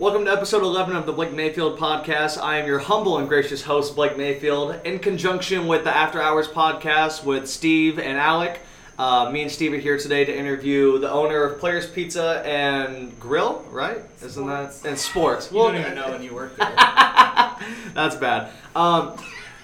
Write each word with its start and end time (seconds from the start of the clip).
Welcome 0.00 0.24
to 0.24 0.32
episode 0.32 0.62
11 0.62 0.96
of 0.96 1.04
the 1.04 1.12
Blake 1.12 1.34
Mayfield 1.34 1.78
podcast. 1.78 2.42
I 2.42 2.56
am 2.56 2.66
your 2.66 2.78
humble 2.78 3.18
and 3.18 3.28
gracious 3.28 3.60
host, 3.62 3.94
Blake 3.94 4.16
Mayfield, 4.16 4.80
in 4.86 4.98
conjunction 4.98 5.66
with 5.66 5.84
the 5.84 5.94
After 5.94 6.22
Hours 6.22 6.48
podcast 6.48 7.22
with 7.22 7.46
Steve 7.46 7.98
and 7.98 8.16
Alec. 8.16 8.60
Uh, 8.98 9.28
me 9.30 9.42
and 9.42 9.50
Steve 9.50 9.74
are 9.74 9.76
here 9.76 9.98
today 9.98 10.24
to 10.24 10.34
interview 10.34 10.98
the 10.98 11.10
owner 11.10 11.42
of 11.44 11.60
Players 11.60 11.86
Pizza 11.86 12.42
and 12.46 13.20
Grill, 13.20 13.62
right? 13.70 13.98
Isn't 14.22 14.46
that 14.46 14.74
and 14.86 14.98
sports? 14.98 15.52
You 15.52 15.58
don't 15.58 15.76
even 15.76 15.94
know 15.94 16.10
when 16.12 16.22
you 16.22 16.32
work 16.34 16.56
there. 16.56 16.68
that's 17.92 18.16
bad. 18.16 18.52
Um, 18.74 19.12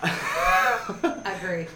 Agree. 1.24 1.66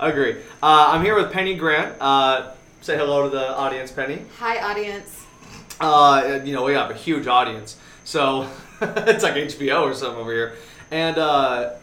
agree. 0.00 0.36
Uh, 0.62 0.86
I'm 0.88 1.04
here 1.04 1.14
with 1.16 1.30
Penny 1.32 1.54
Grant. 1.54 2.00
Uh, 2.00 2.52
say 2.80 2.96
hello 2.96 3.24
to 3.24 3.28
the 3.28 3.54
audience, 3.54 3.92
Penny. 3.92 4.22
Hi, 4.38 4.58
audience. 4.70 5.26
Uh, 5.78 6.40
you 6.42 6.54
know, 6.54 6.64
we 6.64 6.72
have 6.72 6.90
a 6.90 6.94
huge 6.94 7.26
audience. 7.26 7.76
So 8.06 8.48
it's 8.80 9.24
like 9.24 9.34
HBO 9.34 9.82
or 9.82 9.92
something 9.92 10.18
over 10.18 10.32
here. 10.32 10.54
And 10.90 11.18
uh, 11.18 11.74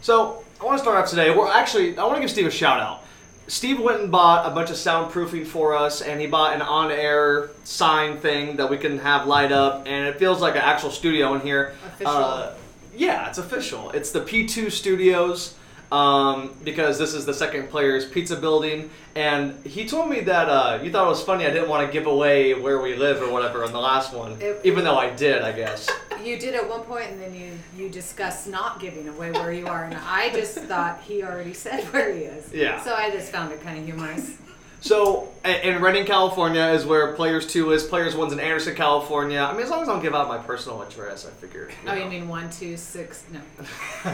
so 0.00 0.42
I 0.60 0.64
want 0.64 0.78
to 0.78 0.82
start 0.82 0.96
off 0.96 1.10
today. 1.10 1.30
We're 1.30 1.50
actually, 1.50 1.96
I 1.96 2.04
want 2.04 2.16
to 2.16 2.20
give 2.22 2.30
Steve 2.30 2.46
a 2.46 2.50
shout 2.50 2.80
out. 2.80 3.04
Steve 3.48 3.78
went 3.78 4.00
and 4.00 4.10
bought 4.10 4.50
a 4.50 4.54
bunch 4.54 4.70
of 4.70 4.76
soundproofing 4.76 5.46
for 5.46 5.74
us, 5.74 6.02
and 6.02 6.20
he 6.20 6.26
bought 6.26 6.54
an 6.54 6.60
on 6.60 6.90
air 6.90 7.50
sign 7.64 8.18
thing 8.18 8.56
that 8.56 8.68
we 8.68 8.76
can 8.76 8.98
have 8.98 9.26
light 9.26 9.52
up, 9.52 9.86
and 9.86 10.06
it 10.06 10.18
feels 10.18 10.40
like 10.40 10.54
an 10.54 10.60
actual 10.60 10.90
studio 10.90 11.34
in 11.34 11.40
here. 11.40 11.74
Official. 11.86 12.12
Uh, 12.12 12.54
yeah, 12.94 13.28
it's 13.28 13.38
official. 13.38 13.90
It's 13.90 14.10
the 14.10 14.20
P2 14.20 14.70
Studios 14.70 15.54
um, 15.92 16.54
because 16.64 16.98
this 16.98 17.14
is 17.14 17.24
the 17.26 17.34
second 17.34 17.68
player's 17.70 18.04
pizza 18.06 18.36
building. 18.36 18.90
And 19.14 19.64
he 19.66 19.86
told 19.88 20.08
me 20.10 20.20
that 20.20 20.48
uh, 20.48 20.80
you 20.82 20.92
thought 20.92 21.06
it 21.06 21.08
was 21.08 21.22
funny 21.22 21.46
I 21.46 21.50
didn't 21.50 21.68
want 21.68 21.86
to 21.86 21.92
give 21.92 22.06
away 22.06 22.54
where 22.54 22.80
we 22.80 22.94
live 22.94 23.20
or 23.22 23.32
whatever 23.32 23.64
on 23.64 23.72
the 23.72 23.80
last 23.80 24.12
one, 24.14 24.36
It- 24.40 24.60
even 24.64 24.84
though 24.84 24.96
I 24.98 25.10
did, 25.10 25.42
I 25.42 25.52
guess. 25.52 25.88
You 26.24 26.36
did 26.36 26.56
at 26.56 26.68
one 26.68 26.80
point, 26.82 27.12
and 27.12 27.22
then 27.22 27.32
you 27.32 27.52
you 27.76 27.88
discussed 27.88 28.48
not 28.48 28.80
giving 28.80 29.08
away 29.08 29.30
where 29.30 29.52
you 29.52 29.68
are, 29.68 29.84
and 29.84 29.94
I 29.94 30.30
just 30.32 30.58
thought 30.58 31.00
he 31.02 31.22
already 31.22 31.54
said 31.54 31.84
where 31.92 32.12
he 32.12 32.22
is. 32.22 32.52
Yeah. 32.52 32.80
So 32.82 32.92
I 32.92 33.12
just 33.12 33.30
found 33.30 33.52
it 33.52 33.60
kind 33.62 33.78
of 33.78 33.84
humorous. 33.84 34.32
So, 34.80 35.28
in 35.44 35.82
Redding, 35.82 36.04
California 36.04 36.66
is 36.66 36.86
where 36.86 37.12
Players 37.14 37.46
2 37.46 37.72
is. 37.72 37.82
Players 37.82 38.14
1's 38.14 38.32
in 38.32 38.38
Anderson, 38.38 38.76
California. 38.76 39.40
I 39.40 39.52
mean, 39.52 39.62
as 39.62 39.70
long 39.70 39.82
as 39.82 39.88
I 39.88 39.92
don't 39.92 40.02
give 40.02 40.14
out 40.14 40.28
my 40.28 40.38
personal 40.38 40.80
address, 40.82 41.26
I 41.26 41.30
figure. 41.30 41.68
Oh, 41.86 41.94
you 41.94 42.04
know. 42.04 42.08
mean 42.08 42.28
one, 42.28 42.48
two, 42.48 42.76
six? 42.76 43.24
No. 43.32 43.40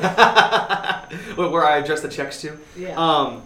Where 1.37 1.67
I 1.67 1.79
address 1.79 2.01
the 2.01 2.09
checks 2.09 2.41
to? 2.43 2.59
Yeah. 2.77 2.97
Um, 2.97 3.43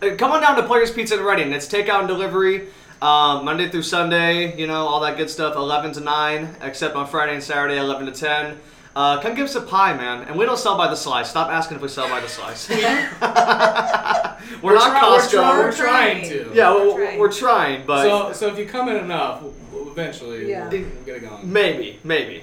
uh, 0.00 0.16
come 0.16 0.32
on 0.32 0.40
down 0.40 0.56
to 0.56 0.62
Players 0.62 0.90
Pizza 0.90 1.18
in 1.18 1.24
Redding. 1.24 1.52
It's 1.52 1.68
takeout 1.68 2.00
and 2.00 2.08
delivery, 2.08 2.68
um, 3.02 3.44
Monday 3.44 3.68
through 3.68 3.82
Sunday. 3.82 4.58
You 4.58 4.66
know 4.66 4.86
all 4.86 5.00
that 5.00 5.16
good 5.16 5.30
stuff. 5.30 5.54
Eleven 5.54 5.92
to 5.92 6.00
nine, 6.00 6.56
except 6.62 6.96
on 6.96 7.06
Friday 7.06 7.34
and 7.34 7.42
Saturday, 7.42 7.78
eleven 7.78 8.06
to 8.06 8.12
ten. 8.12 8.58
Uh, 8.94 9.20
come 9.22 9.34
give 9.34 9.46
us 9.46 9.54
a 9.54 9.62
pie, 9.62 9.96
man. 9.96 10.28
And 10.28 10.38
we 10.38 10.44
don't 10.44 10.58
sell 10.58 10.76
by 10.76 10.88
the 10.88 10.96
slice. 10.96 11.30
Stop 11.30 11.48
asking 11.50 11.76
if 11.76 11.82
we 11.82 11.88
sell 11.88 12.08
by 12.08 12.20
the 12.20 12.28
slice. 12.28 12.68
we're, 12.70 14.74
not 14.74 14.90
try- 14.90 15.00
Costco. 15.00 15.34
We're, 15.34 15.64
We're 15.64 15.72
trying 15.72 16.24
trying. 16.24 16.28
to. 16.28 16.50
yeah, 16.54 16.74
we're, 16.74 16.78
We're 16.78 16.94
we're, 16.94 17.04
trying. 17.06 17.18
we're 17.20 17.32
trying, 17.32 17.86
but 17.86 18.02
So, 18.02 18.32
so 18.34 18.48
if 18.52 18.58
you 18.58 18.66
come 18.66 18.88
in 18.90 18.96
enough, 18.96 19.40
we'll, 19.42 19.54
we'll 19.72 19.90
eventually 19.90 20.50
Yeah. 20.50 20.68
we'll, 20.68 20.80
we'll 20.82 21.04
get 21.06 21.16
it 21.16 21.20
going. 21.28 21.50
maybe, 21.50 21.98
maybe. 22.04 22.42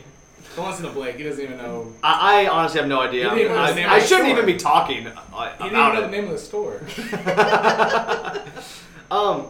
Don't 0.55 0.69
listen 0.71 0.85
to 0.85 0.91
Blake. 0.91 1.17
He 1.17 1.23
doesn't 1.23 1.43
even 1.43 1.57
know. 1.57 1.93
I, 2.03 2.45
I 2.45 2.49
honestly 2.49 2.79
have 2.79 2.89
no 2.89 2.99
idea. 2.99 3.25
You 3.25 3.29
didn't 3.29 3.45
even 3.45 3.55
know 3.55 3.61
I, 3.91 3.95
I 3.95 3.99
shouldn't 3.99 4.27
store. 4.29 4.39
even 4.39 4.45
be 4.47 4.57
talking 4.57 5.05
uh, 5.07 5.51
He 5.57 5.63
didn't 5.65 5.79
even 5.79 5.93
know 5.93 6.01
the 6.01 6.07
name 6.09 6.23
of 6.25 6.31
the 6.31 6.37
store. 6.39 6.81
Um, 9.11 9.47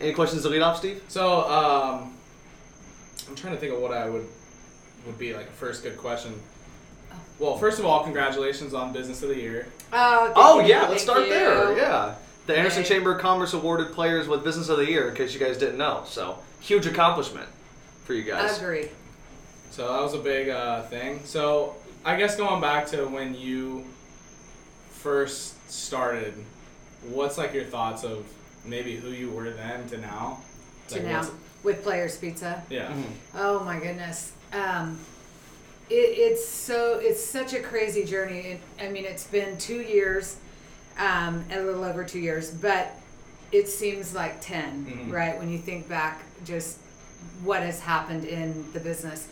any 0.00 0.14
questions 0.14 0.40
to 0.42 0.48
lead 0.48 0.62
off, 0.62 0.78
Steve? 0.78 1.02
So, 1.08 1.42
um, 1.50 2.16
I'm 3.28 3.34
trying 3.34 3.52
to 3.52 3.60
think 3.60 3.74
of 3.74 3.80
what 3.80 3.92
I 3.92 4.08
would 4.08 4.26
would 5.06 5.18
be 5.18 5.34
like 5.34 5.46
a 5.48 5.52
first 5.52 5.82
good 5.82 5.96
question. 5.96 6.34
Well, 7.38 7.56
first 7.56 7.78
of 7.78 7.86
all, 7.86 8.04
congratulations 8.04 8.74
on 8.74 8.92
Business 8.92 9.22
of 9.22 9.30
the 9.30 9.36
Year. 9.36 9.66
Oh. 9.92 10.24
thank 10.26 10.36
Oh 10.36 10.60
you, 10.60 10.68
yeah, 10.68 10.88
let's 10.88 11.02
start 11.02 11.22
you. 11.22 11.30
there. 11.30 11.76
Yeah, 11.76 12.14
the 12.46 12.56
Anderson 12.56 12.82
Yay. 12.82 12.88
Chamber 12.88 13.14
of 13.14 13.20
Commerce 13.20 13.54
awarded 13.54 13.92
players 13.92 14.28
with 14.28 14.44
Business 14.44 14.68
of 14.68 14.76
the 14.78 14.86
Year. 14.86 15.08
In 15.08 15.14
case 15.14 15.32
you 15.32 15.40
guys 15.40 15.56
didn't 15.56 15.78
know, 15.78 16.02
so 16.06 16.38
huge 16.60 16.86
accomplishment 16.86 17.48
for 18.04 18.12
you 18.14 18.22
guys. 18.24 18.58
Agree. 18.58 18.88
So 19.70 19.88
that 19.90 20.02
was 20.02 20.14
a 20.14 20.18
big 20.18 20.48
uh, 20.50 20.82
thing. 20.82 21.20
So 21.24 21.76
I 22.04 22.16
guess 22.16 22.36
going 22.36 22.60
back 22.60 22.86
to 22.88 23.06
when 23.06 23.34
you 23.34 23.84
first 24.90 25.54
started, 25.70 26.34
what's 27.08 27.38
like 27.38 27.54
your 27.54 27.64
thoughts 27.64 28.04
of 28.04 28.26
maybe 28.64 28.96
who 28.96 29.10
you 29.10 29.30
were 29.30 29.50
then 29.50 29.88
to 29.88 29.98
now? 29.98 30.40
To 30.88 30.96
Like, 30.96 31.04
now 31.04 31.26
with 31.62 31.82
Players 31.82 32.16
Pizza. 32.18 32.62
Yeah. 32.68 32.90
Mhm. 32.92 33.04
Oh 33.36 33.60
my 33.60 33.78
goodness. 33.78 34.32
Um, 34.52 34.98
it, 35.88 35.94
it's 35.94 36.48
so 36.48 36.98
it's 37.02 37.24
such 37.24 37.52
a 37.54 37.60
crazy 37.60 38.04
journey. 38.04 38.38
It, 38.40 38.60
I 38.80 38.88
mean, 38.88 39.04
it's 39.04 39.26
been 39.26 39.58
two 39.58 39.80
years, 39.80 40.36
um, 40.98 41.44
a 41.50 41.60
little 41.60 41.84
over 41.84 42.04
two 42.04 42.20
years, 42.20 42.50
but 42.50 42.94
it 43.52 43.68
seems 43.68 44.14
like 44.14 44.40
10 44.40 44.86
Mhm. 44.86 45.12
right? 45.12 45.38
When 45.38 45.48
you 45.50 45.58
think 45.58 45.88
back, 45.88 46.22
just 46.44 46.78
what 47.42 47.62
has 47.62 47.80
happened 47.80 48.24
in 48.24 48.64
the 48.72 48.80
business. 48.80 49.26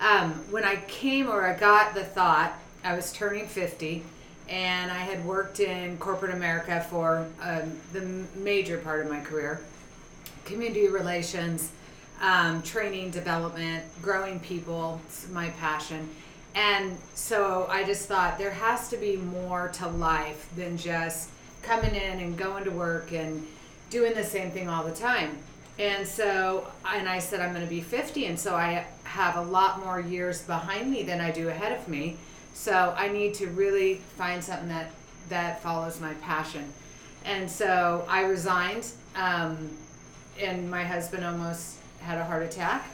Um, 0.00 0.32
when 0.50 0.64
I 0.64 0.76
came 0.88 1.28
or 1.28 1.44
I 1.46 1.54
got 1.58 1.94
the 1.94 2.04
thought, 2.04 2.52
I 2.84 2.94
was 2.94 3.12
turning 3.12 3.48
fifty, 3.48 4.04
and 4.48 4.92
I 4.92 4.98
had 4.98 5.24
worked 5.24 5.58
in 5.58 5.96
corporate 5.98 6.32
America 6.34 6.86
for 6.88 7.26
um, 7.42 7.72
the 7.92 8.02
major 8.36 8.78
part 8.78 9.04
of 9.04 9.10
my 9.10 9.20
career 9.20 9.60
community 10.44 10.86
relations, 10.86 11.70
um, 12.20 12.62
training, 12.62 13.10
development, 13.10 13.84
growing 14.02 14.40
people. 14.40 15.00
It's 15.06 15.28
my 15.28 15.50
passion. 15.50 16.08
And 16.54 16.96
so 17.14 17.66
I 17.70 17.84
just 17.84 18.08
thought 18.08 18.38
there 18.38 18.50
has 18.50 18.88
to 18.88 18.96
be 18.96 19.16
more 19.16 19.68
to 19.74 19.88
life 19.88 20.48
than 20.56 20.78
just 20.78 21.30
coming 21.62 21.94
in 21.94 22.20
and 22.20 22.36
going 22.36 22.64
to 22.64 22.70
work 22.70 23.12
and 23.12 23.46
doing 23.90 24.14
the 24.14 24.24
same 24.24 24.50
thing 24.50 24.68
all 24.68 24.82
the 24.82 24.94
time. 24.94 25.36
And 25.78 26.06
so, 26.06 26.66
and 26.90 27.06
I 27.06 27.18
said, 27.18 27.40
I'm 27.40 27.52
going 27.52 27.64
to 27.64 27.70
be 27.70 27.82
50. 27.82 28.26
And 28.26 28.40
so 28.40 28.54
I 28.54 28.86
have 29.04 29.36
a 29.36 29.42
lot 29.42 29.84
more 29.84 30.00
years 30.00 30.42
behind 30.42 30.90
me 30.90 31.02
than 31.02 31.20
I 31.20 31.30
do 31.30 31.48
ahead 31.48 31.78
of 31.78 31.86
me. 31.86 32.16
So 32.54 32.94
I 32.96 33.08
need 33.08 33.34
to 33.34 33.48
really 33.48 33.96
find 34.16 34.42
something 34.42 34.68
that, 34.68 34.90
that 35.28 35.62
follows 35.62 36.00
my 36.00 36.14
passion. 36.14 36.72
And 37.26 37.50
so 37.50 38.06
I 38.08 38.22
resigned. 38.22 38.86
Um, 39.14 39.76
and 40.40 40.70
my 40.70 40.84
husband 40.84 41.24
almost 41.24 41.76
had 42.06 42.18
a 42.18 42.24
heart 42.24 42.42
attack. 42.44 42.88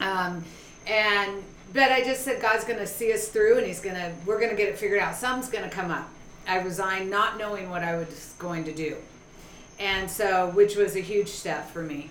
Um, 0.00 0.44
and 0.86 1.42
but 1.72 1.90
I 1.90 2.02
just 2.02 2.22
said 2.22 2.40
God's 2.40 2.64
going 2.64 2.78
to 2.78 2.86
see 2.86 3.12
us 3.12 3.28
through, 3.28 3.58
and 3.58 3.66
He's 3.66 3.80
going 3.80 3.96
to 3.96 4.12
we're 4.26 4.38
going 4.38 4.50
to 4.50 4.56
get 4.56 4.68
it 4.68 4.78
figured 4.78 5.00
out. 5.00 5.14
Something's 5.14 5.50
going 5.50 5.68
to 5.68 5.74
come 5.74 5.90
up. 5.90 6.08
I 6.46 6.58
resigned, 6.60 7.10
not 7.10 7.38
knowing 7.38 7.70
what 7.70 7.82
I 7.82 7.96
was 7.96 8.34
going 8.38 8.64
to 8.64 8.74
do, 8.74 8.96
and 9.78 10.10
so 10.10 10.50
which 10.50 10.76
was 10.76 10.96
a 10.96 11.00
huge 11.00 11.28
step 11.28 11.70
for 11.70 11.82
me. 11.82 12.10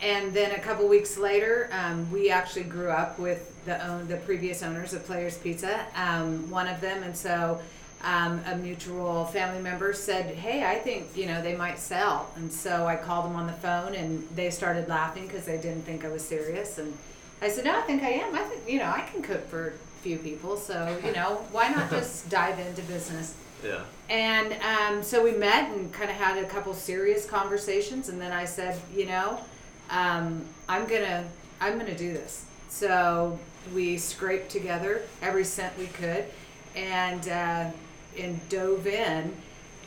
And 0.00 0.34
then 0.34 0.52
a 0.52 0.58
couple 0.58 0.86
weeks 0.88 1.16
later, 1.16 1.70
um, 1.72 2.10
we 2.10 2.30
actually 2.30 2.64
grew 2.64 2.90
up 2.90 3.18
with 3.18 3.64
the 3.64 3.84
own 3.86 4.06
the 4.08 4.18
previous 4.18 4.62
owners 4.62 4.92
of 4.92 5.04
Players 5.04 5.38
Pizza, 5.38 5.86
um, 5.96 6.50
one 6.50 6.68
of 6.68 6.80
them, 6.80 7.02
and 7.02 7.16
so 7.16 7.60
um, 8.04 8.40
a 8.46 8.56
mutual 8.56 9.24
family 9.26 9.62
member 9.62 9.92
said, 9.92 10.34
"Hey, 10.34 10.64
I 10.64 10.76
think 10.76 11.16
you 11.16 11.26
know 11.26 11.42
they 11.42 11.56
might 11.56 11.78
sell." 11.78 12.30
And 12.36 12.52
so 12.52 12.86
I 12.86 12.96
called 12.96 13.24
them 13.24 13.36
on 13.36 13.46
the 13.46 13.52
phone, 13.54 13.94
and 13.94 14.28
they 14.34 14.50
started 14.50 14.88
laughing 14.88 15.26
because 15.26 15.46
they 15.46 15.56
didn't 15.56 15.82
think 15.82 16.04
I 16.04 16.08
was 16.08 16.24
serious. 16.24 16.78
And 16.78 16.96
I 17.40 17.48
said, 17.48 17.64
"No, 17.64 17.78
I 17.78 17.82
think 17.82 18.02
I 18.02 18.10
am. 18.10 18.34
I 18.34 18.42
think 18.42 18.68
you 18.68 18.78
know 18.78 18.90
I 18.90 19.00
can 19.00 19.22
cook 19.22 19.48
for 19.48 19.68
a 19.68 19.72
few 20.02 20.18
people, 20.18 20.56
so 20.56 20.98
you 21.04 21.12
know 21.12 21.44
why 21.50 21.68
not 21.68 21.90
just 21.98 22.28
dive 22.28 22.58
into 22.58 22.82
business." 22.82 23.34
Yeah. 23.64 23.82
And 24.10 24.54
um, 24.62 25.02
so 25.02 25.24
we 25.24 25.32
met 25.32 25.70
and 25.70 25.90
kind 25.92 26.10
of 26.10 26.16
had 26.16 26.36
a 26.36 26.46
couple 26.46 26.74
serious 26.74 27.24
conversations, 27.24 28.10
and 28.10 28.20
then 28.20 28.32
I 28.32 28.44
said, 28.44 28.78
you 28.94 29.06
know, 29.06 29.40
um, 29.88 30.44
I'm 30.68 30.86
gonna 30.86 31.24
I'm 31.60 31.78
gonna 31.78 31.96
do 31.96 32.12
this. 32.12 32.44
So 32.68 33.38
we 33.74 33.96
scraped 33.96 34.50
together 34.50 35.02
every 35.22 35.44
cent 35.44 35.72
we 35.78 35.86
could, 35.86 36.26
and 36.76 37.28
uh, 37.28 37.70
and 38.18 38.40
dove 38.48 38.86
in. 38.86 39.34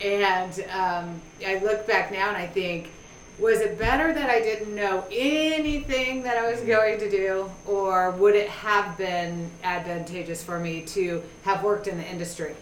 And 0.02 0.66
um, 0.72 1.22
I 1.46 1.60
look 1.64 1.88
back 1.88 2.12
now 2.12 2.28
and 2.30 2.38
I 2.38 2.48
think, 2.48 2.90
was 3.40 3.60
it 3.60 3.78
better 3.78 4.14
that 4.14 4.30
I 4.30 4.40
didn't 4.42 4.74
know 4.74 5.06
anything 5.12 6.24
that 6.24 6.38
I 6.38 6.50
was 6.50 6.60
going 6.62 7.00
to 7.00 7.10
do, 7.10 7.50
or 7.68 8.12
would 8.12 8.36
it 8.36 8.50
have 8.50 8.98
been 8.98 9.50
advantageous 9.64 10.44
for 10.44 10.60
me 10.60 10.82
to 10.88 11.22
have 11.44 11.64
worked 11.64 11.88
in 11.88 11.98
the 11.98 12.08
industry? 12.08 12.56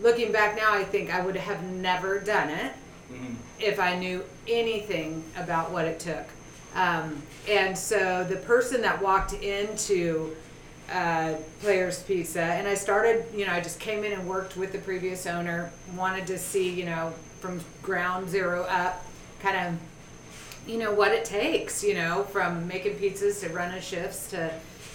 Looking 0.00 0.30
back 0.30 0.56
now, 0.56 0.74
I 0.74 0.84
think 0.84 1.14
I 1.14 1.24
would 1.24 1.36
have 1.36 1.62
never 1.62 2.18
done 2.18 2.50
it 2.50 2.72
Mhm. 3.10 3.36
if 3.58 3.78
I 3.80 3.96
knew 3.96 4.22
anything 4.46 5.24
about 5.36 5.70
what 5.70 5.86
it 5.86 5.98
took. 5.98 6.24
Um, 6.74 7.22
and 7.48 7.76
so 7.76 8.24
the 8.28 8.36
person 8.36 8.82
that 8.82 9.00
walked 9.00 9.32
into 9.34 10.36
uh, 10.92 11.34
Players 11.60 12.02
Pizza, 12.02 12.42
and 12.42 12.68
I 12.68 12.74
started, 12.74 13.24
you 13.34 13.46
know, 13.46 13.52
I 13.52 13.60
just 13.60 13.80
came 13.80 14.04
in 14.04 14.12
and 14.12 14.28
worked 14.28 14.56
with 14.56 14.72
the 14.72 14.78
previous 14.78 15.26
owner, 15.26 15.70
wanted 15.96 16.26
to 16.28 16.38
see, 16.38 16.68
you 16.70 16.84
know, 16.84 17.12
from 17.40 17.60
ground 17.82 18.28
zero 18.28 18.64
up, 18.64 19.04
kind 19.40 19.56
of 19.56 19.80
you 20.66 20.78
know 20.78 20.92
what 20.92 21.12
it 21.12 21.24
takes 21.24 21.82
you 21.82 21.94
know 21.94 22.22
from 22.24 22.66
making 22.68 22.94
pizzas 22.94 23.40
to 23.40 23.48
running 23.48 23.80
shifts 23.80 24.30
to 24.30 24.50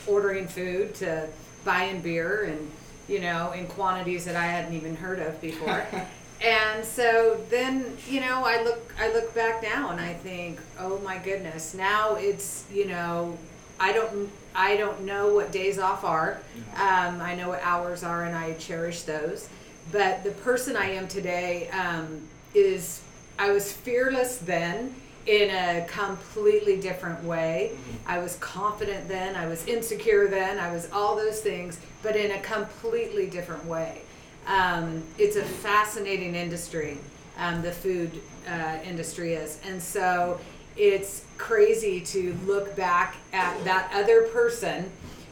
ordering 0.07 0.47
food 0.47 0.95
to 0.95 1.27
buying 1.65 2.01
beer 2.01 2.45
and 2.45 2.71
you 3.07 3.19
know 3.19 3.51
in 3.51 3.67
quantities 3.67 4.25
that 4.25 4.35
i 4.35 4.45
hadn't 4.45 4.73
even 4.73 4.95
heard 4.95 5.19
of 5.19 5.39
before. 5.41 5.85
And 6.39 6.85
so 6.85 7.43
then 7.49 7.97
you 8.07 8.19
know 8.19 8.43
i 8.45 8.61
look 8.61 8.93
i 8.99 9.11
look 9.11 9.33
back 9.33 9.63
now 9.63 9.89
and 9.89 9.99
i 9.99 10.13
think 10.13 10.59
oh 10.77 10.99
my 10.99 11.17
goodness 11.17 11.73
now 11.73 12.13
it's 12.13 12.63
you 12.71 12.85
know 12.85 13.35
i 13.79 13.91
don't 13.91 14.29
i 14.57 14.75
don't 14.75 15.01
know 15.01 15.33
what 15.33 15.51
days 15.51 15.79
off 15.79 16.03
are 16.03 16.41
um, 16.75 17.21
i 17.21 17.33
know 17.33 17.47
what 17.47 17.61
hours 17.63 18.03
are 18.03 18.25
and 18.25 18.35
i 18.35 18.53
cherish 18.55 19.03
those 19.03 19.47
but 19.91 20.23
the 20.25 20.31
person 20.31 20.75
i 20.75 20.89
am 20.89 21.07
today 21.07 21.69
um, 21.69 22.21
is 22.53 23.01
i 23.39 23.51
was 23.51 23.71
fearless 23.71 24.37
then 24.39 24.93
in 25.27 25.49
a 25.49 25.85
completely 25.87 26.79
different 26.79 27.21
way. 27.23 27.77
I 28.05 28.19
was 28.19 28.37
confident 28.37 29.09
then, 29.09 29.35
I 29.35 29.45
was 29.45 29.67
insecure 29.67 30.27
then, 30.29 30.57
I 30.57 30.71
was 30.71 30.89
all 30.91 31.17
those 31.17 31.41
things, 31.41 31.79
but 32.01 32.15
in 32.15 32.31
a 32.31 32.39
completely 32.39 33.27
different 33.27 33.65
way. 33.65 34.01
Um, 34.47 35.03
it's 35.17 35.35
a 35.35 35.43
fascinating 35.43 36.33
industry, 36.33 36.97
um, 37.37 37.61
the 37.61 37.73
food 37.73 38.21
uh, 38.47 38.77
industry 38.85 39.33
is. 39.33 39.59
And 39.65 39.83
so 39.83 40.39
it's 40.77 41.23
crazy 41.37 42.01
to 42.01 42.33
look 42.45 42.75
back 42.75 43.15
at 43.33 43.63
that 43.63 43.91
other 43.93 44.23
person. 44.23 44.91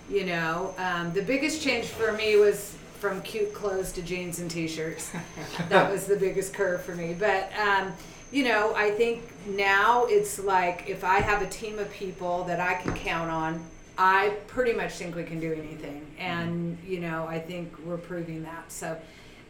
You 0.09 0.25
know, 0.25 0.73
um, 0.77 1.13
the 1.13 1.21
biggest 1.21 1.61
change 1.61 1.85
for 1.85 2.11
me 2.11 2.35
was 2.35 2.75
from 2.99 3.21
cute 3.21 3.53
clothes 3.53 3.91
to 3.93 4.01
jeans 4.01 4.39
and 4.39 4.49
t 4.49 4.67
shirts. 4.67 5.11
that 5.69 5.91
was 5.91 6.05
the 6.05 6.15
biggest 6.15 6.53
curve 6.53 6.81
for 6.81 6.95
me. 6.95 7.15
But, 7.17 7.51
um, 7.57 7.93
you 8.31 8.43
know, 8.43 8.73
I 8.75 8.91
think 8.91 9.23
now 9.47 10.05
it's 10.05 10.39
like 10.39 10.85
if 10.87 11.03
I 11.03 11.19
have 11.19 11.41
a 11.41 11.47
team 11.47 11.79
of 11.79 11.91
people 11.91 12.43
that 12.45 12.59
I 12.59 12.75
can 12.75 12.93
count 12.93 13.29
on, 13.29 13.65
I 13.97 14.35
pretty 14.47 14.73
much 14.73 14.93
think 14.93 15.15
we 15.15 15.23
can 15.23 15.39
do 15.39 15.53
anything. 15.53 16.05
And, 16.19 16.77
you 16.85 16.99
know, 16.99 17.25
I 17.27 17.39
think 17.39 17.73
we're 17.85 17.97
proving 17.97 18.43
that. 18.43 18.71
So, 18.71 18.97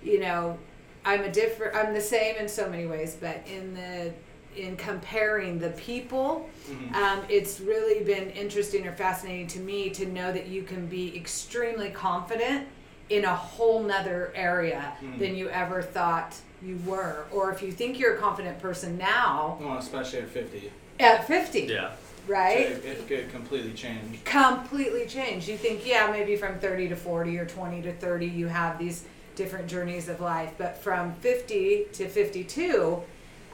you 0.04 0.20
know, 0.20 0.58
I'm 1.04 1.24
a 1.24 1.32
different 1.32 1.76
I'm 1.76 1.94
the 1.94 2.02
same 2.02 2.36
in 2.38 2.48
so 2.48 2.70
many 2.70 2.86
ways, 2.86 3.16
but 3.20 3.46
in 3.48 3.74
the 3.74 4.12
in 4.58 4.76
comparing 4.78 5.60
the 5.60 5.70
people, 5.72 6.50
um, 6.94 7.22
it's 7.30 7.60
really 7.60 8.04
been 8.04 8.30
interesting 8.32 8.88
or 8.88 8.94
fascinating 8.94 9.48
to 9.48 9.60
me 9.60 9.90
to 9.92 10.06
know 10.08 10.32
that 10.32 10.48
you 10.48 10.64
can 10.64 10.88
be 10.88 11.16
extremely 11.16 11.90
confident 11.90 12.68
in 13.10 13.24
a 13.26 13.36
whole 13.36 13.84
nother 13.84 14.32
area 14.36 14.94
than 15.20 15.36
you 15.36 15.50
ever 15.50 15.82
thought 15.82 16.36
you 16.64 16.80
were. 16.86 17.26
Or 17.32 17.52
if 17.52 17.62
you 17.62 17.72
think 17.72 18.00
you're 18.00 18.16
a 18.16 18.18
confident 18.20 18.60
person 18.60 18.98
now 18.98 19.58
Well, 19.62 19.78
especially 19.78 20.20
at 20.20 20.30
50. 20.30 20.72
at 21.00 21.28
50, 21.28 21.60
Yeah. 21.64 21.92
right? 22.28 22.62
It, 22.62 22.84
it 22.86 23.08
could 23.08 23.30
completely 23.32 23.74
change. 23.74 24.24
completely 24.24 25.06
change. 25.06 25.48
You 25.48 25.58
think, 25.58 25.86
yeah, 25.86 26.10
maybe 26.12 26.36
from 26.36 26.58
30 26.60 26.90
to 26.90 26.96
40 26.96 27.38
or 27.38 27.46
20 27.46 27.82
to 27.84 27.94
30, 27.94 28.26
you 28.26 28.48
have 28.48 28.80
these 28.80 29.06
different 29.36 29.68
journeys 29.68 30.08
of 30.10 30.20
life. 30.22 30.54
But 30.58 30.82
from 30.82 31.14
50 31.16 31.86
to 31.94 32.08
52, 32.08 33.04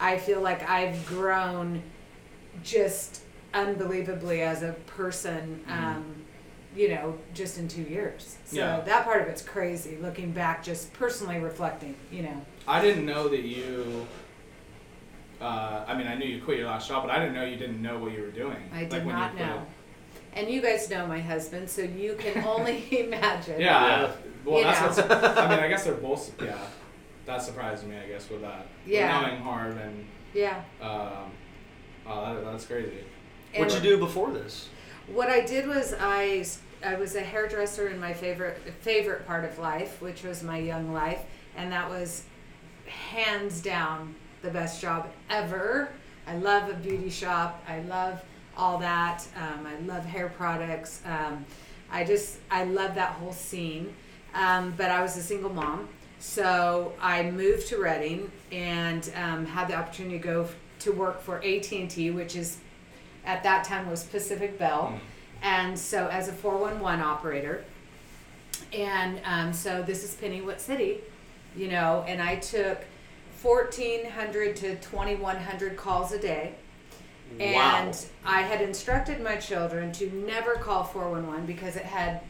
I 0.01 0.17
feel 0.17 0.41
like 0.41 0.67
I've 0.69 1.05
grown 1.05 1.81
just 2.63 3.21
unbelievably 3.53 4.41
as 4.41 4.63
a 4.63 4.73
person, 4.87 5.63
um, 5.69 6.03
you 6.75 6.89
know, 6.89 7.17
just 7.33 7.57
in 7.59 7.67
two 7.67 7.83
years. 7.83 8.37
So 8.45 8.57
Yeah. 8.57 8.79
that 8.81 9.03
part 9.05 9.21
of 9.21 9.27
it's 9.27 9.41
crazy 9.41 9.97
looking 10.01 10.31
back, 10.31 10.63
just 10.63 10.91
personally 10.93 11.37
reflecting, 11.39 11.95
you 12.11 12.23
know. 12.23 12.41
I 12.67 12.81
didn't 12.81 13.05
know 13.05 13.27
that 13.29 13.41
you. 13.43 14.07
Uh, 15.39 15.83
I 15.87 15.95
mean, 15.97 16.07
I 16.07 16.15
knew 16.15 16.25
you 16.27 16.41
quit 16.43 16.59
your 16.59 16.67
last 16.67 16.87
job, 16.87 17.03
but 17.03 17.11
I 17.11 17.19
didn't 17.19 17.33
know 17.33 17.43
you 17.45 17.55
didn't 17.55 17.81
know 17.81 17.97
what 17.97 18.11
you 18.11 18.21
were 18.21 18.27
doing. 18.31 18.57
I 18.73 18.81
did 18.81 18.91
like 18.93 19.05
when 19.05 19.15
not 19.15 19.31
you 19.31 19.37
quit. 19.37 19.49
know. 19.49 19.65
And 20.33 20.49
you 20.49 20.61
guys 20.61 20.89
know 20.89 21.05
my 21.07 21.19
husband, 21.19 21.69
so 21.69 21.81
you 21.81 22.15
can 22.17 22.43
only 22.47 22.85
imagine. 23.05 23.59
Yeah. 23.59 24.01
Yeah. 24.03 24.11
Well, 24.45 24.57
You 24.59 24.63
that's 24.65 24.97
know. 24.97 25.03
what's. 25.07 25.37
I 25.37 25.49
mean, 25.49 25.59
I 25.59 25.67
guess 25.67 25.83
they're 25.83 25.93
both. 25.95 26.31
Yeah. 26.41 26.57
That 27.25 27.41
surprised 27.41 27.85
me, 27.87 27.97
I 27.97 28.07
guess, 28.07 28.29
with 28.29 28.41
that. 28.41 28.67
With 28.85 28.93
Yeah. 28.93 29.21
knowing 29.21 29.41
Harv 29.41 29.77
and. 29.77 30.05
Yeah. 30.33 30.61
Um, 30.81 31.31
oh, 32.07 32.33
that, 32.35 32.43
that's 32.43 32.65
crazy. 32.65 33.03
What'd 33.55 33.73
you 33.83 33.89
do 33.91 33.97
before 33.97 34.31
this? 34.31 34.69
What 35.07 35.29
I 35.29 35.41
did 35.41 35.67
was 35.67 35.93
I 35.99 36.45
I 36.83 36.95
was 36.95 37.15
a 37.15 37.21
hairdresser 37.21 37.89
in 37.89 37.99
my 37.99 38.13
favorite 38.13 38.59
favorite 38.79 39.27
part 39.27 39.45
of 39.45 39.59
life, 39.59 40.01
which 40.01 40.23
was 40.23 40.41
my 40.41 40.57
young 40.57 40.93
life, 40.93 41.21
and 41.57 41.71
that 41.71 41.89
was 41.89 42.23
hands 42.85 43.61
down 43.61 44.15
the 44.41 44.49
best 44.49 44.81
job 44.81 45.09
ever. 45.29 45.89
I 46.27 46.37
love 46.37 46.69
a 46.69 46.73
beauty 46.73 47.09
shop. 47.09 47.63
I 47.67 47.81
love 47.81 48.23
all 48.57 48.77
that. 48.79 49.25
Um, 49.35 49.65
I 49.65 49.77
love 49.81 50.05
hair 50.05 50.29
products. 50.29 51.01
Um, 51.05 51.45
I 51.91 52.03
just 52.03 52.37
I 52.49 52.63
love 52.63 52.95
that 52.95 53.11
whole 53.13 53.33
scene. 53.33 53.93
Um, 54.33 54.73
but 54.77 54.89
I 54.89 55.01
was 55.01 55.17
a 55.17 55.21
single 55.23 55.49
mom, 55.51 55.89
so 56.21 56.93
I 57.01 57.29
moved 57.31 57.67
to 57.69 57.77
Redding 57.81 58.31
and 58.51 59.11
um, 59.15 59.45
had 59.45 59.67
the 59.67 59.73
opportunity 59.73 60.19
to 60.19 60.23
go 60.23 60.43
f- 60.43 60.55
to 60.79 60.91
work 60.91 61.21
for 61.21 61.37
AT 61.37 61.71
and 61.71 61.89
T, 61.89 62.11
which 62.11 62.35
is 62.35 62.59
at 63.25 63.41
that 63.43 63.63
time 63.63 63.89
was 63.89 64.03
Pacific 64.03 64.57
Bell, 64.57 64.99
and 65.41 65.77
so 65.77 66.07
as 66.07 66.27
a 66.27 66.31
411 66.31 67.03
operator. 67.03 67.65
And 68.71 69.19
um, 69.25 69.51
so 69.51 69.81
this 69.81 70.03
is 70.03 70.13
Penny, 70.13 70.41
what 70.41 70.61
city, 70.61 70.99
you 71.55 71.67
know, 71.67 72.05
and 72.07 72.21
I 72.21 72.35
took 72.35 72.79
1,400 73.41 74.55
to 74.57 74.75
2,100 74.75 75.75
calls 75.75 76.11
a 76.11 76.19
day. 76.19 76.53
Wow. 77.39 77.45
And 77.45 78.05
I 78.23 78.41
had 78.41 78.61
instructed 78.61 79.21
my 79.21 79.37
children 79.37 79.91
to 79.93 80.11
never 80.11 80.53
call 80.55 80.83
411 80.83 81.45
because 81.47 81.75
it 81.75 81.85
had, 81.85 82.21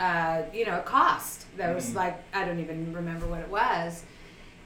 uh, 0.00 0.42
you 0.52 0.64
know, 0.66 0.78
a 0.78 0.82
cost. 0.82 1.44
That 1.56 1.74
was 1.74 1.90
Mhm. 1.90 1.96
like, 1.96 2.18
I 2.32 2.44
don't 2.44 2.58
even 2.58 2.92
remember 2.92 3.26
what 3.26 3.40
it 3.40 3.48
was. 3.48 4.02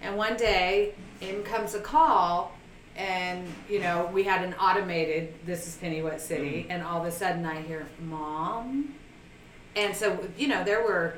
And 0.01 0.17
one 0.17 0.37
day, 0.37 0.95
in 1.21 1.43
comes 1.43 1.75
a 1.75 1.81
call, 1.81 2.53
and, 2.97 3.53
you 3.69 3.81
know, 3.81 4.09
we 4.13 4.23
had 4.23 4.45
an 4.45 4.55
automated, 4.55 5.35
this 5.45 5.67
is 5.67 5.77
Penny, 5.77 6.01
what 6.03 6.21
city, 6.21 6.67
and 6.71 6.83
all 6.85 7.01
of 7.01 7.07
a 7.07 7.11
sudden 7.11 7.45
I 7.45 7.61
hear, 7.63 7.87
Mom? 8.01 8.95
And 9.75 9.97
so, 9.97 10.29
you 10.39 10.47
know, 10.47 10.63
there 10.63 10.83
were 10.85 11.15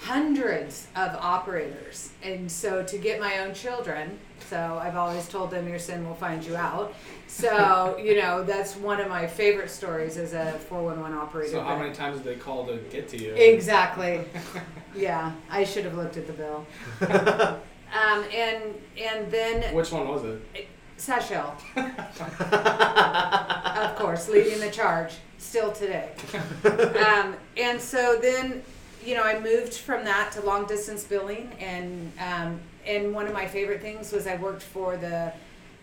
hundreds 0.00 0.88
of 0.94 1.14
operators. 1.14 2.10
And 2.22 2.50
so 2.50 2.82
to 2.82 2.98
get 2.98 3.20
my 3.20 3.38
own 3.38 3.54
children, 3.54 4.18
so 4.50 4.78
I've 4.80 4.96
always 4.96 5.28
told 5.28 5.50
them 5.50 5.68
your 5.68 5.78
sin 5.78 6.06
will 6.06 6.14
find 6.14 6.44
you 6.44 6.56
out. 6.56 6.94
So, 7.26 7.98
you 8.02 8.20
know, 8.20 8.44
that's 8.44 8.76
one 8.76 9.00
of 9.00 9.08
my 9.08 9.26
favorite 9.26 9.70
stories 9.70 10.16
as 10.16 10.32
a 10.32 10.52
411 10.52 11.16
operator. 11.16 11.52
So, 11.52 11.62
how 11.62 11.78
many 11.78 11.94
times 11.94 12.18
did 12.18 12.26
they 12.26 12.36
call 12.36 12.66
to 12.66 12.76
get 12.90 13.08
to 13.08 13.18
you? 13.18 13.34
Exactly. 13.34 14.24
yeah, 14.96 15.32
I 15.50 15.64
should 15.64 15.84
have 15.84 15.94
looked 15.94 16.16
at 16.16 16.26
the 16.26 16.32
bill. 16.32 16.66
um, 17.00 18.24
and 18.32 18.74
and 19.00 19.30
then 19.30 19.74
Which 19.74 19.92
one 19.92 20.08
was 20.08 20.24
it? 20.24 20.68
Seychelles, 20.98 21.60
of 21.76 23.96
course, 23.96 24.30
leading 24.30 24.60
the 24.60 24.70
charge 24.70 25.12
still 25.36 25.70
today. 25.70 26.12
Um, 26.64 27.36
and 27.58 27.78
so 27.78 28.16
then, 28.16 28.62
you 29.06 29.14
know, 29.14 29.22
I 29.22 29.38
moved 29.38 29.74
from 29.74 30.04
that 30.04 30.32
to 30.32 30.40
long 30.42 30.66
distance 30.66 31.04
billing, 31.04 31.52
and 31.60 32.12
um, 32.18 32.60
and 32.84 33.14
one 33.14 33.26
of 33.26 33.32
my 33.32 33.46
favorite 33.46 33.80
things 33.80 34.12
was 34.12 34.26
I 34.26 34.36
worked 34.36 34.62
for 34.62 34.96
the 34.96 35.32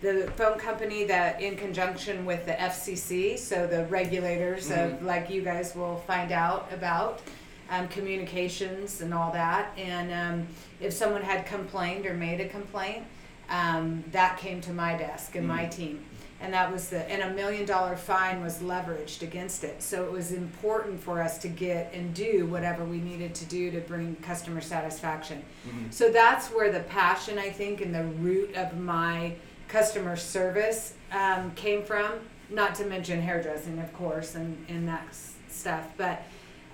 the 0.01 0.29
phone 0.35 0.59
company 0.59 1.05
that 1.05 1.41
in 1.41 1.55
conjunction 1.55 2.25
with 2.25 2.45
the 2.45 2.51
FCC, 2.51 3.39
so 3.39 3.65
the 3.65 3.85
regulators 3.85 4.69
of 4.69 5.01
like 5.01 5.29
you 5.29 5.41
guys 5.41 5.73
will 5.75 5.97
find 6.05 6.33
out 6.33 6.69
about 6.73 7.21
um, 7.69 7.87
communications 7.87 8.99
and 8.99 9.13
all 9.13 9.31
that. 9.31 9.71
And 9.77 10.11
um, 10.11 10.47
if 10.81 10.91
someone 10.91 11.21
had 11.21 11.45
complained 11.45 12.05
or 12.05 12.13
made 12.13 12.41
a 12.41 12.49
complaint, 12.49 13.05
um, 13.49 14.03
that 14.11 14.37
came 14.37 14.59
to 14.61 14.73
my 14.73 14.97
desk 14.97 15.35
and 15.35 15.47
my 15.47 15.65
team. 15.65 16.03
And 16.43 16.53
that 16.53 16.69
was 16.69 16.89
the, 16.89 17.09
and 17.09 17.21
a 17.21 17.33
million 17.33 17.65
dollar 17.65 17.95
fine 17.95 18.41
was 18.43 18.59
leveraged 18.59 19.21
against 19.21 19.63
it. 19.63 19.81
So 19.81 20.03
it 20.03 20.11
was 20.11 20.33
important 20.33 21.01
for 21.01 21.21
us 21.21 21.37
to 21.39 21.47
get 21.47 21.93
and 21.93 22.13
do 22.13 22.45
whatever 22.47 22.83
we 22.83 22.97
needed 22.97 23.33
to 23.35 23.45
do 23.45 23.71
to 23.71 23.79
bring 23.79 24.17
customer 24.17 24.59
satisfaction. 24.59 25.41
So 25.89 26.09
that's 26.11 26.49
where 26.49 26.69
the 26.69 26.81
passion, 26.81 27.39
I 27.39 27.49
think, 27.49 27.79
and 27.79 27.95
the 27.95 28.03
root 28.03 28.55
of 28.55 28.77
my 28.77 29.35
customer 29.69 30.17
service 30.17 30.95
um, 31.13 31.51
came 31.55 31.81
from. 31.83 32.11
Not 32.49 32.75
to 32.75 32.85
mention 32.85 33.21
hairdressing, 33.21 33.79
of 33.79 33.93
course, 33.93 34.35
and, 34.35 34.63
and 34.67 34.85
that 34.89 35.05
s- 35.09 35.35
stuff. 35.49 35.87
But 35.95 36.23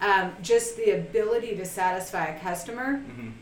um, 0.01 0.33
just 0.41 0.77
the 0.77 0.91
ability 0.97 1.55
to 1.57 1.65
satisfy 1.65 2.25
a 2.25 2.39
customer 2.39 3.03
Mhm. 3.07 3.33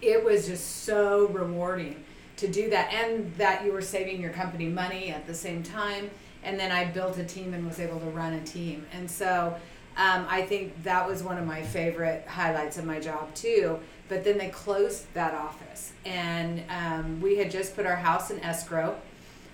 it 0.00 0.24
was 0.24 0.46
just 0.46 0.84
so 0.84 1.26
rewarding 1.26 2.02
to 2.38 2.48
do 2.48 2.70
that 2.70 2.92
and 2.92 3.34
that 3.36 3.64
you 3.64 3.72
were 3.72 3.82
saving 3.82 4.20
your 4.20 4.30
company 4.30 4.66
money 4.66 5.10
at 5.10 5.26
the 5.26 5.34
same 5.34 5.62
time. 5.62 6.10
And 6.42 6.58
then 6.58 6.72
i 6.72 6.84
built 6.84 7.18
a 7.18 7.24
team 7.24 7.52
and 7.52 7.66
was 7.66 7.80
able 7.80 8.00
to 8.00 8.06
run 8.06 8.32
a 8.32 8.44
team. 8.44 8.86
And 8.92 9.10
so 9.10 9.56
um, 9.96 10.26
i 10.28 10.42
think 10.42 10.82
that 10.84 11.06
was 11.06 11.22
one 11.22 11.36
of 11.36 11.46
my 11.46 11.62
favorite 11.62 12.26
highlights 12.26 12.78
of 12.78 12.84
my 12.84 13.00
job 13.00 13.34
too. 13.34 13.78
But 14.08 14.24
then 14.24 14.38
they 14.38 14.48
closed 14.48 15.12
that 15.14 15.34
office. 15.34 15.92
And 16.06 16.62
um, 16.70 17.20
we 17.20 17.36
had 17.36 17.50
just 17.50 17.76
put 17.76 17.84
our 17.84 17.96
house 17.96 18.30
in 18.30 18.40
escrow. 18.40 18.96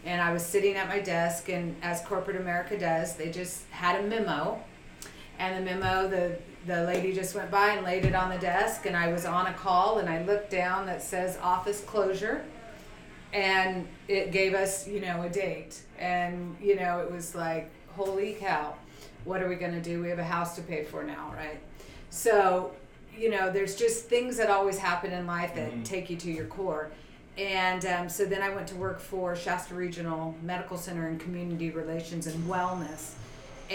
And 0.04 0.20
I 0.20 0.32
was 0.32 0.44
sitting 0.44 0.76
at 0.76 0.86
my 0.86 1.00
desk, 1.00 1.48
and 1.48 1.74
as 1.82 2.02
corporate 2.02 2.36
America 2.36 2.78
does, 2.78 3.16
they 3.16 3.30
just 3.30 3.62
had 3.70 4.04
a 4.04 4.06
memo, 4.06 4.62
and 5.38 5.56
the 5.56 5.74
memo, 5.74 6.08
the 6.08 6.36
the 6.66 6.84
lady 6.84 7.12
just 7.12 7.34
went 7.34 7.50
by 7.50 7.70
and 7.70 7.84
laid 7.84 8.04
it 8.04 8.14
on 8.14 8.30
the 8.30 8.38
desk, 8.38 8.86
and 8.86 8.96
I 8.96 9.12
was 9.12 9.26
on 9.26 9.46
a 9.46 9.52
call, 9.52 9.98
and 9.98 10.08
I 10.08 10.24
looked 10.24 10.50
down 10.50 10.86
that 10.86 11.02
says 11.02 11.38
office 11.42 11.82
closure, 11.82 12.44
and 13.34 13.86
it 14.08 14.30
gave 14.30 14.54
us, 14.54 14.86
you 14.88 15.00
know, 15.00 15.22
a 15.22 15.28
date, 15.28 15.82
and 15.98 16.56
you 16.62 16.76
know, 16.76 17.00
it 17.00 17.10
was 17.12 17.34
like, 17.34 17.68
holy 17.96 18.34
cow, 18.34 18.74
what 19.24 19.42
are 19.42 19.48
we 19.48 19.56
gonna 19.56 19.82
do? 19.82 20.00
We 20.00 20.08
have 20.08 20.18
a 20.20 20.24
house 20.24 20.54
to 20.56 20.62
pay 20.62 20.84
for 20.84 21.02
now, 21.02 21.32
right? 21.36 21.58
So, 22.10 22.72
you 23.16 23.30
know, 23.30 23.50
there's 23.50 23.74
just 23.76 24.04
things 24.08 24.36
that 24.36 24.50
always 24.50 24.78
happen 24.78 25.12
in 25.12 25.26
life 25.26 25.54
that 25.56 25.72
Mhm. 25.72 25.84
take 25.84 26.08
you 26.10 26.16
to 26.16 26.30
your 26.30 26.46
core. 26.46 26.90
And 27.36 27.84
um, 27.86 28.08
so 28.08 28.24
then 28.24 28.40
I 28.42 28.50
went 28.50 28.68
to 28.68 28.76
work 28.76 29.00
for 29.00 29.34
Shasta 29.34 29.74
Regional 29.74 30.36
Medical 30.42 30.76
Center 30.78 31.08
in 31.08 31.18
Community 31.18 31.70
Relations 31.70 32.28
and 32.28 32.48
Wellness. 32.48 33.14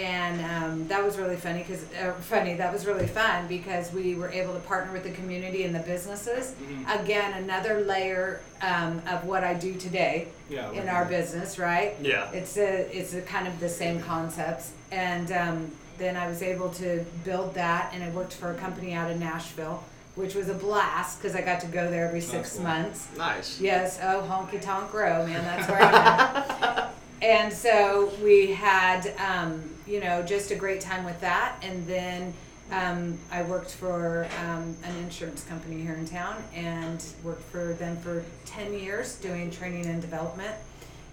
And 0.00 0.40
um, 0.64 0.88
that 0.88 1.04
was 1.04 1.18
really 1.18 1.36
funny 1.36 1.58
because 1.58 1.84
uh, 2.02 2.12
funny. 2.20 2.54
That 2.54 2.72
was 2.72 2.86
really 2.86 3.06
fun 3.06 3.46
because 3.48 3.92
we 3.92 4.14
were 4.14 4.30
able 4.30 4.54
to 4.54 4.60
partner 4.60 4.92
with 4.94 5.04
the 5.04 5.10
community 5.10 5.64
and 5.64 5.74
the 5.74 5.80
businesses. 5.80 6.54
Mhm. 6.62 7.02
Again, 7.02 7.34
another 7.34 7.80
layer 7.84 8.40
um, 8.62 9.02
of 9.06 9.24
what 9.26 9.44
I 9.44 9.52
do 9.54 9.74
today 9.74 10.28
Yeah. 10.48 10.70
in 10.72 10.88
our 10.88 11.04
business, 11.04 11.58
right? 11.58 11.94
Yeah. 12.00 12.30
It's 12.32 12.56
a 12.56 12.88
it's 12.96 13.12
a 13.12 13.20
kind 13.20 13.46
of 13.46 13.60
the 13.60 13.68
same 13.68 14.00
concepts, 14.00 14.72
and 14.90 15.30
um, 15.32 15.70
then 15.98 16.16
I 16.16 16.28
was 16.28 16.42
able 16.42 16.70
to 16.70 17.04
build 17.24 17.54
that, 17.56 17.90
and 17.92 18.02
I 18.02 18.08
worked 18.10 18.32
for 18.32 18.50
a 18.52 18.54
company 18.54 18.94
out 18.94 19.10
of 19.10 19.18
Nashville, 19.20 19.84
which 20.14 20.34
was 20.34 20.48
a 20.48 20.54
blast 20.54 21.18
because 21.20 21.36
I 21.36 21.42
got 21.42 21.60
to 21.60 21.66
go 21.66 21.90
there 21.90 22.06
every 22.06 22.22
six 22.22 22.54
cool. 22.54 22.62
months. 22.62 23.06
Nice. 23.18 23.60
Yes, 23.60 23.98
oh 24.02 24.22
honky 24.26 24.62
tonk 24.62 24.94
row, 24.94 25.26
man, 25.26 25.44
that's 25.44 25.68
where 25.68 25.82
I'm 25.82 25.94
at. 25.94 26.94
and 27.22 27.52
so 27.52 28.10
we 28.24 28.52
had, 28.52 29.12
um, 29.18 29.62
you 29.90 30.00
know, 30.00 30.22
just 30.22 30.50
a 30.50 30.54
great 30.54 30.80
time 30.80 31.04
with 31.04 31.20
that, 31.20 31.56
and 31.62 31.86
then. 31.86 32.32
Um, 32.72 33.18
I 33.32 33.42
worked 33.42 33.72
for 33.72 34.28
um, 34.44 34.76
an 34.84 34.96
insurance 35.02 35.42
company 35.42 35.82
here 35.82 35.94
in 35.94 36.06
town 36.06 36.40
and 36.54 37.04
worked 37.24 37.42
for 37.50 37.72
them 37.72 37.96
for 37.96 38.24
10 38.46 38.74
years 38.74 39.16
doing 39.16 39.50
training 39.50 39.86
and 39.86 40.00
development 40.00 40.54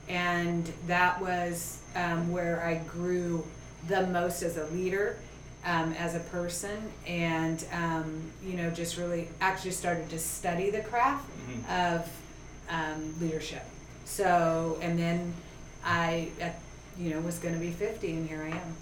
and 0.08 0.72
that 0.86 1.20
was 1.20 1.80
um, 1.96 2.32
where 2.32 2.64
I 2.64 2.76
grew 2.88 3.44
the 3.88 4.06
most 4.06 4.44
as 4.44 4.58
a 4.58 4.68
leader, 4.68 5.18
um, 5.66 5.94
as 5.94 6.14
a 6.14 6.20
person, 6.20 6.78
and 7.08 7.66
um, 7.74 8.22
you 8.46 8.54
know, 8.54 8.70
just 8.70 8.96
really 8.98 9.28
actually 9.42 9.72
started 9.72 10.12
to 10.12 10.20
study 10.20 10.70
the 10.70 10.82
craft 10.82 11.26
Mhm. 11.50 11.98
of 11.98 12.08
um, 12.70 13.16
leadership. 13.20 13.64
So, 14.06 14.78
and 14.80 15.00
then 15.00 15.34
I, 15.84 16.30
uh, 16.40 16.50
you 17.00 17.12
know, 17.12 17.20
was 17.22 17.40
going 17.40 17.54
to 17.54 17.60
be 17.60 17.72
fifty, 17.72 18.12
and 18.12 18.28
here 18.28 18.42
I 18.44 18.56
am. 18.56 18.76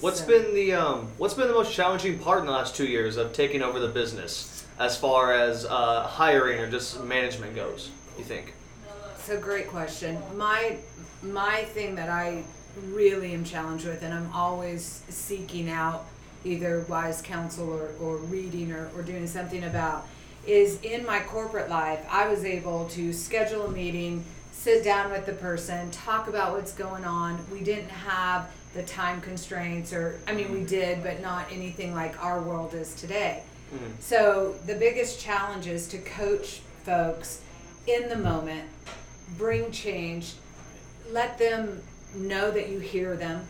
What's 0.00 0.20
So- 0.20 0.26
been 0.26 0.54
the 0.54 0.74
um, 0.74 1.08
What's 1.18 1.34
been 1.34 1.48
the 1.48 1.54
most 1.54 1.72
challenging 1.72 2.18
part 2.18 2.40
in 2.40 2.46
the 2.46 2.52
last 2.52 2.76
two 2.76 2.86
years 2.86 3.16
of 3.16 3.32
taking 3.32 3.62
over 3.62 3.78
the 3.80 3.88
business, 3.88 4.64
as 4.78 4.96
far 4.96 5.32
as 5.32 5.64
uh, 5.64 6.02
hiring 6.04 6.60
or 6.60 6.70
just 6.70 7.02
management 7.02 7.54
goes? 7.54 7.90
You 8.16 8.24
think? 8.24 8.54
It's 9.16 9.28
a 9.28 9.36
great 9.36 9.68
question. 9.68 10.18
My 10.36 10.76
my 11.22 11.64
thing 11.64 11.96
that 11.96 12.08
I 12.08 12.44
really 12.92 13.32
am 13.34 13.44
challenged 13.44 13.86
with, 13.86 14.02
and 14.02 14.14
I'm 14.14 14.30
always 14.32 15.02
seeking 15.08 15.68
out 15.68 16.06
either 16.44 16.86
wise 16.88 17.20
counsel 17.20 17.68
or, 17.68 17.90
or 18.00 18.16
reading 18.18 18.70
or, 18.70 18.88
or 18.94 19.02
doing 19.02 19.26
something 19.26 19.64
about, 19.64 20.06
is 20.46 20.80
in 20.82 21.04
my 21.04 21.18
corporate 21.18 21.68
life, 21.68 21.98
I 22.08 22.28
was 22.28 22.44
able 22.44 22.86
to 22.90 23.12
schedule 23.12 23.66
a 23.66 23.70
meeting, 23.72 24.24
sit 24.68 24.84
down 24.84 25.10
with 25.10 25.24
the 25.24 25.32
person, 25.32 25.90
talk 25.90 26.28
about 26.28 26.52
what's 26.52 26.72
going 26.72 27.02
on. 27.02 27.38
We 27.50 27.60
didn't 27.60 27.88
have 27.88 28.50
the 28.74 28.82
time 28.82 29.22
constraints, 29.22 29.94
or 29.94 30.20
I 30.26 30.32
mean, 30.32 30.52
we 30.52 30.62
did, 30.62 31.02
but 31.02 31.22
not 31.22 31.46
anything 31.50 31.94
like 31.94 32.22
our 32.22 32.42
world 32.42 32.74
is 32.74 32.94
today. 32.94 33.44
Mhm. 33.72 33.92
So 33.98 34.56
the 34.66 34.74
biggest 34.74 35.20
challenge 35.20 35.66
is 35.66 35.88
to 35.88 35.98
coach 35.98 36.60
folks 36.84 37.40
in 37.86 38.10
the 38.10 38.16
moment, 38.16 38.64
bring 39.38 39.72
change, 39.72 40.34
let 41.10 41.38
them 41.38 41.82
know 42.14 42.50
that 42.50 42.68
you 42.68 42.78
hear 42.78 43.16
them, 43.16 43.48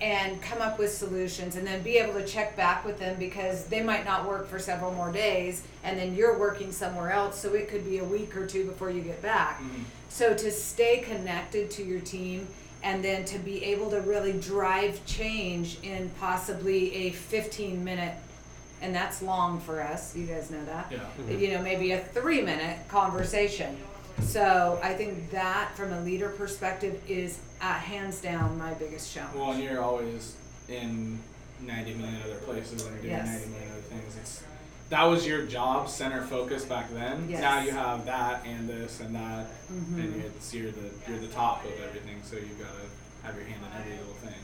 and 0.00 0.40
come 0.40 0.62
up 0.62 0.78
with 0.78 0.90
solutions, 0.92 1.56
and 1.56 1.66
then 1.66 1.82
be 1.82 1.98
able 1.98 2.14
to 2.14 2.24
check 2.26 2.56
back 2.56 2.82
with 2.82 2.98
them 2.98 3.16
because 3.18 3.66
they 3.66 3.82
might 3.82 4.06
not 4.06 4.26
work 4.26 4.48
for 4.48 4.58
several 4.58 4.92
more 4.92 5.12
days, 5.12 5.62
and 5.84 5.98
then 5.98 6.14
you're 6.14 6.38
working 6.38 6.72
somewhere 6.72 7.10
else, 7.10 7.38
so 7.38 7.52
it 7.52 7.68
could 7.68 7.84
be 7.84 7.98
a 7.98 8.04
week 8.04 8.34
or 8.34 8.46
two 8.46 8.64
before 8.64 8.88
you 8.88 9.02
get 9.02 9.20
back. 9.20 9.60
Mhm. 9.60 9.84
So 10.16 10.32
to 10.32 10.50
stay 10.50 11.00
connected 11.00 11.70
to 11.72 11.84
your 11.84 12.00
team 12.00 12.48
and 12.82 13.04
then 13.04 13.26
to 13.26 13.38
be 13.38 13.62
able 13.64 13.90
to 13.90 14.00
really 14.00 14.32
drive 14.32 15.04
change 15.04 15.76
in 15.82 16.10
possibly 16.18 16.94
a 16.94 17.10
15 17.10 17.84
minute 17.84 18.14
and 18.80 18.94
that's 18.94 19.20
long 19.20 19.60
for 19.60 19.82
us. 19.82 20.16
You 20.16 20.24
guys 20.24 20.50
know 20.50 20.64
that. 20.64 20.90
Yeah. 20.90 21.36
You 21.36 21.48
know, 21.52 21.62
maybe 21.62 21.92
a 21.92 22.00
3 22.00 22.40
minute 22.40 22.88
conversation. 22.88 23.76
So 24.22 24.80
I 24.82 24.94
think 24.94 25.30
that 25.32 25.76
from 25.76 25.92
a 25.92 26.00
leader 26.00 26.30
perspective 26.30 26.98
is 27.06 27.38
uh, 27.60 27.74
hands 27.74 28.22
down 28.22 28.56
my 28.56 28.72
biggest 28.72 29.12
challenge. 29.12 29.36
Well, 29.36 29.52
and 29.52 29.62
you're 29.62 29.82
always 29.82 30.34
in 30.70 31.18
90 31.60 31.92
million 31.92 32.22
other 32.24 32.36
places 32.36 32.86
and 32.86 33.02
doing 33.02 33.12
Yes. 33.12 33.26
90 33.26 33.50
million 33.50 33.70
other 33.72 33.80
things. 33.82 34.16
It's 34.18 34.42
that 34.90 35.04
was 35.04 35.26
your 35.26 35.42
job 35.46 35.88
center 35.88 36.22
focus 36.22 36.64
back 36.64 36.92
then. 36.92 37.26
Yes. 37.28 37.40
Now 37.40 37.60
you 37.60 37.72
have 37.72 38.04
that 38.06 38.44
and 38.46 38.68
this 38.68 39.00
and 39.00 39.14
that, 39.14 39.46
Mhm. 39.72 39.94
and 39.98 40.22
it's, 40.24 40.54
you're 40.54 40.70
the 40.70 40.90
you're 41.08 41.18
the 41.18 41.26
top 41.28 41.64
of 41.64 41.72
everything. 41.82 42.20
So 42.24 42.36
you've 42.36 42.58
got 42.58 42.68
to 42.72 43.26
have 43.26 43.34
your 43.36 43.44
hand 43.46 43.60
in 43.64 43.80
every 43.80 43.96
little 43.98 44.14
thing. 44.14 44.40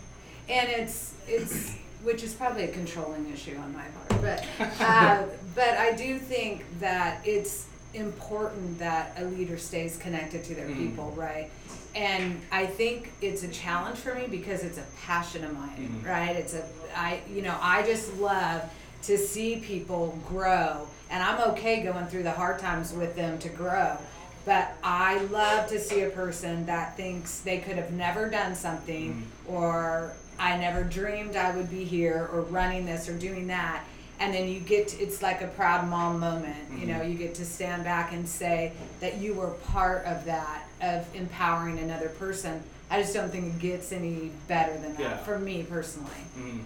and 0.48 0.68
it's 0.68 1.14
it's 1.28 1.76
which 2.02 2.24
is 2.24 2.34
probably 2.34 2.64
a 2.64 2.68
controlling 2.72 3.32
issue 3.32 3.56
on 3.56 3.72
my 3.72 3.84
part 3.84 4.20
but 4.20 4.44
uh, 4.80 5.22
but 5.54 5.78
i 5.78 5.92
do 5.92 6.18
think 6.18 6.64
that 6.80 7.20
it's 7.24 7.66
important 7.94 8.76
that 8.80 9.14
a 9.18 9.24
leader 9.26 9.56
stays 9.56 9.96
connected 9.98 10.42
to 10.42 10.54
their 10.56 10.66
Mhm. 10.66 10.76
people 10.78 11.12
right 11.16 11.48
and 11.94 12.40
i 12.50 12.66
think 12.66 13.12
it's 13.20 13.44
a 13.44 13.48
challenge 13.48 13.98
for 13.98 14.16
me 14.16 14.26
because 14.26 14.64
it's 14.64 14.78
a 14.78 14.84
passion 15.06 15.44
of 15.44 15.52
mine 15.54 16.02
Mhm. 16.02 16.08
right 16.08 16.34
it's 16.34 16.54
a 16.54 16.64
i 16.96 17.20
you 17.32 17.42
know 17.42 17.56
i 17.60 17.82
just 17.84 18.12
love 18.16 18.62
to 19.02 19.18
see 19.18 19.56
people 19.56 20.18
grow 20.28 20.86
and 21.10 21.22
i'm 21.22 21.40
okay 21.50 21.82
going 21.82 22.06
through 22.06 22.22
the 22.22 22.30
hard 22.32 22.58
times 22.58 22.92
with 22.92 23.14
them 23.16 23.38
to 23.38 23.48
grow 23.48 23.96
but 24.44 24.74
I 24.82 25.18
love 25.26 25.68
to 25.68 25.78
see 25.78 26.00
a 26.02 26.10
person 26.10 26.66
that 26.66 26.96
thinks 26.96 27.38
they 27.40 27.58
could 27.58 27.76
have 27.76 27.92
never 27.92 28.28
done 28.28 28.56
something 28.56 29.24
or 29.46 30.14
I 30.36 30.56
never 30.56 30.82
dreamed 30.82 31.36
I 31.36 31.54
would 31.54 31.70
be 31.70 31.84
here 31.84 32.28
or 32.32 32.40
running 32.42 32.84
this 32.84 33.08
or 33.08 33.16
doing 33.16 33.46
that. 33.48 33.84
And 34.18 34.34
then 34.34 34.48
you 34.48 34.58
get, 34.60 34.88
to, 34.88 34.98
it's 35.00 35.22
like 35.22 35.42
a 35.42 35.46
proud 35.46 35.88
mom 35.88 36.18
moment. 36.18 36.56
You 36.76 36.86
know, 36.86 37.02
you 37.02 37.16
get 37.16 37.36
to 37.36 37.44
stand 37.44 37.84
back 37.84 38.12
and 38.12 38.28
say 38.28 38.72
that 39.00 39.18
you 39.18 39.34
were 39.34 39.50
part 39.50 40.04
of 40.06 40.24
that, 40.24 40.64
of 40.80 41.06
empowering 41.14 41.78
another 41.78 42.08
person. 42.08 42.62
I 42.90 43.00
just 43.00 43.14
don't 43.14 43.30
think 43.30 43.54
it 43.54 43.58
gets 43.60 43.92
any 43.92 44.32
better 44.48 44.72
than 44.72 44.94
that 44.94 45.00
Yeah. 45.00 45.16
for 45.18 45.38
me 45.38 45.62
personally. 45.62 46.10
Mm. 46.36 46.60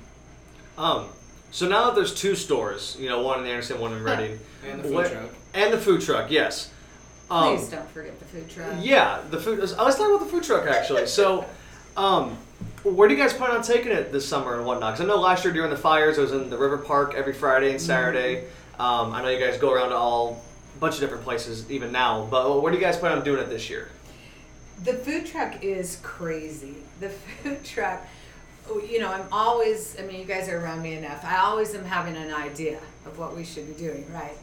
Um, 0.78 1.08
so 1.56 1.66
now 1.66 1.86
that 1.86 1.94
there's 1.94 2.12
two 2.12 2.34
stores, 2.34 2.98
you 3.00 3.08
know, 3.08 3.22
one 3.22 3.40
in 3.40 3.46
Anderson, 3.46 3.80
one 3.80 3.94
in 3.94 4.02
Redding, 4.02 4.38
And 4.68 4.80
the 4.80 4.84
food 4.84 4.92
what- 4.92 5.10
truck. 5.10 5.30
and 5.54 5.72
the 5.72 5.78
food 5.78 6.02
truck, 6.02 6.30
yes. 6.30 6.70
Um, 7.30 7.56
Please 7.56 7.70
don't 7.70 7.90
forget 7.92 8.18
the 8.18 8.26
food 8.26 8.50
truck. 8.50 8.74
Yeah, 8.78 9.22
the 9.30 9.40
food. 9.40 9.58
Let's 9.60 9.72
talk 9.74 9.98
about 9.98 10.20
the 10.20 10.26
food 10.26 10.42
truck 10.44 10.66
actually. 10.66 11.06
So, 11.06 11.46
um, 11.96 12.36
where 12.82 13.08
do 13.08 13.14
you 13.14 13.20
guys 13.20 13.32
plan 13.32 13.52
on 13.52 13.62
taking 13.62 13.90
it 13.90 14.12
this 14.12 14.28
summer 14.28 14.54
and 14.58 14.66
whatnot? 14.66 14.92
Because 14.92 15.06
I 15.06 15.08
know 15.08 15.18
last 15.18 15.44
year 15.46 15.54
during 15.54 15.70
the 15.70 15.78
fires, 15.78 16.18
it 16.18 16.20
was 16.20 16.32
in 16.32 16.50
the 16.50 16.58
River 16.58 16.76
Park 16.76 17.14
every 17.14 17.32
Friday 17.32 17.70
and 17.70 17.80
Saturday. 17.80 18.44
Um, 18.78 19.14
I 19.14 19.22
know 19.22 19.30
you 19.30 19.40
guys 19.40 19.56
go 19.56 19.72
around 19.72 19.88
to 19.88 19.96
all 19.96 20.44
a 20.76 20.78
bunch 20.78 20.96
of 20.96 21.00
different 21.00 21.24
places 21.24 21.70
even 21.70 21.90
now. 21.90 22.28
But 22.30 22.60
where 22.60 22.70
do 22.70 22.76
you 22.76 22.84
guys 22.84 22.98
plan 22.98 23.16
on 23.16 23.24
doing 23.24 23.40
it 23.40 23.48
this 23.48 23.70
year? 23.70 23.88
The 24.84 24.92
food 24.92 25.24
truck 25.24 25.64
is 25.64 26.00
crazy. 26.02 26.74
The 27.00 27.08
food 27.42 27.64
truck, 27.64 28.06
Oh, 28.68 28.80
you 28.80 28.98
know, 28.98 29.12
I'm 29.12 29.26
always, 29.30 29.96
I 29.98 30.02
mean, 30.02 30.18
you 30.18 30.24
guys 30.24 30.48
are 30.48 30.58
around 30.58 30.82
me 30.82 30.94
enough. 30.94 31.24
I 31.24 31.38
always 31.38 31.74
am 31.74 31.84
having 31.84 32.16
an 32.16 32.32
idea 32.32 32.80
of 33.04 33.18
what 33.18 33.36
we 33.36 33.44
should 33.44 33.66
be 33.66 33.80
doing, 33.80 34.04
right? 34.12 34.36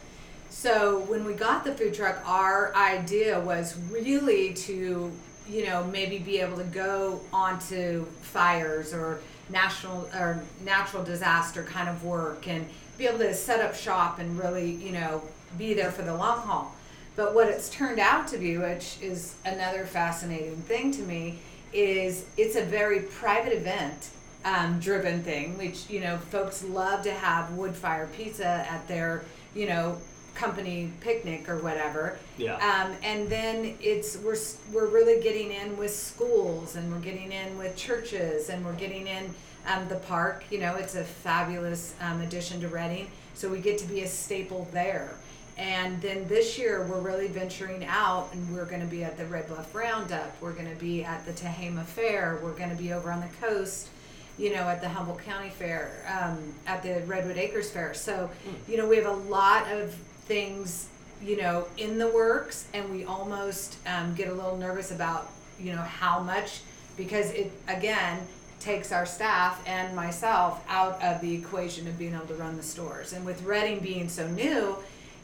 So 0.50 1.00
when 1.00 1.26
we 1.26 1.34
got 1.34 1.66
the 1.66 1.74
food 1.74 1.94
truck, 1.94 2.22
our 2.26 2.74
idea 2.76 3.40
was 3.40 3.78
really 3.92 4.54
to, 4.54 5.12
you 5.50 5.66
know, 5.66 5.84
maybe 5.86 6.20
be 6.20 6.40
able 6.40 6.58
to 6.58 6.64
go 6.64 7.20
onto 7.34 8.06
fires 8.22 8.94
or 8.94 9.20
national 9.50 10.08
or 10.16 10.42
natural 10.64 11.04
disaster 11.04 11.64
kind 11.64 11.90
of 11.90 12.04
work 12.06 12.48
and 12.48 12.66
be 12.98 13.08
able 13.08 13.18
to 13.20 13.34
set 13.34 13.60
up 13.60 13.76
shop 13.76 14.20
and 14.20 14.40
really, 14.40 14.72
you 14.72 14.92
know, 14.92 15.22
be 15.58 15.74
there 15.74 15.92
for 15.92 16.04
the 16.04 16.16
long 16.16 16.40
haul. 16.40 16.74
But 17.16 17.36
what 17.36 17.48
it's 17.48 17.70
turned 17.70 18.00
out 18.00 18.28
to 18.30 18.38
be, 18.38 18.58
which 18.58 18.98
is 19.02 19.36
another 19.46 19.86
fascinating 19.86 20.56
thing 20.58 20.92
to 20.94 21.02
me, 21.02 21.40
is 21.74 22.26
it's 22.38 22.56
a 22.56 22.64
very 22.64 23.02
private 23.02 23.54
event 23.54 24.10
um, 24.46 24.80
driven 24.80 25.24
thing, 25.24 25.58
which, 25.58 25.90
you 25.90 26.00
know, 26.00 26.18
folks 26.18 26.64
love 26.64 27.04
to 27.04 27.12
have 27.14 27.52
wood 27.54 27.76
fire 27.76 28.10
pizza 28.16 28.46
at 28.70 28.88
their, 28.88 29.24
you 29.56 29.68
know, 29.68 29.98
company 30.36 30.92
picnic 31.02 31.48
or 31.48 31.58
whatever. 31.58 32.18
Yeah. 32.38 32.56
Um, 32.56 32.96
and 33.04 33.30
then 33.30 33.76
it's 33.80 34.18
we're 34.18 34.38
we're 34.72 34.88
really 34.88 35.22
getting 35.22 35.52
in 35.52 35.78
with 35.78 35.94
schools 35.94 36.76
and 36.76 36.92
we're 36.92 37.00
getting 37.00 37.32
in 37.32 37.58
with 37.58 37.76
churches 37.76 38.50
and 38.50 38.66
we're 38.66 38.74
getting 38.74 39.08
in 39.08 39.34
um, 39.68 39.88
the 39.88 39.96
park. 39.96 40.44
You 40.50 40.60
know, 40.60 40.76
it's 40.76 40.96
a 40.96 41.04
fabulous 41.04 41.94
um, 42.02 42.22
addition 42.22 42.60
to 42.62 42.68
Redding, 42.68 43.10
so 43.34 43.50
we 43.50 43.60
get 43.60 43.78
to 43.80 43.86
be 43.86 44.02
a 44.02 44.08
staple 44.08 44.68
there. 44.72 45.12
And 45.58 46.02
then 46.02 46.28
this 46.28 46.58
year 46.58 46.86
we're 46.88 47.00
really 47.00 47.28
venturing 47.28 47.86
out 47.86 48.30
and 48.34 48.56
we're 48.56 48.66
going 48.66 48.82
to 48.82 48.88
be 48.88 49.04
at 49.04 49.18
the 49.18 49.26
Red 49.26 49.48
Bluff 49.48 49.74
Roundup. 49.76 50.36
We're 50.42 50.54
going 50.54 50.70
to 50.70 50.80
be 50.80 51.04
at 51.04 51.26
the 51.26 51.32
Tehama 51.32 51.86
Fair. 51.86 52.40
We're 52.42 52.58
going 52.58 52.70
to 52.70 52.76
be 52.76 52.94
over 52.94 53.12
on 53.12 53.22
the 53.22 53.30
coast 53.40 53.90
you 54.38 54.54
know, 54.54 54.64
at 54.64 54.82
the 54.82 54.90
Humboldt 54.90 55.24
County 55.24 55.50
Fair, 55.50 55.92
um, 56.08 56.40
at 56.66 56.82
the 56.82 57.02
Redwood 57.06 57.38
Acres 57.38 57.70
Fair. 57.70 57.94
So, 57.94 58.30
you 58.68 58.78
know, 58.78 58.88
we 58.88 58.96
have 58.98 59.06
a 59.06 59.12
lot 59.12 59.72
of 59.72 59.94
things, 60.26 60.90
you 61.22 61.38
know, 61.38 61.68
in 61.78 61.98
the 61.98 62.08
works, 62.08 62.68
and 62.74 62.90
we 62.90 63.06
almost 63.06 63.78
um, 63.86 64.16
get 64.16 64.30
a 64.30 64.34
little 64.34 64.58
nervous 64.58 64.92
about, 64.92 65.30
you 65.60 65.72
know, 65.72 65.82
how 65.82 66.20
much, 66.20 66.62
because 66.98 67.32
it, 67.32 67.52
again, 67.68 68.20
takes 68.60 68.92
our 68.92 69.06
staff 69.06 69.62
and 69.68 69.96
myself 69.96 70.64
out 70.70 71.02
of 71.04 71.20
the 71.22 71.34
equation 71.36 71.88
of 71.88 72.00
being 72.00 72.14
able 72.14 72.26
to 72.26 72.36
run 72.36 72.56
the 72.58 72.64
stores. 72.64 73.14
And 73.14 73.26
with 73.26 73.44
Redding 73.44 73.82
being 73.82 74.10
so 74.10 74.28
new, 74.28 74.78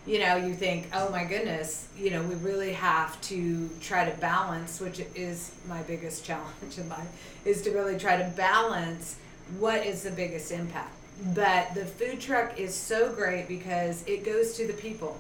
you 0.05 0.19
know, 0.19 0.35
you 0.35 0.53
think, 0.53 0.87
oh 0.93 1.09
my 1.09 1.23
goodness, 1.23 1.87
you 1.97 2.09
know, 2.09 2.23
we 2.23 2.35
really 2.35 2.73
have 2.73 3.19
to 3.21 3.69
try 3.81 4.09
to 4.09 4.17
balance, 4.17 4.79
which 4.79 5.01
is 5.15 5.51
my 5.67 5.81
biggest 5.83 6.25
challenge 6.25 6.77
in 6.77 6.89
life, 6.89 7.41
is 7.45 7.61
to 7.63 7.71
really 7.71 7.97
try 7.97 8.17
to 8.17 8.29
balance 8.35 9.17
what 9.57 9.85
is 9.85 10.03
the 10.03 10.11
biggest 10.11 10.51
impact. 10.51 10.93
But 11.33 11.73
the 11.73 11.85
food 11.85 12.21
truck 12.21 12.57
is 12.59 12.73
so 12.73 13.11
great 13.11 13.47
because 13.47 14.05
it 14.07 14.23
goes 14.23 14.55
to 14.55 14.67
the 14.67 14.73
people. 14.73 15.19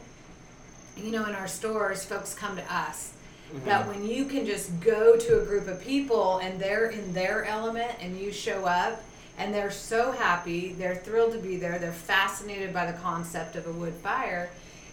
You 0.95 1.11
know, 1.11 1.25
in 1.25 1.35
our 1.35 1.47
stores, 1.47 2.05
folks 2.05 2.33
come 2.33 2.55
to 2.55 2.73
us. 2.73 3.13
Mm-hmm. 3.53 3.65
But 3.65 3.87
when 3.87 4.07
you 4.07 4.25
can 4.25 4.45
just 4.45 4.79
go 4.79 5.17
to 5.17 5.41
a 5.41 5.45
group 5.45 5.67
of 5.67 5.81
people 5.81 6.37
and 6.37 6.59
they're 6.59 6.89
in 6.89 7.13
their 7.13 7.45
element 7.45 7.91
and 7.99 8.17
you 8.17 8.31
show 8.31 8.65
up 8.65 9.01
and 9.37 9.53
they're 9.53 9.71
so 9.71 10.11
happy, 10.11 10.73
they're 10.73 10.95
thrilled 10.95 11.33
to 11.33 11.39
be 11.39 11.57
there, 11.57 11.79
they're 11.79 11.91
fascinated 11.91 12.73
by 12.73 12.89
the 12.89 12.97
concept 12.99 13.55
of 13.55 13.67
a 13.67 13.71
wood 13.71 13.93
fire, 13.95 14.49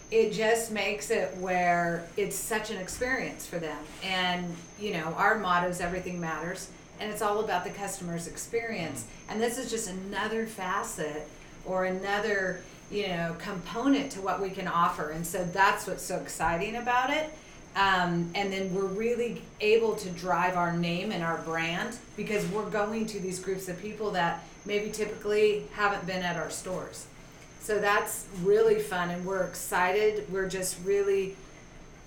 it 0.09 0.31
just 0.31 0.71
makes 0.71 1.09
it 1.09 1.35
where 1.37 2.07
it's 2.15 2.35
such 2.35 2.69
an 2.71 2.77
experience 2.77 3.45
for 3.45 3.59
them. 3.59 3.77
And, 4.03 4.55
you 4.79 4.93
know, 4.93 5.13
our 5.17 5.37
motto 5.37 5.67
is 5.67 5.81
everything 5.81 6.19
matters 6.19 6.69
and 6.99 7.11
it's 7.11 7.21
all 7.21 7.41
about 7.41 7.63
the 7.63 7.69
customer's 7.69 8.27
experience. 8.27 9.05
And 9.29 9.41
this 9.41 9.57
is 9.57 9.69
just 9.69 9.89
another 9.89 10.47
facet 10.47 11.27
or 11.65 11.85
another, 11.85 12.61
you 12.89 13.09
know, 13.09 13.35
component 13.37 14.11
to 14.13 14.21
what 14.21 14.41
we 14.41 14.49
can 14.49 14.67
offer. 14.67 15.09
And 15.09 15.27
so 15.27 15.43
that's 15.43 15.85
what's 15.85 16.03
so 16.03 16.17
exciting 16.17 16.77
about 16.77 17.09
it. 17.09 17.33
Um, 17.75 18.31
and 18.33 18.51
then 18.51 18.73
we're 18.73 18.85
really 18.85 19.43
able 19.61 19.95
to 19.95 20.09
drive 20.09 20.55
our 20.57 20.75
name 20.75 21.11
and 21.11 21.23
our 21.23 21.37
brand 21.39 21.97
because 22.15 22.47
we're 22.47 22.69
going 22.69 23.05
to 23.07 23.19
these 23.19 23.39
groups 23.39 23.67
of 23.67 23.79
people 23.79 24.11
that 24.11 24.43
maybe 24.65 24.89
typically 24.89 25.65
haven't 25.73 26.07
been 26.07 26.23
at 26.23 26.37
our 26.37 26.49
stores. 26.49 27.05
So 27.61 27.79
that's 27.79 28.27
really 28.43 28.79
fun, 28.79 29.09
and 29.09 29.25
we're 29.25 29.43
excited. 29.43 30.31
We're 30.31 30.47
just 30.49 30.77
really 30.85 31.35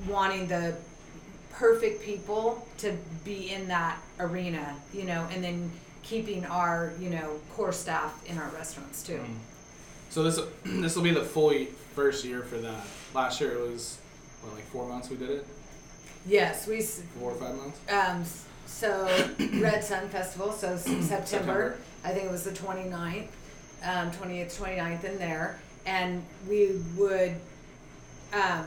wanting 0.09 0.47
the 0.49 0.75
perfect 1.53 2.03
people 2.03 2.67
to 2.79 2.97
be 3.25 3.53
in 3.53 3.69
that 3.69 3.99
arena, 4.19 4.77
you 4.95 5.05
know, 5.05 5.27
and 5.31 5.45
then 5.45 5.71
keeping 6.03 6.47
our, 6.47 6.93
you 6.99 7.11
know, 7.11 7.39
core 7.55 7.73
staff 7.73 8.19
in 8.27 8.39
our 8.39 8.49
restaurants 8.51 9.03
too. 9.03 9.21
So 10.09 10.23
this 10.23 10.41
this 10.65 10.97
will 10.97 11.03
be 11.03 11.13
the 11.13 11.25
full 11.25 11.49
y- 11.49 11.69
first 11.95 12.25
year 12.25 12.43
for 12.43 12.57
that. 12.59 12.87
Last 13.15 13.41
year 13.41 13.53
it 13.53 13.71
was 13.71 13.99
what 14.43 14.55
like 14.55 14.65
four 14.69 14.89
months 14.89 15.11
we 15.11 15.17
did 15.17 15.31
it, 15.31 15.47
Yes, 16.27 16.67
we 16.67 16.81
four 16.81 17.33
or 17.33 17.35
five 17.35 17.55
months. 17.57 17.79
Um, 17.93 18.25
so 18.67 19.07
Red 19.61 19.85
Sun 19.85 20.09
Festival, 20.09 20.53
so 20.53 20.77
September, 20.79 21.07
September. 21.07 21.79
I 22.05 22.13
think 22.13 22.25
it 22.27 22.31
was 22.31 22.45
the 22.45 22.53
29th, 22.53 23.29
um, 23.83 24.11
28th, 24.13 24.59
29th 24.61 25.05
in 25.05 25.19
there. 25.19 25.59
And 25.87 26.23
we 26.49 26.73
would, 26.97 27.35
um, 28.33 28.65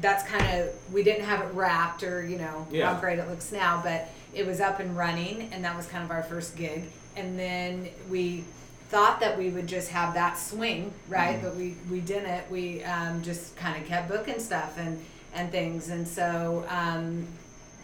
that's 0.00 0.22
kind 0.28 0.60
of, 0.60 0.74
we 0.92 1.02
didn't 1.02 1.24
have 1.24 1.40
it 1.40 1.52
wrapped 1.54 2.02
or, 2.02 2.24
you 2.24 2.38
know, 2.38 2.66
Yeah. 2.70 2.92
how 2.92 3.00
great 3.00 3.18
it 3.18 3.28
looks 3.28 3.52
now, 3.52 3.80
but 3.82 4.08
it 4.34 4.46
was 4.46 4.60
up 4.60 4.80
and 4.80 4.96
running 4.96 5.48
and 5.52 5.64
that 5.64 5.76
was 5.76 5.86
kind 5.86 6.04
of 6.04 6.10
our 6.10 6.22
first 6.22 6.56
gig. 6.56 6.84
And 7.16 7.38
then 7.38 7.88
we 8.08 8.44
thought 8.90 9.20
that 9.20 9.36
we 9.36 9.50
would 9.50 9.66
just 9.66 9.90
have 9.90 10.14
that 10.14 10.38
swing, 10.38 10.92
right? 11.08 11.38
Mhm. 11.38 11.42
But 11.42 11.56
we, 11.56 11.76
we 11.90 12.00
didn't. 12.00 12.50
We 12.50 12.82
um, 12.84 13.22
just 13.22 13.56
kind 13.56 13.80
of 13.80 13.86
kept 13.88 14.08
booking 14.08 14.38
stuff 14.38 14.78
and, 14.78 15.04
and 15.34 15.50
things. 15.50 15.90
And 15.90 16.06
so, 16.08 16.64
um, 16.68 17.26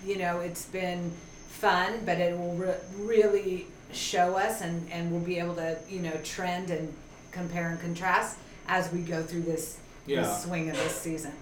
you 0.05 0.17
know, 0.17 0.41
it's 0.41 0.65
been 0.67 1.11
fun, 1.49 2.01
but 2.07 2.19
it 2.19 2.39
will 2.39 2.55
re- 2.55 2.77
really 2.99 3.67
show 3.95 4.37
us 4.37 4.61
and, 4.61 4.91
and 4.91 5.11
we'll 5.11 5.21
be 5.21 5.39
able 5.39 5.55
to, 5.57 5.79
you 5.89 6.01
know, 6.01 6.13
trend 6.23 6.71
and 6.71 6.93
compare 7.33 7.69
and 7.71 7.81
contrast 7.81 8.39
as 8.69 8.93
we 8.93 9.01
go 9.03 9.23
through 9.23 9.43
this, 9.43 9.79
Yeah. 10.07 10.23
this 10.23 10.45
swing 10.45 10.71
of 10.71 10.77
this 10.77 10.95
season. 10.95 11.33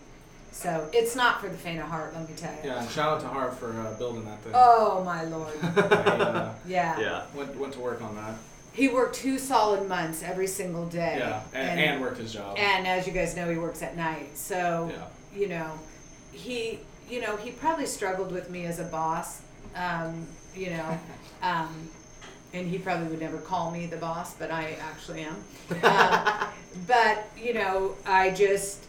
So 0.50 0.88
it's 0.92 1.16
not 1.16 1.40
for 1.40 1.48
the 1.48 1.56
faint 1.56 1.80
of 1.80 1.86
heart, 1.88 2.12
let 2.14 2.28
me 2.28 2.34
tell 2.36 2.52
you. 2.52 2.58
Yeah, 2.70 2.80
and 2.82 2.90
shout 2.90 3.14
out 3.16 3.20
to 3.22 3.28
Harv 3.28 3.58
for 3.58 3.70
uh, 3.72 3.94
building 3.98 4.24
that 4.26 4.38
thing. 4.40 4.52
Oh 4.54 5.02
my 5.02 5.24
lord. 5.24 5.52
I 5.62 5.66
uh, 5.66 6.54
Yeah. 6.66 7.00
Yeah. 7.00 7.22
went 7.34 7.56
went 7.56 7.72
to 7.74 7.80
work 7.80 8.02
on 8.02 8.14
that. 8.16 8.34
He 8.74 8.88
worked 8.88 9.14
two 9.16 9.38
solid 9.38 9.88
months 9.88 10.22
every 10.22 10.46
single 10.46 10.86
day. 10.86 11.16
Yeah, 11.18 11.42
and, 11.54 11.80
and, 11.80 12.00
worked 12.00 12.18
his 12.18 12.32
job. 12.32 12.56
and 12.58 12.86
as 12.86 13.06
you 13.06 13.12
guys 13.12 13.34
know, 13.36 13.50
he 13.50 13.56
works 13.58 13.82
at 13.82 13.96
night. 13.96 14.36
So, 14.36 14.90
Yeah. 14.92 15.38
you 15.38 15.48
know, 15.48 15.78
he, 16.32 16.80
you 17.08 17.20
know, 17.20 17.36
he 17.36 17.50
probably 17.50 17.84
struggled 17.86 18.30
with 18.32 18.48
me 18.50 18.64
as 18.66 18.78
a 18.78 18.84
boss. 18.84 19.42
Um, 19.74 20.26
you 20.54 20.70
know, 20.70 20.98
um, 21.42 21.88
and 22.52 22.68
he 22.68 22.78
probably 22.78 23.08
would 23.08 23.20
never 23.20 23.38
call 23.38 23.70
me 23.70 23.86
the 23.86 23.96
boss, 23.96 24.34
but 24.34 24.50
I 24.50 24.76
actually 24.80 25.22
am. 25.22 25.36
Um, 25.82 26.48
but 26.86 27.28
you 27.36 27.54
know, 27.54 27.94
I 28.06 28.30
just, 28.30 28.84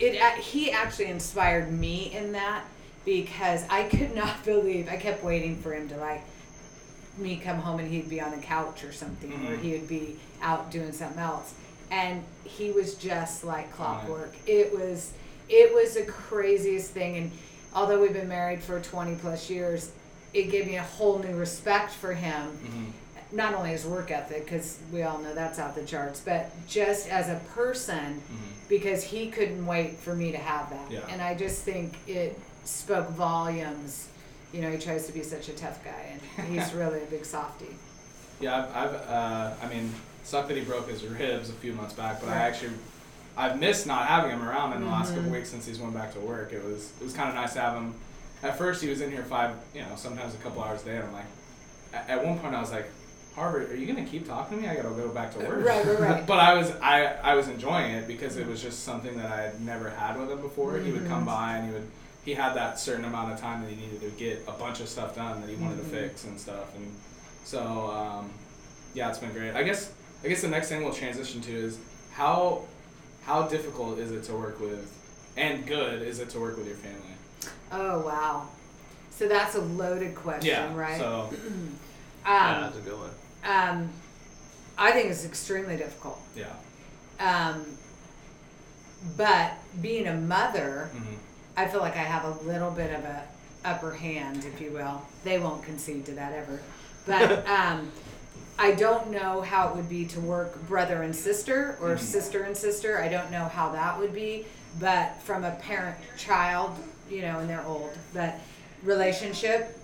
it. 0.00 0.14
He 0.38 0.70
actually 0.70 1.06
inspired 1.06 1.70
me 1.72 2.12
in 2.14 2.32
that 2.32 2.64
because 3.04 3.64
I 3.70 3.84
could 3.84 4.14
not 4.14 4.44
believe. 4.44 4.88
I 4.88 4.96
kept 4.96 5.22
waiting 5.24 5.56
for 5.56 5.72
him 5.74 5.88
to 5.90 5.96
like 5.96 6.22
me 7.18 7.36
come 7.36 7.58
home 7.58 7.78
and 7.80 7.88
he'd 7.88 8.08
be 8.10 8.20
on 8.20 8.30
the 8.32 8.38
couch 8.38 8.84
or 8.84 8.92
something, 8.92 9.32
or 9.32 9.56
Mhm. 9.56 9.60
he 9.62 9.72
would 9.72 9.88
be 9.88 10.16
out 10.42 10.70
doing 10.70 10.92
something 10.92 11.18
else, 11.18 11.54
and 11.90 12.22
he 12.44 12.70
was 12.72 12.94
just 12.94 13.44
like 13.44 13.72
clockwork. 13.74 14.34
It 14.46 14.72
was, 14.76 15.12
it 15.48 15.74
was 15.74 15.94
the 15.94 16.02
craziest 16.04 16.90
thing, 16.90 17.16
and 17.16 17.30
although 17.74 18.00
we've 18.00 18.12
been 18.12 18.28
married 18.28 18.62
for 18.62 18.80
twenty 18.80 19.14
plus 19.16 19.48
years, 19.50 19.92
it 20.34 20.50
gave 20.50 20.66
me 20.66 20.76
a 20.76 20.82
whole 20.82 21.18
new 21.18 21.34
respect 21.36 21.92
for 21.92 22.12
him. 22.12 22.50
Mhm. 22.64 22.92
Not 23.36 23.52
only 23.54 23.70
his 23.70 23.84
work 23.84 24.10
ethic, 24.10 24.44
because 24.46 24.78
we 24.90 25.02
all 25.02 25.18
know 25.18 25.34
that's 25.34 25.58
out 25.58 25.74
the 25.74 25.84
charts, 25.84 26.20
but 26.24 26.50
just 26.66 27.06
as 27.10 27.28
a 27.28 27.38
person, 27.54 28.22
Mhm. 28.30 28.68
because 28.68 29.04
he 29.04 29.30
couldn't 29.30 29.66
wait 29.66 29.98
for 29.98 30.14
me 30.14 30.32
to 30.32 30.38
have 30.38 30.70
that. 30.70 30.90
Yeah. 30.90 31.00
And 31.10 31.20
I 31.20 31.34
just 31.34 31.60
think 31.62 31.94
it 32.06 32.40
spoke 32.64 33.10
volumes. 33.10 34.08
You 34.54 34.62
know, 34.62 34.70
he 34.70 34.78
tries 34.78 35.06
to 35.08 35.12
be 35.12 35.22
such 35.22 35.50
a 35.50 35.52
tough 35.52 35.84
guy, 35.84 36.18
and 36.38 36.48
he's 36.48 36.72
really 36.80 37.02
a 37.02 37.06
big 37.06 37.26
softie. 37.26 37.76
Yeah, 38.40 38.56
I've, 38.56 38.74
I've 38.74 38.94
uh, 39.08 39.50
I 39.62 39.68
mean, 39.68 39.92
sucked 40.24 40.48
that 40.48 40.56
he 40.56 40.64
broke 40.64 40.88
his 40.88 41.04
ribs 41.04 41.50
a 41.50 41.54
few 41.54 41.74
months 41.74 41.92
back, 41.92 42.20
but 42.22 42.30
I 42.30 42.36
actually, 42.36 42.72
I've 43.36 43.60
missed 43.60 43.86
not 43.86 44.06
having 44.06 44.30
him 44.30 44.42
around 44.48 44.72
in 44.72 44.80
the 44.82 44.88
last 44.88 45.10
couple 45.14 45.28
Mhm. 45.28 45.32
weeks 45.32 45.50
since 45.50 45.66
he's 45.66 45.78
went 45.78 45.92
back 45.92 46.14
to 46.14 46.20
work. 46.20 46.54
It 46.54 46.64
was, 46.64 46.90
it 46.98 47.04
was 47.04 47.12
kind 47.12 47.28
of 47.28 47.34
nice 47.34 47.52
to 47.52 47.60
have 47.60 47.74
him. 47.74 47.94
At 48.42 48.56
first, 48.56 48.82
he 48.82 48.88
was 48.88 49.02
in 49.02 49.10
here 49.10 49.24
five, 49.24 49.50
you 49.74 49.82
know, 49.82 49.88
sometimes 49.96 50.34
a 50.34 50.38
couple 50.38 50.62
hours 50.62 50.80
a 50.82 50.86
day, 50.86 50.96
and 50.96 51.04
I'm 51.04 51.12
like, 51.12 51.24
at, 51.92 52.08
at 52.08 52.24
one 52.24 52.38
point, 52.38 52.54
I 52.54 52.60
was 52.60 52.70
like, 52.70 52.88
Harvard, 53.36 53.70
are 53.70 53.76
you 53.76 53.86
gonna 53.86 54.06
keep 54.06 54.26
talking 54.26 54.56
to 54.56 54.62
me? 54.62 54.68
I 54.68 54.74
gotta 54.76 54.88
go 54.94 55.08
back 55.10 55.30
to 55.34 55.38
work. 55.44 55.62
Right, 55.64 55.84
right, 55.84 56.00
right. 56.00 56.26
but 56.26 56.38
I 56.38 56.54
was, 56.54 56.70
I, 56.82 57.04
I 57.22 57.34
was 57.34 57.48
enjoying 57.48 57.92
it 57.92 58.08
because 58.08 58.38
it 58.38 58.46
was 58.46 58.62
just 58.62 58.82
something 58.82 59.14
that 59.18 59.30
I 59.30 59.42
had 59.42 59.60
never 59.60 59.90
had 59.90 60.18
with 60.18 60.30
him 60.30 60.40
before. 60.40 60.78
He 60.78 60.90
would 60.90 61.06
come 61.06 61.22
Mhm. 61.24 61.26
by 61.26 61.56
and 61.58 61.66
he 61.68 61.72
would, 61.74 61.86
he 62.24 62.32
had 62.32 62.54
that 62.54 62.78
certain 62.80 63.04
amount 63.04 63.32
of 63.34 63.38
time 63.38 63.60
that 63.62 63.68
he 63.70 63.76
needed 63.76 64.00
to 64.00 64.08
get 64.18 64.42
a 64.48 64.52
bunch 64.52 64.80
of 64.80 64.88
stuff 64.88 65.14
done 65.14 65.42
that 65.42 65.50
he 65.50 65.56
wanted 65.56 65.78
Mhm. 65.80 65.90
to 65.90 65.96
fix 65.96 66.24
and 66.24 66.40
stuff, 66.40 66.74
and 66.76 66.90
so 67.44 67.60
um, 67.90 68.30
yeah, 68.94 69.10
it's 69.10 69.18
been 69.18 69.32
great. 69.34 69.54
I 69.54 69.62
guess 69.62 69.92
I 70.24 70.28
guess 70.28 70.40
the 70.40 70.48
next 70.48 70.70
thing 70.70 70.82
we'll 70.82 70.94
transition 70.94 71.42
to 71.42 71.52
is 71.54 71.78
how 72.14 72.62
how 73.26 73.42
difficult 73.42 73.98
is 73.98 74.12
it 74.12 74.24
to 74.24 74.32
work 74.34 74.58
with, 74.60 74.90
and 75.36 75.66
good 75.66 76.00
is 76.02 76.20
it 76.20 76.30
to 76.30 76.40
work 76.40 76.56
with 76.56 76.66
your 76.66 76.76
family? 76.76 77.00
Oh 77.70 78.00
wow! 78.00 78.48
So 79.10 79.28
that's 79.28 79.54
a 79.56 79.60
loaded 79.60 80.14
question, 80.14 80.48
Yeah. 80.50 80.74
right? 80.74 80.98
So 80.98 81.28
yeah, 82.24 82.56
um, 82.56 82.62
that's 82.62 82.78
a 82.78 82.80
good 82.80 82.98
one. 82.98 83.10
Um, 83.46 83.88
I 84.78 84.92
think 84.92 85.10
it's 85.10 85.24
extremely 85.24 85.76
difficult. 85.76 86.20
yeah. 86.36 86.52
Um, 87.18 87.64
but 89.16 89.52
being 89.80 90.06
a 90.06 90.14
mother, 90.14 90.90
hmm 90.92 91.14
I 91.58 91.66
feel 91.66 91.80
like 91.80 91.94
I 91.96 92.00
have 92.00 92.24
a 92.24 92.32
little 92.46 92.70
bit 92.70 92.92
of 92.94 93.02
a 93.04 93.22
upper 93.64 93.92
hand, 93.92 94.44
if 94.44 94.60
you 94.60 94.72
will. 94.72 95.00
They 95.24 95.38
won't 95.38 95.62
concede 95.62 96.04
to 96.04 96.12
that 96.12 96.34
ever. 96.34 96.60
But 97.06 97.48
um, 97.48 97.90
I 98.58 98.72
don't 98.72 99.10
know 99.10 99.40
how 99.40 99.70
it 99.70 99.76
would 99.76 99.88
be 99.88 100.04
to 100.08 100.20
work 100.20 100.60
brother 100.68 101.00
and 101.02 101.16
sister 101.16 101.78
or 101.80 101.94
Mhm. 101.96 102.00
sister 102.00 102.42
and 102.42 102.54
sister. 102.54 103.00
I 103.00 103.08
don't 103.08 103.30
know 103.30 103.46
how 103.46 103.70
that 103.72 103.98
would 103.98 104.12
be. 104.14 104.46
but 104.78 105.18
from 105.22 105.44
a 105.44 105.52
parent 105.52 105.96
child, 106.18 106.72
you 107.08 107.22
know, 107.22 107.38
and 107.38 107.48
they're 107.48 107.64
old, 107.64 107.96
but 108.12 108.34
relationship. 108.82 109.75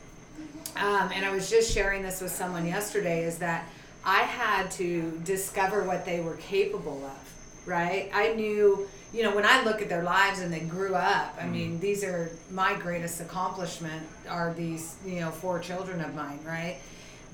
Um, 0.76 1.10
and 1.14 1.24
I 1.24 1.30
was 1.30 1.50
just 1.50 1.72
sharing 1.72 2.02
this 2.02 2.20
with 2.20 2.32
someone 2.32 2.66
yesterday 2.66 3.24
is 3.24 3.38
that 3.38 3.66
I 4.04 4.20
had 4.20 4.70
to 4.72 5.20
discover 5.24 5.84
what 5.84 6.04
they 6.04 6.20
were 6.20 6.36
capable 6.36 7.04
of, 7.04 7.66
right? 7.66 8.10
I 8.12 8.32
knew, 8.32 8.88
you 9.12 9.22
know, 9.22 9.34
when 9.34 9.44
I 9.44 9.62
look 9.64 9.82
at 9.82 9.88
their 9.88 10.02
lives 10.02 10.40
and 10.40 10.52
they 10.52 10.60
grew 10.60 10.94
up, 10.94 11.36
I 11.40 11.46
mean, 11.46 11.78
these 11.78 12.02
are 12.02 12.30
my 12.50 12.74
greatest 12.74 13.20
accomplishment 13.20 14.06
are 14.28 14.54
these, 14.54 14.96
you 15.06 15.20
know, 15.20 15.30
four 15.30 15.58
children 15.60 16.00
of 16.00 16.14
mine, 16.14 16.40
right? 16.44 16.78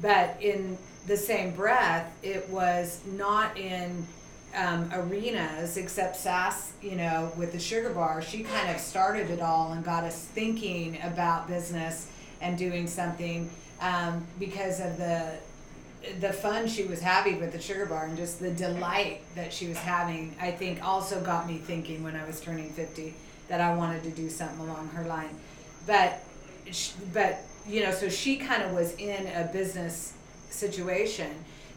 But 0.03 0.37
in 0.41 0.77
the 1.07 1.17
same 1.17 1.53
breath, 1.53 2.13
it 2.23 2.49
was 2.51 3.01
not 3.07 3.57
in 3.57 4.07
um, 4.55 4.91
arenas 4.93 5.77
except 5.77 6.17
Sass, 6.17 6.73
you 6.83 6.97
know, 6.97 7.33
with 7.37 7.53
the 7.53 7.59
sugar 7.59 7.91
bar. 7.91 8.21
She 8.21 8.43
kind 8.43 8.71
of 8.71 8.81
started 8.81 9.31
it 9.31 9.41
all 9.41 9.73
and 9.73 9.85
got 9.85 10.05
us 10.05 10.25
thinking 10.25 10.99
about 11.03 11.49
business 11.49 12.11
and 12.41 12.57
doing 12.59 12.87
something 12.87 13.51
um, 13.81 14.27
because 14.39 14.81
of 14.81 14.97
the 14.97 15.33
the 16.21 16.33
fun 16.33 16.69
she 16.69 16.85
was 16.85 17.01
having 17.01 17.41
with 17.41 17.53
the 17.53 17.61
sugar 17.61 17.85
bar 17.85 18.05
and 18.05 18.17
just 18.17 18.39
the 18.39 18.51
delight 18.53 19.21
that 19.35 19.53
she 19.53 19.67
was 19.67 19.77
having. 19.79 20.35
I 20.41 20.53
think 20.53 20.83
also 20.85 21.21
got 21.21 21.47
me 21.49 21.59
thinking 21.59 22.03
when 22.05 22.15
I 22.17 22.25
was 22.27 22.41
turning 22.41 22.71
fifty 22.71 23.15
that 23.49 23.61
I 23.61 23.75
wanted 23.75 24.03
to 24.05 24.11
do 24.11 24.29
something 24.31 24.61
along 24.61 24.89
her 24.91 25.05
line, 25.07 25.35
but 25.87 26.21
but 27.13 27.41
you 27.67 27.83
know, 27.83 27.91
so 27.93 28.09
she 28.09 28.37
kind 28.37 28.63
of 28.63 28.73
was 28.73 28.95
in 28.95 29.27
a 29.27 29.51
business 29.53 30.15
situation. 30.51 31.31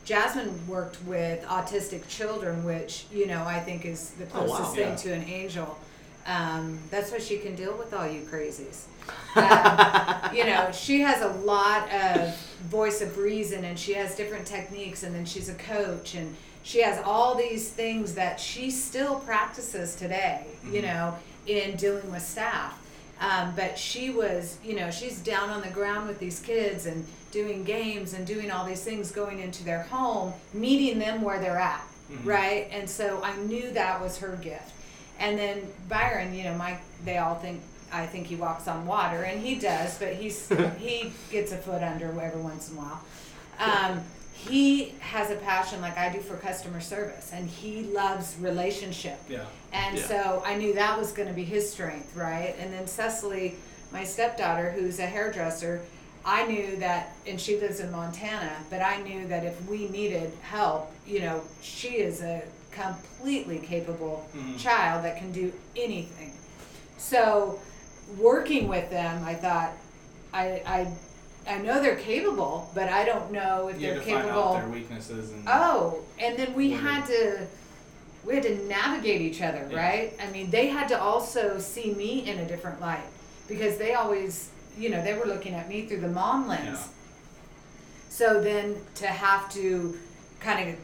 Jasmine 0.05 0.67
worked 0.67 0.97
with 1.03 1.43
autistic 1.45 2.07
children, 2.07 2.63
which 2.63 3.05
you 3.11 3.27
know 3.27 3.43
I 3.43 3.59
think 3.59 3.85
is 3.85 4.11
the 4.11 4.25
Oh, 4.33 4.41
wow. 4.43 4.47
closest 4.55 4.75
thing 4.75 4.89
Yeah. 4.89 4.95
to 4.95 5.13
an 5.13 5.23
angel. 5.23 5.77
Um, 6.25 6.79
that's 6.89 7.11
why 7.11 7.19
she 7.19 7.37
can 7.37 7.55
deal 7.55 7.75
with 7.77 7.93
all 7.93 8.07
you 8.07 8.21
crazies. 8.21 8.85
Um, 9.33 10.35
you 10.35 10.45
know, 10.45 10.71
she 10.73 10.99
has 11.01 11.21
a 11.21 11.29
lot 11.39 11.89
of 11.91 12.37
voice 12.69 13.01
of 13.01 13.17
reason, 13.17 13.63
and 13.63 13.79
she 13.79 13.93
has 13.93 14.13
different 14.15 14.45
techniques, 14.45 15.03
and 15.03 15.15
then 15.15 15.25
she's 15.25 15.47
a 15.47 15.53
coach, 15.55 16.15
and 16.15 16.35
she 16.63 16.81
has 16.81 17.01
all 17.05 17.33
these 17.35 17.69
things 17.69 18.13
that 18.15 18.39
she 18.41 18.69
still 18.69 19.19
practices 19.21 19.95
today. 19.95 20.45
You 20.69 20.81
know, 20.81 21.15
in 21.47 21.75
dealing 21.77 22.11
with 22.11 22.21
staff. 22.21 22.77
Um, 23.19 23.53
but 23.55 23.77
she 23.77 24.09
was, 24.09 24.57
you 24.63 24.75
know, 24.75 24.89
she's 24.89 25.19
down 25.19 25.49
on 25.49 25.61
the 25.61 25.69
ground 25.69 26.07
with 26.07 26.19
these 26.19 26.39
kids 26.39 26.87
and 26.87 27.05
doing 27.31 27.63
games 27.63 28.13
and 28.13 28.25
doing 28.25 28.51
all 28.51 28.65
these 28.65 28.83
things, 28.83 29.11
going 29.11 29.39
into 29.39 29.63
their 29.63 29.83
home, 29.83 30.33
meeting 30.53 30.99
them 30.99 31.21
where 31.21 31.39
they're 31.39 31.57
at, 31.59 31.83
right? 32.23 32.67
And 32.71 32.89
so 32.89 33.21
I 33.23 33.35
knew 33.37 33.71
that 33.71 34.01
was 34.01 34.17
her 34.17 34.37
gift. 34.41 34.71
And 35.21 35.37
then 35.37 35.61
Byron, 35.87 36.33
you 36.33 36.43
know, 36.43 36.55
Mike, 36.55 36.81
they 37.05 37.17
all 37.19 37.35
think 37.35 37.61
I 37.93 38.05
think 38.05 38.27
he 38.27 38.35
walks 38.35 38.67
on 38.67 38.85
water, 38.85 39.23
and 39.23 39.41
he 39.41 39.55
does, 39.55 39.97
but 39.99 40.13
he's 40.15 40.49
he 40.79 41.13
gets 41.29 41.51
a 41.51 41.57
foot 41.57 41.83
under 41.83 42.07
every 42.19 42.41
once 42.41 42.69
in 42.69 42.77
a 42.77 42.81
while. 42.81 43.01
Um, 43.59 44.01
he 44.33 44.95
has 44.99 45.29
a 45.29 45.35
passion 45.35 45.81
like 45.81 45.97
I 45.97 46.11
do 46.11 46.19
for 46.19 46.35
customer 46.37 46.81
service, 46.81 47.31
and 47.33 47.47
he 47.47 47.83
loves 47.83 48.35
relationship. 48.39 49.19
Yeah. 49.29 49.45
And 49.71 49.97
Yeah. 49.97 50.07
so 50.07 50.43
I 50.45 50.55
knew 50.55 50.73
that 50.73 50.97
was 50.97 51.11
going 51.11 51.27
to 51.27 51.33
be 51.33 51.43
his 51.43 51.71
strength, 51.71 52.15
right? 52.15 52.55
And 52.57 52.73
then 52.73 52.87
Cecily, 52.87 53.55
my 53.91 54.03
stepdaughter, 54.03 54.71
who's 54.71 54.97
a 54.99 55.05
hairdresser, 55.05 55.81
I 56.25 56.47
knew 56.47 56.77
that, 56.77 57.13
and 57.27 57.39
she 57.39 57.59
lives 57.59 57.79
in 57.79 57.91
Montana, 57.91 58.51
but 58.71 58.81
I 58.81 58.97
knew 59.03 59.27
that 59.27 59.43
if 59.43 59.63
we 59.69 59.87
needed 59.89 60.31
help, 60.41 60.91
you 61.05 61.19
know, 61.19 61.41
she 61.61 61.97
is 61.97 62.21
a 62.21 62.41
completely 62.71 63.59
capable 63.59 64.25
Mhm. 64.35 64.57
child 64.59 65.03
that 65.05 65.17
can 65.17 65.31
do 65.31 65.51
anything. 65.75 66.33
So 66.97 67.59
working 68.17 68.67
with 68.67 68.89
them, 68.89 69.23
I 69.25 69.35
thought, 69.35 69.71
I, 70.33 70.61
I, 70.65 70.87
I 71.47 71.57
know 71.57 71.81
they're 71.81 71.95
capable, 71.95 72.69
but 72.73 72.87
I 72.89 73.03
don't 73.05 73.31
know 73.31 73.67
if 73.67 73.75
You 73.79 73.87
they're 73.87 73.95
had 73.95 74.03
to 74.05 74.11
find 74.11 74.23
capable. 74.23 74.53
their 74.53 74.67
weaknesses 74.67 75.31
and 75.31 75.43
Oh, 75.47 75.99
and 76.19 76.37
then 76.37 76.53
we 76.53 76.69
Wondered. 76.71 76.87
had 76.89 77.05
to 77.07 77.47
we 78.23 78.35
had 78.35 78.43
to 78.43 78.55
navigate 78.67 79.19
each 79.21 79.41
other, 79.41 79.67
Yeah. 79.71 79.77
right? 79.79 80.13
I 80.21 80.29
mean, 80.29 80.51
they 80.51 80.67
had 80.67 80.87
to 80.89 81.01
also 81.01 81.57
see 81.57 81.91
me 81.95 82.29
in 82.29 82.37
a 82.37 82.45
different 82.47 82.79
light 82.79 83.01
because 83.47 83.77
they 83.79 83.95
always, 83.95 84.49
you 84.77 84.89
know, 84.89 85.03
they 85.03 85.15
were 85.15 85.25
looking 85.25 85.55
at 85.55 85.67
me 85.67 85.87
through 85.87 86.01
the 86.01 86.07
mom 86.07 86.47
lens. 86.47 86.63
Yeah. 86.67 86.83
So 88.09 88.39
then 88.39 88.75
to 88.95 89.07
have 89.07 89.51
to 89.53 89.97
kind 90.39 90.69
of 90.69 90.75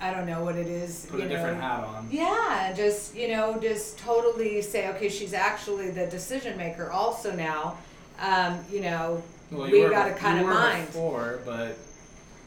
I 0.00 0.12
don't 0.12 0.26
know 0.26 0.42
what 0.42 0.56
it 0.56 0.66
is, 0.66 1.06
put 1.10 1.20
you 1.20 1.26
a 1.26 1.28
know. 1.28 1.36
different 1.36 1.60
hat 1.60 1.84
on. 1.84 2.08
Yeah, 2.10 2.72
just 2.74 3.14
you 3.14 3.28
know, 3.28 3.58
just 3.60 3.98
totally 3.98 4.62
say, 4.62 4.88
okay, 4.90 5.08
she's 5.08 5.34
actually 5.34 5.90
the 5.90 6.06
decision 6.06 6.56
maker 6.56 6.90
also 6.90 7.34
now. 7.34 7.76
Um, 8.20 8.58
you 8.70 8.80
know, 8.80 9.22
Well, 9.50 9.70
we 9.70 9.82
were 9.82 9.90
got 9.90 10.08
a 10.10 10.14
kind 10.14 10.38
you 10.38 10.44
of 10.44 10.48
were 10.48 10.54
mind. 10.54 10.86
Before, 10.86 11.40
but 11.44 11.76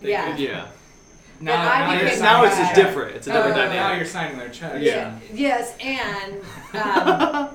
they 0.01 0.09
Yeah. 0.11 0.31
could- 0.31 0.39
Yeah. 0.39 0.65
Now, 1.39 1.61
I 1.61 1.79
now, 1.79 1.93
you're 1.99 2.07
It's, 2.07 2.21
now 2.21 2.43
it's 2.45 2.55
guy. 2.55 2.61
just 2.63 2.75
different. 2.75 3.15
It's 3.17 3.27
a 3.27 3.33
different 3.33 3.57
Oh. 3.57 3.73
now 3.73 3.91
you're 3.93 4.05
signing 4.05 4.37
their 4.37 4.49
checks. 4.49 4.79
Yeah. 4.79 5.17
Yes, 5.33 5.75
and 5.79 6.35
um, 6.35 6.41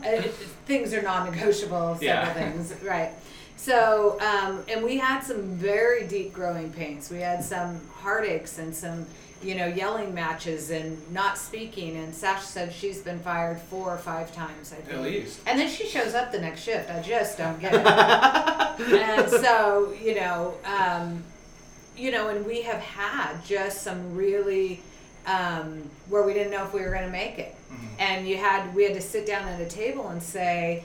uh, 0.04 0.22
things 0.66 0.92
are 0.92 1.00
non-negotiable. 1.00 1.94
Several 1.96 2.02
Yeah. 2.04 2.32
things, 2.34 2.74
right? 2.84 3.12
So, 3.56 4.18
um, 4.20 4.62
and 4.68 4.84
we 4.84 4.98
had 4.98 5.20
some 5.20 5.42
very 5.56 6.06
deep 6.06 6.32
growing 6.34 6.70
pains. 6.72 7.08
We 7.11 7.20
had 7.20 7.42
some 7.42 7.80
heartaches 8.02 8.58
and 8.58 8.74
some, 8.74 9.06
you 9.42 9.55
know, 9.55 9.66
yelling 9.66 10.14
matches 10.14 10.70
and 10.70 10.98
not 11.12 11.38
speaking. 11.38 11.96
And 11.96 12.14
Sasha 12.14 12.44
said 12.44 12.72
she's 12.72 13.01
been 13.03 13.20
fired 13.20 13.61
four 13.61 13.92
or 13.92 13.98
five 13.98 14.35
times. 14.35 14.72
I 14.72 14.77
think. 14.77 14.98
At 14.98 15.03
least. 15.03 15.40
And 15.46 15.59
then 15.59 15.68
she 15.68 15.87
shows 15.87 16.14
up 16.14 16.33
the 16.33 16.40
next 16.40 16.62
shift. 16.62 16.90
I 16.90 17.01
just 17.03 17.38
don't 17.38 17.61
get 17.61 17.74
it. 17.74 17.87
and 18.92 19.31
so, 19.31 19.92
you 20.01 20.14
know, 20.16 20.55
um, 20.64 21.22
you 21.96 22.11
know, 22.11 22.29
and 22.29 22.46
we 22.46 22.62
have 22.62 22.81
had 22.81 23.44
just 23.44 23.83
some 23.83 24.14
really 24.14 24.81
um, 25.27 25.83
where 26.09 26.22
we 26.22 26.33
didn't 26.33 26.53
know 26.53 26.64
if 26.64 26.72
we 26.72 26.81
were 26.81 26.90
going 26.90 27.05
to 27.05 27.11
make 27.11 27.38
it. 27.38 27.55
And 27.98 28.27
you 28.27 28.38
had 28.38 28.74
we 28.74 28.85
had 28.85 28.94
to 28.94 29.01
sit 29.01 29.27
down 29.27 29.46
at 29.46 29.61
a 29.61 29.66
table 29.66 30.09
and 30.09 30.22
say, 30.22 30.85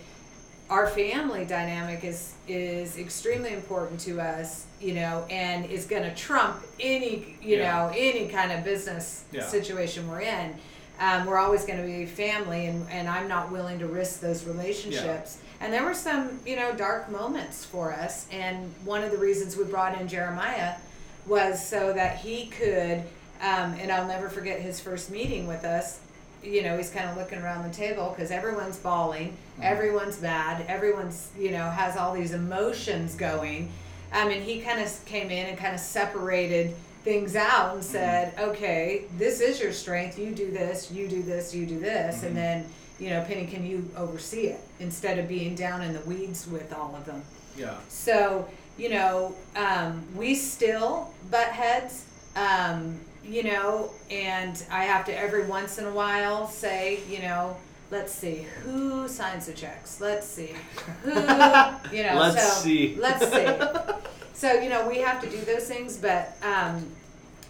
our 0.74 0.88
family 0.88 1.46
dynamic 1.46 2.04
is 2.04 2.34
is 2.48 2.98
extremely 2.98 3.54
important 3.54 4.00
to 4.00 4.20
us, 4.20 4.66
you 4.82 4.96
know, 4.96 5.24
and 5.30 5.66
is 5.68 5.86
going 5.86 6.02
to 6.02 6.14
trump 6.16 6.64
any 6.80 7.38
you 7.44 7.58
Yeah. 7.58 7.64
know 7.72 7.92
any 7.96 8.28
kind 8.28 8.52
of 8.52 8.64
business 8.64 9.24
Yeah. 9.32 9.46
situation 9.48 10.10
we're 10.10 10.22
in. 10.22 10.56
Um, 11.00 11.26
we're 11.28 11.38
always 11.38 11.64
going 11.66 11.80
to 11.80 11.86
be 11.86 12.06
family, 12.08 12.66
and, 12.68 12.88
and 12.90 13.08
I'm 13.08 13.28
not 13.28 13.52
willing 13.52 13.78
to 13.80 13.88
risk 13.88 14.20
those 14.20 14.46
relationships. 14.46 15.38
And 15.60 15.72
there 15.74 15.84
were 15.84 15.94
some, 15.96 16.40
you 16.46 16.56
know, 16.56 16.72
dark 16.74 17.10
moments 17.10 17.66
for 17.66 17.92
us. 17.94 18.28
And 18.32 18.72
one 18.86 19.04
of 19.04 19.12
the 19.12 19.18
reasons 19.18 19.56
we 19.58 19.64
brought 19.64 20.00
in 20.00 20.08
Jeremiah 20.08 20.76
was 21.26 21.66
so 21.66 21.94
that 21.94 22.18
he 22.18 22.46
could, 22.48 23.00
um, 23.42 23.74
and 23.82 23.92
I'll 23.92 24.08
never 24.08 24.30
forget 24.30 24.60
his 24.62 24.80
first 24.80 25.10
meeting 25.10 25.48
with 25.48 25.64
us. 25.66 26.00
You 26.44 26.64
know, 26.64 26.78
he's 26.78 26.90
kind 26.90 27.10
of 27.10 27.18
looking 27.18 27.40
around 27.40 27.70
the 27.70 27.76
table 27.76 28.14
because 28.16 28.32
everyone's 28.32 28.78
bawling, 28.78 29.36
everyone's 29.62 30.22
mad, 30.22 30.66
everyone's, 30.68 31.32
you 31.38 31.52
know, 31.52 31.70
has 31.70 31.98
all 31.98 32.14
these 32.14 32.34
emotions 32.34 33.16
going. 33.16 33.72
Um, 34.12 34.30
and 34.30 34.44
he 34.44 34.60
kind 34.60 34.80
of 34.80 35.06
came 35.06 35.32
in 35.32 35.48
and 35.48 35.58
kind 35.58 35.74
of 35.74 35.80
separated 35.80 36.76
things 37.04 37.36
out 37.36 37.74
and 37.76 37.84
said, 37.84 38.34
okay, 38.40 39.06
this 39.18 39.42
is 39.42 39.60
your 39.60 39.72
strength. 39.74 40.18
You 40.18 40.34
do 40.34 40.52
this, 40.52 40.92
you 40.92 41.08
do 41.08 41.22
this, 41.22 41.54
you 41.54 41.66
do 41.66 41.80
this. 41.80 42.24
And 42.24 42.36
then, 42.36 42.66
you 43.00 43.10
know, 43.10 43.24
Penny, 43.24 43.46
can 43.46 43.66
you 43.66 43.90
oversee 43.98 44.48
it 44.48 44.62
instead 44.80 45.20
of 45.20 45.28
being 45.28 45.56
down 45.56 45.82
in 45.82 45.94
the 45.94 46.00
weeds 46.02 46.48
with 46.48 46.74
all 46.74 46.96
of 46.96 47.06
them? 47.06 47.22
Yeah. 47.58 47.76
So, 47.90 48.48
you 48.78 48.90
know, 48.90 49.36
um, 49.56 50.04
we 50.16 50.36
still 50.36 51.12
butt 51.30 51.48
heads, 51.48 52.06
um, 52.36 53.00
you 53.24 53.44
know, 53.44 53.92
and 54.10 54.62
I 54.72 54.86
have 54.86 55.06
to 55.06 55.18
every 55.18 55.46
once 55.46 55.78
in 55.78 55.86
a 55.86 55.92
while 55.92 56.48
say, 56.48 57.00
you 57.10 57.20
know, 57.20 57.56
let's 57.92 58.12
see 58.12 58.46
who 58.64 59.08
signs 59.08 59.46
the 59.46 59.54
checks. 59.54 60.02
Let's 60.02 60.28
see 60.28 60.56
who, 61.04 61.12
you 61.96 62.04
know. 62.04 62.16
Let's 62.16 62.56
so, 62.56 62.64
see. 62.64 62.96
Let's 62.96 63.32
see. 63.32 63.48
So 64.36 64.52
you 64.60 64.68
know, 64.68 64.90
we 64.90 64.98
have 64.98 65.22
to 65.22 65.30
do 65.30 65.40
those 65.46 65.68
things, 65.68 65.96
but 65.96 66.36
um, 66.42 66.86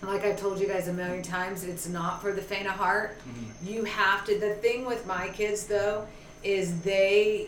like 0.03 0.25
I've 0.25 0.37
told 0.37 0.59
you 0.59 0.67
guys 0.67 0.89
a 0.89 0.93
million 0.93 1.23
times, 1.23 1.63
it's 1.63 1.87
not 1.87 2.21
for 2.21 2.33
the 2.33 2.41
faint 2.41 2.67
of 2.67 2.73
heart. 2.73 3.17
You 3.63 3.85
have 3.85 4.25
to. 4.25 4.37
The 4.37 4.53
thing 4.55 4.85
with 4.85 5.07
my 5.07 5.29
kids 5.29 5.65
though 5.65 6.05
is 6.43 6.81
they 6.81 7.47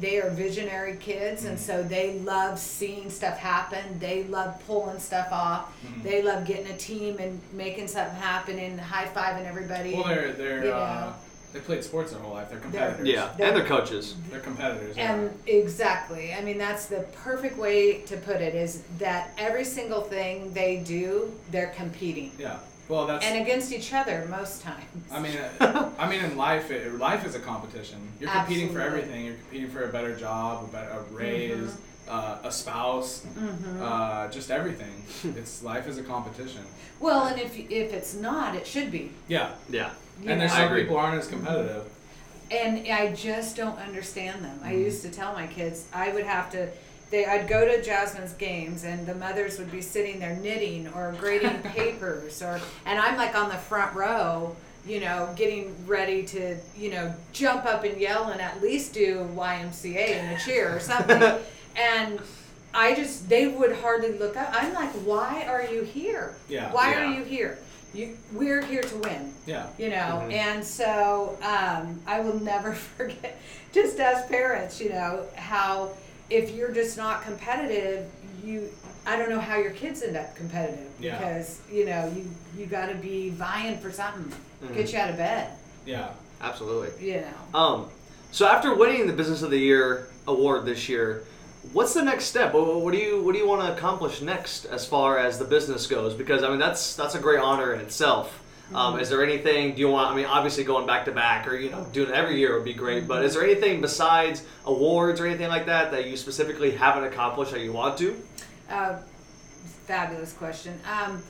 they 0.00 0.20
are 0.20 0.30
visionary 0.30 0.96
kids 0.96 1.44
and 1.44 1.58
so 1.58 1.82
they 1.82 2.18
love 2.20 2.58
seeing 2.58 3.10
stuff 3.10 3.36
happen 3.38 3.98
they 3.98 4.24
love 4.24 4.60
pulling 4.66 4.98
stuff 4.98 5.28
off 5.32 5.72
they 6.02 6.22
love 6.22 6.46
getting 6.46 6.66
a 6.72 6.76
team 6.76 7.18
and 7.18 7.40
making 7.52 7.86
something 7.88 8.14
happen 8.16 8.58
and 8.58 8.80
high-fiving 8.80 9.44
everybody 9.46 9.94
Well, 9.94 10.04
they're 10.04 10.32
they're 10.32 10.64
you 10.64 10.72
uh, 10.72 11.06
know. 11.06 11.14
they 11.52 11.60
played 11.60 11.82
sports 11.82 12.12
their 12.12 12.20
whole 12.20 12.34
life. 12.34 12.50
They're 12.50 12.60
competitors. 12.60 13.08
Yeah, 13.08 13.30
and 13.40 13.56
their 13.56 13.64
coaches. 13.64 14.14
They're 14.30 14.40
competitors. 14.40 14.96
And 14.98 15.30
exactly. 15.46 16.34
I 16.34 16.42
mean, 16.42 16.58
that's 16.58 16.86
the 16.86 17.00
perfect 17.24 17.56
way 17.56 18.02
to 18.02 18.16
put 18.18 18.36
it 18.42 18.54
is 18.54 18.82
that 18.98 19.30
every 19.38 19.64
single 19.64 20.02
thing 20.02 20.52
they 20.52 20.76
do, 20.78 21.32
they're 21.50 21.72
competing. 21.76 22.32
yeah. 22.38 22.58
Yeah. 22.88 22.94
Well, 22.96 23.06
that's. 23.06 23.24
And 23.24 23.40
against 23.42 23.72
each 23.72 23.92
other 23.92 24.26
most 24.30 24.62
times. 24.62 24.84
I 25.12 25.20
mean, 25.20 25.36
uh, 25.60 25.90
I 25.98 26.08
mean, 26.08 26.24
in 26.24 26.36
life, 26.36 26.70
it, 26.70 26.94
life 26.98 27.26
is 27.26 27.34
a 27.34 27.40
competition. 27.40 27.98
You're 28.20 28.30
competing 28.30 28.70
for 28.72 28.80
Absolutely. 28.80 29.00
everything. 29.02 29.24
You're 29.26 29.34
competing 29.36 29.70
for 29.70 29.84
a 29.84 29.88
better 29.92 30.16
job, 30.16 30.64
a 30.64 30.72
better 30.72 30.90
a 30.90 31.02
raise, 31.14 31.76
uh, 32.08 32.38
a 32.44 32.50
spouse, 32.52 33.24
Mm-hmm. 33.38 33.82
uh, 33.82 34.28
just 34.28 34.50
everything. 34.50 35.02
it's 35.36 35.62
life 35.62 35.86
is 35.86 35.98
a 35.98 36.02
competition. 36.02 36.62
Well, 37.00 37.26
and 37.26 37.40
if 37.40 37.56
if 37.58 37.92
it's 37.92 38.14
not, 38.14 38.54
it 38.54 38.66
should 38.66 38.90
be. 38.90 39.12
Yeah. 39.28 39.50
Yeah. 39.70 39.90
You 40.22 40.30
and 40.30 40.40
there's 40.40 40.50
know? 40.50 40.56
I 40.56 40.60
some 40.62 40.68
agree. 40.68 40.82
people 40.82 40.96
aren't 40.96 41.18
as 41.20 41.28
competitive. 41.28 41.84
And 42.50 42.88
I 42.90 43.12
just 43.12 43.56
don't 43.56 43.78
understand 43.78 44.42
them. 44.42 44.56
Mm-hmm. 44.56 44.68
I 44.68 44.72
used 44.72 45.02
to 45.02 45.10
tell 45.10 45.34
my 45.34 45.46
kids 45.46 45.84
I 45.92 46.12
would 46.12 46.24
have 46.24 46.50
to. 46.52 46.68
They, 47.10 47.24
I'd 47.24 47.48
go 47.48 47.66
to 47.66 47.82
Jasmine's 47.82 48.34
games, 48.34 48.84
and 48.84 49.06
the 49.06 49.14
mothers 49.14 49.58
would 49.58 49.72
be 49.72 49.80
sitting 49.80 50.20
there 50.20 50.36
knitting 50.36 50.88
or 50.88 51.14
grading 51.18 51.62
papers, 51.62 52.42
or 52.42 52.60
and 52.84 52.98
I'm 52.98 53.16
like 53.16 53.34
on 53.34 53.48
the 53.48 53.54
front 53.56 53.94
row, 53.96 54.54
you 54.86 55.00
know, 55.00 55.32
getting 55.36 55.74
ready 55.86 56.22
to, 56.24 56.56
you 56.76 56.90
know, 56.90 57.14
jump 57.32 57.64
up 57.64 57.84
and 57.84 57.98
yell 58.00 58.28
and 58.28 58.40
at 58.40 58.60
least 58.62 58.92
do 58.94 59.28
YMCA 59.34 60.08
in 60.18 60.26
a 60.30 60.38
cheer 60.38 60.74
or 60.76 60.80
something. 60.80 61.22
and 61.76 62.20
I 62.74 62.94
just, 62.94 63.28
they 63.28 63.48
would 63.48 63.76
hardly 63.76 64.12
look 64.12 64.36
up. 64.36 64.50
I'm 64.52 64.74
like, 64.74 64.90
why 64.90 65.44
are 65.48 65.64
you 65.64 65.82
here? 65.82 66.34
Yeah. 66.48 66.70
Why 66.72 66.90
Yeah. 66.90 67.00
are 67.00 67.12
you 67.14 67.24
here? 67.24 67.58
You, 67.94 68.18
we're 68.34 68.60
here 68.60 68.82
to 68.82 68.96
win 68.98 69.32
Yeah. 69.46 69.66
you 69.78 69.88
know 69.88 70.22
Mhm. 70.26 70.32
and 70.34 70.62
so 70.64 71.38
um, 71.42 71.98
i 72.06 72.20
will 72.20 72.38
never 72.38 72.74
forget 72.96 73.40
just 73.72 73.98
as 73.98 74.26
parents 74.26 74.78
you 74.78 74.90
know 74.90 75.24
how 75.34 75.92
if 76.30 76.50
you're 76.54 76.72
just 76.72 76.96
not 76.96 77.22
competitive 77.22 78.06
you 78.44 78.68
i 79.06 79.16
don't 79.16 79.28
know 79.30 79.40
how 79.40 79.56
your 79.56 79.70
kids 79.72 80.02
end 80.02 80.16
up 80.16 80.34
competitive 80.36 80.86
Yeah. 81.00 81.18
because 81.18 81.60
you 81.70 81.86
know 81.86 82.12
you 82.14 82.28
you 82.56 82.66
got 82.66 82.86
to 82.86 82.94
be 82.94 83.30
vying 83.30 83.78
for 83.78 83.90
something 83.90 84.32
get 84.74 84.92
you 84.92 84.98
out 84.98 85.10
of 85.10 85.16
bed 85.16 85.50
Yeah. 85.86 86.10
Absolutely. 86.40 86.90
you 87.12 87.20
know 87.22 87.58
Um, 87.58 87.88
so 88.30 88.46
after 88.46 88.74
winning 88.74 89.06
the 89.06 89.12
Business 89.12 89.42
of 89.42 89.50
the 89.50 89.58
Year 89.58 90.08
award 90.28 90.66
this 90.66 90.88
year, 90.88 91.24
what's 91.72 91.94
the 91.94 92.02
next 92.02 92.26
step? 92.26 92.52
What, 92.52 92.80
what 92.82 92.92
do 92.92 92.98
you 92.98 93.22
what 93.22 93.32
do 93.32 93.38
you 93.38 93.48
want 93.48 93.62
to 93.66 93.72
accomplish 93.72 94.20
next 94.20 94.66
as 94.66 94.86
far 94.86 95.18
as 95.18 95.38
the 95.38 95.44
business 95.46 95.86
goes? 95.86 96.12
Because 96.14 96.42
I 96.42 96.50
mean 96.50 96.58
that's 96.58 96.94
that's 96.94 97.14
a 97.14 97.18
great 97.18 97.40
honor 97.40 97.72
in 97.72 97.80
itself. 97.80 98.38
Um, 98.74 98.98
is 98.98 99.08
there 99.08 99.24
anything? 99.24 99.74
Do 99.74 99.80
you 99.80 99.88
want? 99.88 100.12
I 100.12 100.16
mean, 100.16 100.26
obviously 100.26 100.64
going 100.64 100.86
back 100.86 101.06
to 101.06 101.12
back 101.12 101.48
or 101.48 101.56
you 101.56 101.70
know 101.70 101.86
doing 101.92 102.10
it 102.10 102.14
every 102.14 102.38
year 102.38 102.54
would 102.54 102.64
be 102.64 102.74
great. 102.74 103.08
But 103.08 103.24
is 103.24 103.34
there 103.34 103.42
anything 103.42 103.80
besides 103.80 104.44
awards 104.66 105.20
or 105.20 105.26
anything 105.26 105.48
like 105.48 105.66
that 105.66 105.90
that 105.92 106.06
you 106.06 106.16
specifically 106.16 106.72
haven't 106.72 107.04
accomplished 107.04 107.52
that 107.52 107.60
you 107.60 107.72
want 107.72 107.98
to? 107.98 108.20
uh, 108.70 108.98
fabulous 109.86 110.34
question 110.34 110.78
um, 110.86 111.22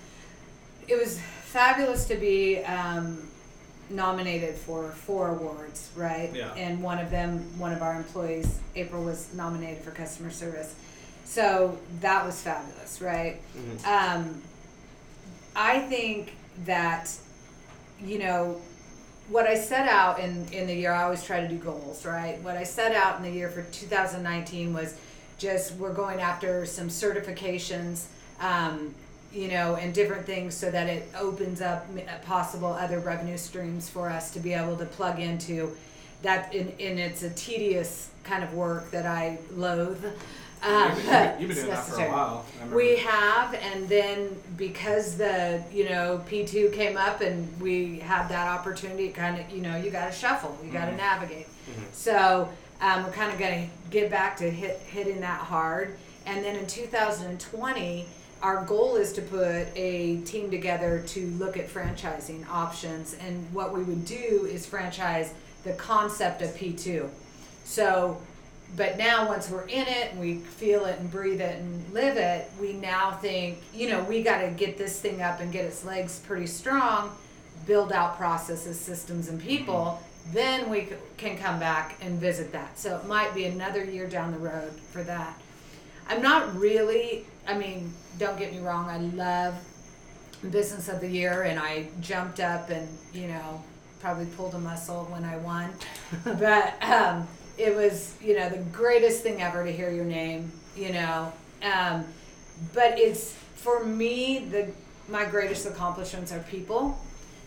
it 0.88 0.98
was 0.98 1.20
fabulous 1.44 2.06
to 2.06 2.16
be 2.16 2.58
um, 2.64 3.28
nominated 3.90 4.54
for 4.54 4.90
four 4.90 5.28
awards, 5.28 5.90
right? 5.96 6.30
Yeah. 6.34 6.52
And 6.54 6.82
one 6.82 6.98
of 6.98 7.10
them, 7.10 7.38
one 7.58 7.72
of 7.72 7.82
our 7.82 7.96
employees, 7.96 8.58
April, 8.74 9.04
was 9.04 9.32
nominated 9.34 9.82
for 9.82 9.90
customer 9.90 10.30
service. 10.30 10.74
So 11.24 11.78
that 12.00 12.24
was 12.24 12.40
fabulous, 12.40 13.00
right? 13.00 13.40
Um, 13.86 14.42
I 15.54 15.80
think 15.80 16.34
that, 16.64 17.14
you 18.04 18.18
know, 18.18 18.60
what 19.28 19.46
I 19.46 19.56
set 19.56 19.88
out 19.88 20.20
in, 20.20 20.46
in 20.52 20.66
the 20.66 20.74
year, 20.74 20.92
I 20.92 21.04
always 21.04 21.22
try 21.22 21.40
to 21.40 21.48
do 21.48 21.56
goals, 21.56 22.06
right? 22.06 22.40
What 22.42 22.56
I 22.56 22.64
set 22.64 22.94
out 22.94 23.16
in 23.18 23.22
the 23.22 23.30
year 23.30 23.50
for 23.50 23.62
2019 23.62 24.72
was 24.72 24.94
just 25.36 25.74
we're 25.74 25.92
going 25.92 26.20
after 26.20 26.64
some 26.64 26.88
certifications, 26.88 28.06
um, 28.40 28.94
you 29.32 29.48
know, 29.48 29.76
and 29.76 29.92
different 29.92 30.24
things 30.24 30.54
so 30.54 30.70
that 30.70 30.86
it 30.86 31.08
opens 31.18 31.60
up 31.60 31.86
possible 32.24 32.68
other 32.68 32.98
revenue 33.00 33.36
streams 33.36 33.88
for 33.88 34.08
us 34.08 34.30
to 34.32 34.40
be 34.40 34.54
able 34.54 34.76
to 34.76 34.86
plug 34.86 35.20
into. 35.20 35.76
That 36.22 36.52
in, 36.52 36.72
and 36.80 36.98
it's 36.98 37.22
a 37.22 37.30
tedious 37.30 38.10
kind 38.24 38.42
of 38.42 38.54
work 38.54 38.90
that 38.90 39.06
I 39.06 39.38
loathe. 39.54 40.04
Um, 40.62 40.90
You've 40.96 41.06
been, 41.06 41.40
you've 41.40 41.48
been 41.50 41.56
doing 41.56 41.68
that 41.68 41.84
for 41.84 42.02
a 42.02 42.08
while. 42.10 42.44
We 42.72 42.96
have, 42.96 43.54
and 43.54 43.88
then 43.88 44.36
because 44.56 45.16
the 45.16 45.62
you 45.72 45.88
know 45.88 46.20
P 46.26 46.44
two 46.44 46.70
came 46.70 46.96
up 46.96 47.20
and 47.20 47.60
we 47.60 47.98
had 48.00 48.28
that 48.28 48.48
opportunity, 48.48 49.08
kind 49.10 49.40
of 49.40 49.48
you 49.50 49.62
know 49.62 49.76
you 49.76 49.90
got 49.90 50.06
to 50.12 50.12
shuffle, 50.18 50.56
you 50.64 50.70
got 50.72 50.86
to 50.86 50.92
Mhm. 50.92 50.96
navigate. 50.96 51.46
So 51.92 52.48
um, 52.80 53.04
we're 53.04 53.12
kind 53.12 53.32
of 53.32 53.38
going 53.38 53.68
to 53.68 53.90
get 53.90 54.10
back 54.10 54.36
to 54.38 54.50
hit, 54.50 54.78
hitting 54.86 55.20
that 55.20 55.40
hard, 55.40 55.96
and 56.26 56.44
then 56.44 56.56
in 56.56 56.66
2020, 56.66 58.06
our 58.42 58.64
goal 58.64 58.96
is 58.96 59.12
to 59.14 59.22
put 59.22 59.66
a 59.76 60.18
team 60.22 60.50
together 60.50 61.02
to 61.08 61.26
look 61.38 61.56
at 61.56 61.68
franchising 61.68 62.48
options, 62.48 63.14
and 63.14 63.52
what 63.52 63.72
we 63.72 63.82
would 63.82 64.04
do 64.04 64.48
is 64.50 64.64
franchise 64.66 65.32
the 65.64 65.72
concept 65.74 66.40
of 66.42 66.54
P 66.56 66.72
two. 66.72 67.10
So 67.64 68.20
but 68.76 68.98
now 68.98 69.26
once 69.26 69.50
we're 69.50 69.66
in 69.66 69.86
it 69.86 70.12
and 70.12 70.20
we 70.20 70.36
feel 70.38 70.84
it 70.84 70.98
and 70.98 71.10
breathe 71.10 71.40
it 71.40 71.58
and 71.58 71.92
live 71.92 72.16
it 72.16 72.50
we 72.60 72.72
now 72.74 73.12
think 73.12 73.58
you 73.74 73.88
know 73.88 74.02
we 74.04 74.22
got 74.22 74.40
to 74.40 74.48
get 74.48 74.76
this 74.78 75.00
thing 75.00 75.22
up 75.22 75.40
and 75.40 75.52
get 75.52 75.64
its 75.64 75.84
legs 75.84 76.20
pretty 76.26 76.46
strong 76.46 77.10
build 77.66 77.92
out 77.92 78.16
processes 78.16 78.78
systems 78.78 79.28
and 79.28 79.40
people 79.40 80.00
then 80.32 80.68
we 80.68 80.88
can 81.16 81.38
come 81.38 81.58
back 81.58 81.96
and 82.02 82.20
visit 82.20 82.52
that. 82.52 82.78
So 82.78 82.98
it 82.98 83.06
might 83.06 83.34
be 83.34 83.46
another 83.46 83.82
year 83.82 84.06
down 84.06 84.32
the 84.32 84.38
road 84.38 84.72
for 84.92 85.02
that. 85.04 85.40
I'm 86.08 86.22
not 86.22 86.56
really 86.56 87.26
i 87.46 87.56
mean 87.56 87.92
don't 88.18 88.38
get 88.38 88.52
me 88.52 88.60
wrong 88.60 88.88
i 88.88 88.98
love 88.98 89.54
business 90.50 90.88
of 90.88 91.00
the 91.00 91.08
year 91.08 91.42
and 91.42 91.58
i 91.58 91.88
jumped 92.00 92.40
up 92.40 92.70
and 92.70 92.86
you 93.12 93.26
know 93.26 93.62
probably 94.00 94.26
pulled 94.26 94.54
a 94.54 94.58
muscle 94.58 95.06
when 95.10 95.24
i 95.24 95.36
won. 95.38 95.72
But 96.24 96.82
um, 96.82 97.26
it 97.58 97.74
was 97.74 98.14
you 98.22 98.36
know 98.36 98.48
the 98.48 98.58
greatest 98.72 99.22
thing 99.22 99.42
ever 99.42 99.64
to 99.64 99.72
hear 99.72 99.90
your 99.90 100.04
name 100.04 100.50
you 100.76 100.92
know 100.92 101.32
um, 101.62 102.04
but 102.72 102.98
it's 102.98 103.32
for 103.56 103.84
me 103.84 104.38
the 104.50 104.68
my 105.08 105.24
greatest 105.24 105.66
accomplishments 105.66 106.32
are 106.32 106.40
people 106.40 106.98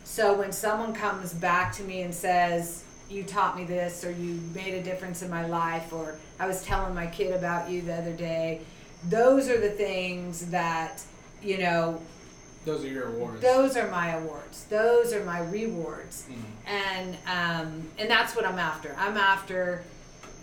so 0.04 0.34
when 0.38 0.52
someone 0.52 0.94
comes 0.94 1.34
back 1.34 1.72
to 1.74 1.84
me 1.84 2.02
and 2.02 2.14
says 2.14 2.84
you 3.10 3.24
taught 3.24 3.56
me 3.58 3.64
this 3.66 4.04
or 4.04 4.12
you 4.12 4.40
made 4.54 4.74
a 4.74 4.84
difference 4.84 5.22
in 5.22 5.30
my 5.30 5.46
life 5.46 5.92
or 5.94 6.16
i 6.40 6.48
was 6.48 6.64
telling 6.64 6.94
my 6.94 7.08
kid 7.08 7.34
about 7.34 7.70
you 7.70 7.82
the 7.82 7.94
other 7.94 8.14
day 8.14 8.62
those 9.10 9.50
are 9.50 9.60
the 9.60 9.70
things 9.72 10.48
that 10.48 11.02
you 11.42 11.58
know 11.58 12.02
Those 12.66 12.84
are 12.84 12.88
your 12.88 13.08
awards. 13.08 13.42
those 13.42 13.76
are 13.78 13.90
my 13.90 14.12
awards 14.12 14.66
those 14.66 15.14
are 15.14 15.24
my 15.24 15.40
rewards 15.40 16.28
Mhm. 16.30 16.44
and 16.68 17.18
um, 17.28 17.90
and 17.98 18.10
that's 18.10 18.36
what 18.36 18.46
I'm 18.46 18.60
after. 18.60 18.96
I'm 18.98 19.18
after 19.18 19.84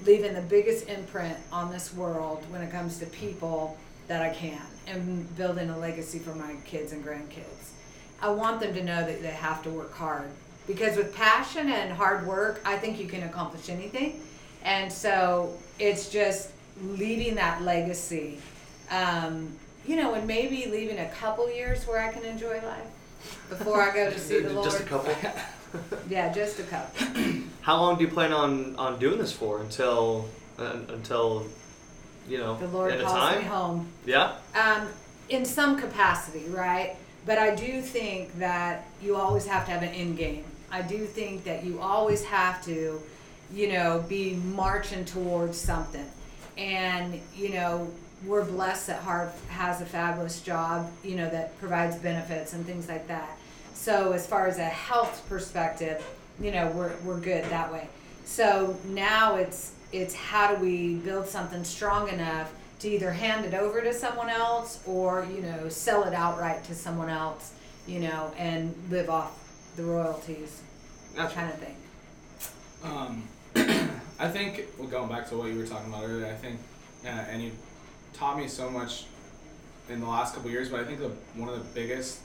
leaving 0.04 0.34
the 0.34 0.40
biggest 0.40 0.88
imprint 0.88 1.36
on 1.52 1.70
this 1.70 1.92
world 1.94 2.44
when 2.50 2.62
it 2.62 2.70
comes 2.70 2.98
to 2.98 3.06
people 3.06 3.76
that 4.06 4.22
I 4.22 4.30
can, 4.30 4.60
and 4.86 5.36
building 5.36 5.70
a 5.70 5.78
legacy 5.78 6.18
for 6.18 6.34
my 6.34 6.54
kids 6.64 6.92
and 6.92 7.04
grandkids. 7.04 7.72
I 8.20 8.30
want 8.30 8.60
them 8.60 8.74
to 8.74 8.82
know 8.82 9.04
that 9.04 9.22
they 9.22 9.28
have 9.28 9.62
to 9.64 9.70
work 9.70 9.94
hard 9.94 10.28
because 10.66 10.96
with 10.96 11.14
passion 11.14 11.68
and 11.68 11.92
hard 11.92 12.26
work, 12.26 12.60
I 12.64 12.76
think 12.76 12.98
you 12.98 13.06
can 13.06 13.22
accomplish 13.22 13.68
anything. 13.68 14.20
And 14.64 14.92
so 14.92 15.56
it's 15.78 16.10
just 16.10 16.50
leaving 16.82 17.36
that 17.36 17.62
legacy. 17.62 18.38
Um, 18.90 19.56
you 19.86 19.96
know, 19.96 20.14
and 20.14 20.26
maybe 20.26 20.66
leaving 20.66 20.98
a 20.98 21.08
couple 21.08 21.50
years 21.50 21.86
where 21.86 22.00
I 22.00 22.12
can 22.12 22.24
enjoy 22.24 22.60
life 22.60 22.86
before 23.48 23.82
I 23.82 23.94
go 23.94 24.10
to 24.10 24.18
see 24.18 24.40
the 24.42 24.50
Lord. 24.50 24.64
Just 24.64 24.80
a 24.80 24.84
couple. 24.84 25.14
Yeah, 26.08 26.32
just 26.32 26.58
a 26.58 26.62
cup. 26.62 26.94
How 27.60 27.76
long 27.80 27.96
do 27.98 28.04
you 28.04 28.10
plan 28.10 28.32
on 28.32 28.76
on 28.76 28.98
doing 28.98 29.18
this 29.18 29.32
for? 29.32 29.60
Until 29.60 30.28
uh, 30.58 30.78
until 30.88 31.46
you 32.28 32.38
know 32.38 32.56
The 32.58 32.68
Lord 32.68 32.92
of 32.94 33.02
calls 33.02 33.12
time? 33.18 33.38
me 33.38 33.44
home. 33.44 33.88
Yeah. 34.06 34.32
Um, 34.54 34.88
in 35.28 35.44
some 35.44 35.78
capacity, 35.78 36.48
right? 36.48 36.96
But 37.26 37.38
I 37.38 37.54
do 37.54 37.82
think 37.82 38.38
that 38.38 38.86
you 39.02 39.16
always 39.16 39.46
have 39.46 39.66
to 39.66 39.70
have 39.72 39.82
an 39.82 39.90
end 39.90 40.16
game. 40.16 40.44
I 40.70 40.80
do 40.82 41.04
think 41.04 41.44
that 41.44 41.64
you 41.64 41.80
always 41.80 42.24
have 42.24 42.64
to, 42.64 43.02
you 43.52 43.72
know, 43.72 44.04
be 44.08 44.34
marching 44.34 45.04
towards 45.04 45.58
something. 45.60 46.06
And, 46.56 47.20
you 47.36 47.50
know, 47.50 47.90
we're 48.24 48.44
blessed 48.44 48.86
that 48.88 49.02
Harv 49.02 49.30
has 49.50 49.80
a 49.80 49.86
fabulous 49.86 50.40
job, 50.40 50.90
you 51.04 51.16
know, 51.16 51.28
that 51.30 51.58
provides 51.58 51.96
benefits 51.96 52.52
and 52.54 52.64
things 52.66 52.88
like 52.88 53.06
that. 53.08 53.36
So 53.78 54.10
as 54.10 54.26
far 54.26 54.48
as 54.48 54.58
a 54.58 54.64
health 54.64 55.24
perspective, 55.28 56.04
you 56.40 56.50
know, 56.50 56.66
we're, 56.72 56.92
we're 57.04 57.20
good 57.20 57.44
that 57.44 57.72
way. 57.72 57.88
So 58.24 58.76
now 58.88 59.36
it's 59.36 59.72
it's 59.92 60.14
how 60.14 60.54
do 60.54 60.60
we 60.60 60.96
build 60.96 61.26
something 61.26 61.62
strong 61.62 62.08
enough 62.08 62.52
to 62.80 62.88
either 62.88 63.12
hand 63.12 63.46
it 63.46 63.54
over 63.54 63.80
to 63.80 63.94
someone 63.94 64.28
else 64.28 64.82
or 64.84 65.26
you 65.32 65.40
know 65.40 65.68
sell 65.68 66.04
it 66.04 66.12
outright 66.12 66.64
to 66.64 66.74
someone 66.74 67.08
else, 67.08 67.52
you 67.86 68.00
know, 68.00 68.32
and 68.36 68.74
live 68.90 69.08
off 69.08 69.32
the 69.76 69.84
royalties, 69.84 70.60
Gotcha. 71.14 71.34
kind 71.36 71.50
of 71.50 71.58
thing. 71.58 71.76
Um, 72.82 73.28
I 74.18 74.28
think 74.28 74.66
well, 74.76 74.88
going 74.88 75.08
back 75.08 75.28
to 75.28 75.36
what 75.36 75.50
you 75.50 75.56
were 75.56 75.66
talking 75.66 75.90
about 75.90 76.04
earlier, 76.04 76.26
I 76.26 76.34
think, 76.34 76.58
uh, 77.04 77.08
and 77.08 77.40
you 77.40 77.52
taught 78.12 78.36
me 78.36 78.48
so 78.48 78.68
much 78.68 79.06
in 79.88 80.00
the 80.00 80.08
last 80.08 80.34
couple 80.34 80.50
years. 80.50 80.68
But 80.68 80.80
I 80.80 80.84
think 80.84 80.98
the, 80.98 81.12
one 81.36 81.48
of 81.48 81.56
the 81.56 81.64
biggest 81.80 82.18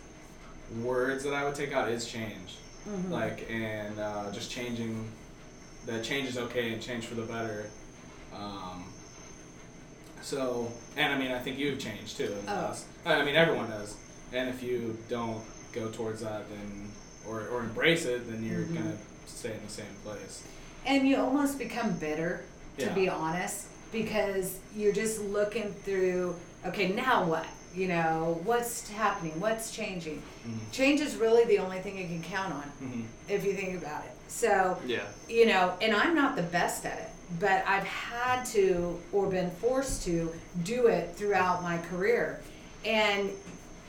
words 0.81 1.23
that 1.23 1.33
I 1.33 1.43
would 1.43 1.55
take 1.55 1.73
out 1.73 1.89
is 1.89 2.05
change, 2.05 2.57
like 3.09 3.47
and 3.49 3.99
uh, 3.99 4.31
just 4.31 4.51
changing. 4.51 5.07
That 5.85 6.03
change 6.03 6.29
is 6.29 6.37
okay 6.37 6.71
and 6.71 6.81
change 6.81 7.05
for 7.07 7.15
the 7.15 7.23
better. 7.23 7.65
Um, 8.33 8.85
so, 10.21 10.71
and 10.95 11.13
I 11.13 11.17
mean, 11.17 11.31
I 11.31 11.39
think 11.39 11.57
you've 11.59 11.79
changed 11.79 12.17
too. 12.17 12.33
In 12.39 12.45
the 12.45 12.51
Oh. 12.51 12.75
I 13.05 13.23
mean, 13.25 13.35
everyone 13.35 13.69
does. 13.69 13.95
And 14.31 14.49
if 14.49 14.63
you 14.63 14.97
don't 15.09 15.41
go 15.73 15.89
towards 15.89 16.21
that, 16.21 16.49
then 16.49 16.91
or, 17.27 17.47
or 17.49 17.61
embrace 17.61 18.05
it, 18.05 18.29
then 18.29 18.43
you're 18.43 18.61
Mhm. 18.65 18.75
gonna 18.75 18.97
stay 19.27 19.53
in 19.53 19.59
the 19.65 19.71
same 19.71 19.85
place. 20.03 20.41
And 20.85 21.07
you 21.07 21.17
almost 21.17 21.57
become 21.57 21.93
bitter, 21.97 22.43
to 22.77 22.85
Yeah. 22.85 22.93
be 22.93 23.09
honest, 23.09 23.65
because 23.91 24.57
you're 24.75 24.91
just 24.93 25.19
looking 25.21 25.73
through, 25.85 26.35
okay, 26.65 26.89
now 26.89 27.23
what? 27.25 27.45
You 27.73 27.87
know, 27.87 28.39
what's 28.43 28.87
happening? 28.89 29.39
What's 29.39 29.71
changing? 29.71 30.21
Mhm. 30.47 30.71
Change 30.71 30.99
is 31.01 31.15
really 31.15 31.43
the 31.45 31.57
only 31.59 31.79
thing 31.79 31.97
you 31.97 32.05
can 32.07 32.21
count 32.21 32.53
on 32.53 32.71
Mhm. 32.81 33.05
if 33.27 33.43
you 33.43 33.53
think 33.55 33.81
about 33.81 34.03
it. 34.05 34.11
So, 34.27 34.77
Yeah. 34.85 34.99
you 35.27 35.45
know, 35.47 35.73
and 35.81 35.95
I'm 35.95 36.13
not 36.15 36.35
the 36.35 36.43
best 36.43 36.85
at 36.85 36.97
it, 36.99 37.09
but 37.39 37.63
I've 37.67 37.83
had 37.85 38.43
to 38.47 38.99
or 39.11 39.25
been 39.27 39.49
forced 39.61 40.03
to 40.03 40.33
do 40.63 40.87
it 40.87 41.15
throughout 41.15 41.63
my 41.63 41.77
career. 41.79 42.41
And 42.85 43.31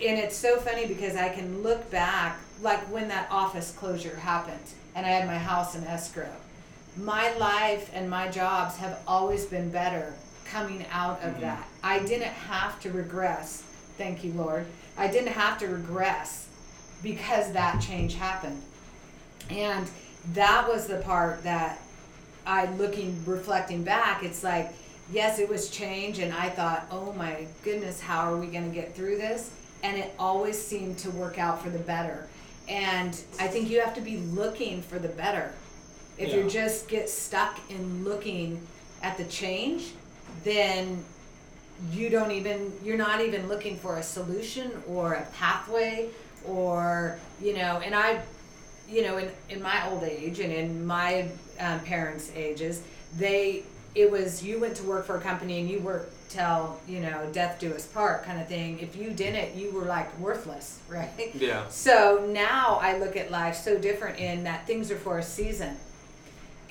and 0.02 0.18
it's 0.18 0.36
so 0.36 0.58
funny 0.58 0.86
because 0.86 1.14
I 1.16 1.28
can 1.28 1.62
look 1.62 1.88
back 1.90 2.38
like 2.60 2.80
when 2.90 3.08
that 3.08 3.28
office 3.30 3.70
closure 3.70 4.16
happened 4.16 4.58
and 4.94 5.06
I 5.06 5.10
had 5.10 5.26
my 5.26 5.38
house 5.38 5.74
in 5.76 5.84
escrow. 5.84 6.32
My 6.96 7.32
life 7.34 7.90
and 7.94 8.08
my 8.10 8.28
jobs 8.28 8.76
have 8.78 8.98
always 9.06 9.44
been 9.44 9.70
better 9.70 10.14
coming 10.44 10.84
out 10.92 11.22
of 11.22 11.34
Mhm. 11.34 11.40
that. 11.40 11.64
I 11.82 11.98
didn't 12.00 12.32
have 12.32 12.80
to 12.80 12.90
regress. 12.90 13.62
Thank 13.96 14.24
you, 14.24 14.32
Lord. 14.32 14.66
I 14.96 15.08
didn't 15.08 15.32
have 15.32 15.58
to 15.58 15.68
regress 15.68 16.48
because 17.02 17.52
that 17.52 17.80
change 17.80 18.14
happened. 18.14 18.60
And 19.50 19.88
that 20.32 20.66
was 20.68 20.86
the 20.86 20.98
part 20.98 21.44
that 21.44 21.80
I 22.46 22.66
looking 22.72 23.22
reflecting 23.26 23.84
back, 23.84 24.22
it's 24.22 24.42
like, 24.42 24.72
yes, 25.12 25.38
it 25.38 25.48
was 25.48 25.70
change 25.70 26.18
and 26.18 26.32
I 26.32 26.48
thought, 26.50 26.86
oh 26.90 27.12
my 27.12 27.46
goodness, 27.62 28.00
how 28.00 28.32
are 28.32 28.36
we 28.36 28.46
gonna 28.46 28.68
get 28.68 28.94
through 28.94 29.18
this? 29.18 29.50
And 29.82 29.98
it 29.98 30.14
always 30.18 30.60
seemed 30.60 30.98
to 30.98 31.10
work 31.10 31.38
out 31.38 31.62
for 31.62 31.70
the 31.70 31.78
better. 31.78 32.28
And 32.68 33.20
I 33.38 33.46
think 33.48 33.68
you 33.68 33.80
have 33.80 33.94
to 33.94 34.00
be 34.00 34.18
looking 34.18 34.80
for 34.80 34.98
the 34.98 35.08
better. 35.08 35.52
If 36.16 36.32
you 36.32 36.48
just 36.48 36.88
get 36.88 37.10
stuck 37.10 37.58
in 37.70 38.04
looking 38.04 38.66
at 39.02 39.18
the 39.18 39.24
change, 39.24 39.92
then 40.44 41.04
you 41.92 42.08
don't 42.08 42.30
even 42.30 42.72
you're 42.84 42.96
not 42.96 43.20
even 43.20 43.48
looking 43.48 43.76
for 43.76 43.96
a 43.98 44.02
solution 44.02 44.70
or 44.88 45.14
a 45.14 45.22
pathway 45.34 46.08
or 46.46 47.18
you 47.42 47.52
know 47.54 47.80
and 47.84 47.94
i 47.94 48.20
you 48.88 49.02
know 49.02 49.16
in, 49.16 49.30
in 49.50 49.60
my 49.62 49.88
old 49.90 50.02
age 50.04 50.38
and 50.40 50.52
in 50.52 50.86
my 50.86 51.28
um, 51.60 51.80
parents 51.80 52.30
ages 52.36 52.82
they 53.16 53.62
it 53.94 54.10
was 54.10 54.42
you 54.42 54.58
went 54.60 54.74
to 54.76 54.82
work 54.84 55.04
for 55.06 55.16
a 55.16 55.20
company 55.20 55.60
and 55.60 55.68
you 55.68 55.78
worked 55.80 56.10
till 56.28 56.78
you 56.88 57.00
know 57.00 57.28
death 57.32 57.58
do 57.60 57.72
us 57.74 57.86
part 57.86 58.24
kind 58.24 58.40
of 58.40 58.46
thing 58.48 58.78
if 58.80 58.94
you 58.96 59.10
didn't 59.10 59.54
you 59.56 59.70
were 59.72 59.84
like 59.84 60.16
worthless 60.18 60.78
right 60.88 61.10
Yeah. 61.34 61.66
so 61.68 62.26
now 62.30 62.78
I 62.82 62.98
look 62.98 63.16
at 63.16 63.30
life 63.30 63.56
so 63.56 63.78
different 63.78 64.18
in 64.18 64.44
that 64.44 64.66
things 64.66 64.90
are 64.90 64.96
for 64.96 65.18
a 65.18 65.22
season. 65.22 65.76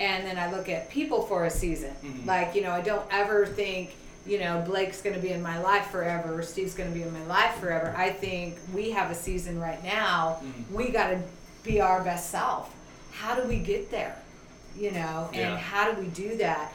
And 0.00 0.26
then 0.26 0.36
I 0.38 0.50
look 0.50 0.68
at 0.68 0.90
people 0.90 1.22
for 1.22 1.44
a 1.44 1.50
season. 1.50 1.94
Mhm. 2.04 2.26
Like, 2.26 2.56
you 2.56 2.62
know, 2.62 2.72
I 2.72 2.80
don't 2.80 3.06
ever 3.12 3.46
think, 3.46 3.94
you 4.26 4.38
know, 4.38 4.62
Blake's 4.66 5.02
going 5.02 5.14
to 5.14 5.20
be 5.20 5.30
in 5.30 5.42
my 5.42 5.58
life 5.60 5.86
forever 5.90 6.38
or 6.38 6.42
Steve's 6.42 6.74
going 6.74 6.88
to 6.90 6.94
be 6.94 7.02
in 7.02 7.12
my 7.12 7.24
life 7.26 7.56
forever. 7.56 7.94
I 7.96 8.10
think 8.10 8.56
we 8.72 8.90
have 8.92 9.10
a 9.10 9.14
season 9.14 9.60
right 9.60 9.82
now. 9.84 10.40
Mhm. 10.42 10.70
We 10.74 10.90
got 10.90 11.08
to 11.10 11.20
be 11.62 11.80
our 11.80 12.02
best 12.02 12.30
self. 12.30 12.70
How 13.12 13.34
do 13.34 13.42
we 13.46 13.58
get 13.58 13.90
there? 13.90 14.16
You 14.76 14.92
know, 14.92 15.28
and 15.32 15.36
Yeah. 15.52 15.56
how 15.58 15.90
do 15.92 16.00
we 16.00 16.06
do 16.08 16.36
that? 16.38 16.72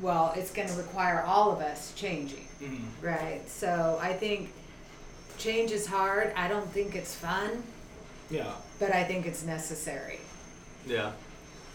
Well, 0.00 0.32
it's 0.36 0.50
going 0.50 0.68
to 0.68 0.74
require 0.74 1.22
all 1.26 1.52
of 1.52 1.60
us 1.60 1.92
changing. 1.96 2.46
Mhm. 2.60 2.84
Right. 3.00 3.40
So 3.48 3.98
I 4.00 4.12
think 4.12 4.52
change 5.38 5.70
is 5.72 5.86
hard. 5.86 6.32
I 6.36 6.48
don't 6.48 6.70
think 6.72 6.94
it's 6.94 7.14
fun 7.14 7.62
Yeah. 8.30 8.52
but 8.78 8.92
I 8.94 9.04
think 9.04 9.26
it's 9.26 9.42
necessary. 9.42 10.20
Yeah. 10.86 11.12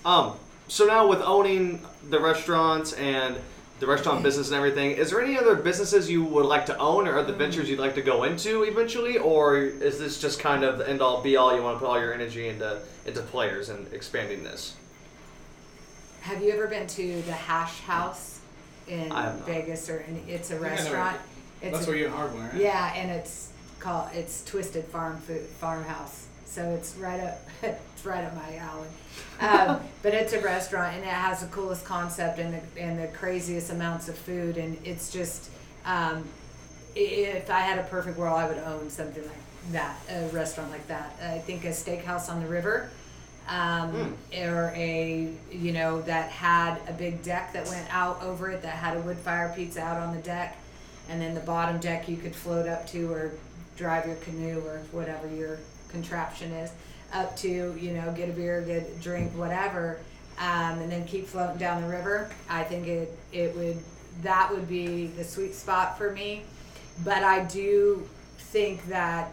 Um. 0.05 0.33
So 0.67 0.85
now 0.85 1.07
with 1.07 1.21
owning 1.21 1.83
the 2.09 2.19
restaurants 2.19 2.93
and 2.93 3.37
the 3.79 3.87
restaurant 3.87 4.21
business 4.23 4.47
and 4.47 4.57
everything, 4.57 4.91
is 4.91 5.11
there 5.11 5.21
any 5.21 5.37
other 5.37 5.55
businesses 5.55 6.09
you 6.09 6.23
would 6.23 6.45
like 6.45 6.65
to 6.65 6.77
own 6.77 7.07
or 7.07 7.17
other 7.17 7.33
mm. 7.33 7.37
ventures 7.37 7.69
you'd 7.69 7.79
like 7.79 7.95
to 7.95 8.01
go 8.01 8.23
into 8.23 8.63
eventually, 8.63 9.17
or 9.17 9.57
is 9.57 9.99
this 9.99 10.19
just 10.19 10.39
kind 10.39 10.63
of 10.63 10.77
the 10.77 10.89
end 10.89 11.01
all 11.01 11.21
be 11.21 11.37
all? 11.37 11.55
You 11.55 11.63
want 11.63 11.77
to 11.77 11.79
put 11.79 11.89
all 11.89 11.99
your 11.99 12.13
energy 12.13 12.47
into 12.47 12.81
into 13.05 13.21
players 13.21 13.69
and 13.69 13.91
expanding 13.93 14.43
this? 14.43 14.75
Have 16.21 16.43
you 16.43 16.51
ever 16.51 16.67
been 16.67 16.87
to 16.87 17.21
the 17.23 17.31
Hash 17.31 17.79
House 17.81 18.41
in 18.87 19.11
I 19.11 19.23
have 19.23 19.39
not. 19.39 19.47
Vegas 19.47 19.89
or 19.89 19.99
in, 19.99 20.23
it's 20.27 20.51
a 20.51 20.55
think 20.55 20.65
I 20.65 20.69
know 20.69 20.75
restaurant? 20.75 21.17
It's 21.61 21.71
That's 21.73 21.87
a- 21.87 21.89
where 21.89 21.97
you 21.97 22.09
hardware. 22.09 22.49
Right? 22.51 22.61
Yeah, 22.61 22.93
and 22.95 23.11
it's 23.11 23.51
called 23.79 24.09
it's 24.13 24.43
Twisted 24.43 24.85
Farm 24.85 25.17
Food 25.21 25.45
Farmhouse. 25.59 26.25
So 26.49 26.71
it's 26.71 26.95
right 26.95 27.19
up 27.19 27.39
it's 27.63 28.05
right 28.05 28.25
up 28.25 28.35
my 28.35 28.57
alley. 28.57 28.87
Um, 29.39 29.81
but 30.01 30.13
it's 30.13 30.33
a 30.33 30.41
restaurant 30.41 30.95
and 30.95 31.03
it 31.03 31.09
has 31.09 31.41
the 31.41 31.47
coolest 31.47 31.85
concept 31.85 32.39
and 32.39 32.53
the, 32.53 32.81
and 32.81 32.99
the 32.99 33.07
craziest 33.07 33.71
amounts 33.71 34.09
of 34.09 34.17
food 34.17 34.57
and 34.57 34.77
it's 34.83 35.11
just 35.11 35.49
um, 35.85 36.25
if 36.95 37.49
I 37.49 37.59
had 37.61 37.79
a 37.79 37.83
perfect 37.83 38.17
world, 38.17 38.37
I 38.37 38.47
would 38.47 38.57
own 38.59 38.89
something 38.89 39.23
like 39.23 39.71
that, 39.71 39.97
a 40.09 40.27
restaurant 40.29 40.71
like 40.71 40.87
that. 40.87 41.15
I 41.21 41.39
think 41.39 41.65
a 41.65 41.69
steakhouse 41.69 42.29
on 42.29 42.41
the 42.41 42.47
river, 42.47 42.89
um, 43.47 44.15
or 44.35 44.73
a 44.75 45.31
you 45.51 45.71
know 45.71 46.01
that 46.01 46.29
had 46.29 46.79
a 46.87 46.93
big 46.93 47.23
deck 47.23 47.53
that 47.53 47.67
went 47.67 47.87
out 47.93 48.21
over 48.21 48.49
it 48.49 48.61
that 48.61 48.75
had 48.75 48.97
a 48.97 49.01
wood 49.01 49.17
fire 49.17 49.53
pizza 49.55 49.81
out 49.81 49.97
on 49.97 50.15
the 50.15 50.21
deck, 50.21 50.57
and 51.09 51.21
then 51.21 51.33
the 51.33 51.41
bottom 51.41 51.79
deck 51.79 52.09
you 52.09 52.17
could 52.17 52.35
float 52.35 52.67
up 52.67 52.87
to 52.87 53.11
or 53.11 53.31
drive 53.77 54.05
your 54.05 54.17
canoe 54.17 54.59
or 54.65 54.81
whatever 54.91 55.27
your 55.33 55.57
contraption 55.91 56.51
is 56.51 56.71
up 57.13 57.35
to. 57.37 57.75
You 57.79 57.93
know, 57.93 58.11
get 58.15 58.29
a 58.29 58.33
beer, 58.33 58.61
get 58.61 58.89
a 58.89 59.01
drink, 59.01 59.31
whatever, 59.37 59.99
um, 60.39 60.79
and 60.79 60.91
then 60.91 61.05
keep 61.05 61.27
floating 61.27 61.57
down 61.57 61.81
the 61.81 61.87
river. 61.87 62.29
I 62.49 62.63
think 62.63 62.87
it 62.87 63.17
it 63.31 63.55
would 63.55 63.77
that 64.21 64.51
would 64.51 64.67
be 64.67 65.07
the 65.07 65.23
sweet 65.23 65.55
spot 65.55 65.97
for 65.97 66.11
me. 66.11 66.43
But 67.03 67.23
I 67.23 67.45
do 67.45 68.07
think 68.37 68.85
that 68.87 69.31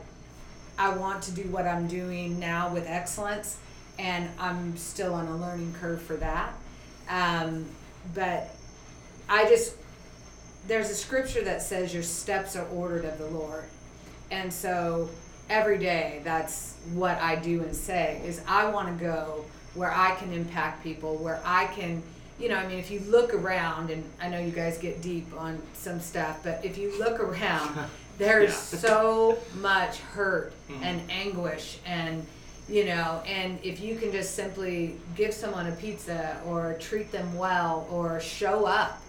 I 0.78 0.90
want 0.90 1.22
to 1.24 1.32
do 1.32 1.42
what 1.44 1.66
I'm 1.66 1.88
doing 1.88 2.38
now 2.38 2.72
with 2.72 2.86
excellence, 2.86 3.58
and 3.98 4.28
I'm 4.38 4.76
still 4.76 5.14
on 5.14 5.26
a 5.26 5.36
learning 5.36 5.74
curve 5.80 6.02
for 6.02 6.16
that. 6.16 6.52
Um, 7.08 7.66
but 8.14 8.54
I 9.28 9.46
just, 9.46 9.74
there's 10.68 10.90
a 10.90 10.94
scripture 10.94 11.42
that 11.44 11.62
says 11.62 11.94
your 11.94 12.02
steps 12.02 12.56
are 12.56 12.66
ordered 12.68 13.04
of 13.04 13.18
the 13.18 13.26
Lord. 13.26 13.64
And 14.30 14.52
so 14.52 15.08
every 15.48 15.78
day, 15.78 16.20
that's 16.24 16.74
what 16.92 17.18
I 17.20 17.37
do 17.37 17.62
and 17.62 17.74
say 17.74 18.20
is 18.24 18.40
I 18.46 18.68
want 18.70 18.88
to 18.96 19.04
go 19.04 19.44
where 19.74 19.92
I 19.92 20.14
can 20.16 20.32
impact 20.32 20.82
people, 20.82 21.16
where 21.16 21.40
I 21.44 21.66
can, 21.66 22.02
you 22.38 22.48
know, 22.48 22.56
I 22.56 22.66
mean, 22.66 22.78
if 22.78 22.90
you 22.90 23.00
look 23.00 23.35
around, 23.35 23.90
and 23.90 24.02
I 24.20 24.28
know 24.28 24.38
you 24.40 24.50
guys 24.52 24.78
get 24.78 25.02
deep 25.02 25.26
on 25.38 25.61
some 25.74 26.00
stuff, 26.00 26.40
but 26.42 26.64
if 26.64 26.78
you 26.78 26.98
look 26.98 27.20
around, 27.20 27.78
there's 28.18 28.50
Yeah. 28.50 28.78
so 28.88 29.38
much 29.61 29.98
hurt 29.98 30.52
Mhm. 30.70 30.82
and 30.82 31.11
anguish 31.11 31.78
and 31.85 32.26
you 32.68 32.85
know 32.87 33.22
and 33.26 33.61
if 33.62 33.78
you 33.78 33.94
can 33.94 34.11
just 34.11 34.35
simply 34.35 34.96
give 35.14 35.32
someone 35.32 35.66
a 35.68 35.72
pizza 35.72 36.37
or 36.44 36.74
treat 36.80 37.12
them 37.12 37.37
well 37.38 37.87
or 37.92 38.18
show 38.18 38.64
up 38.66 39.00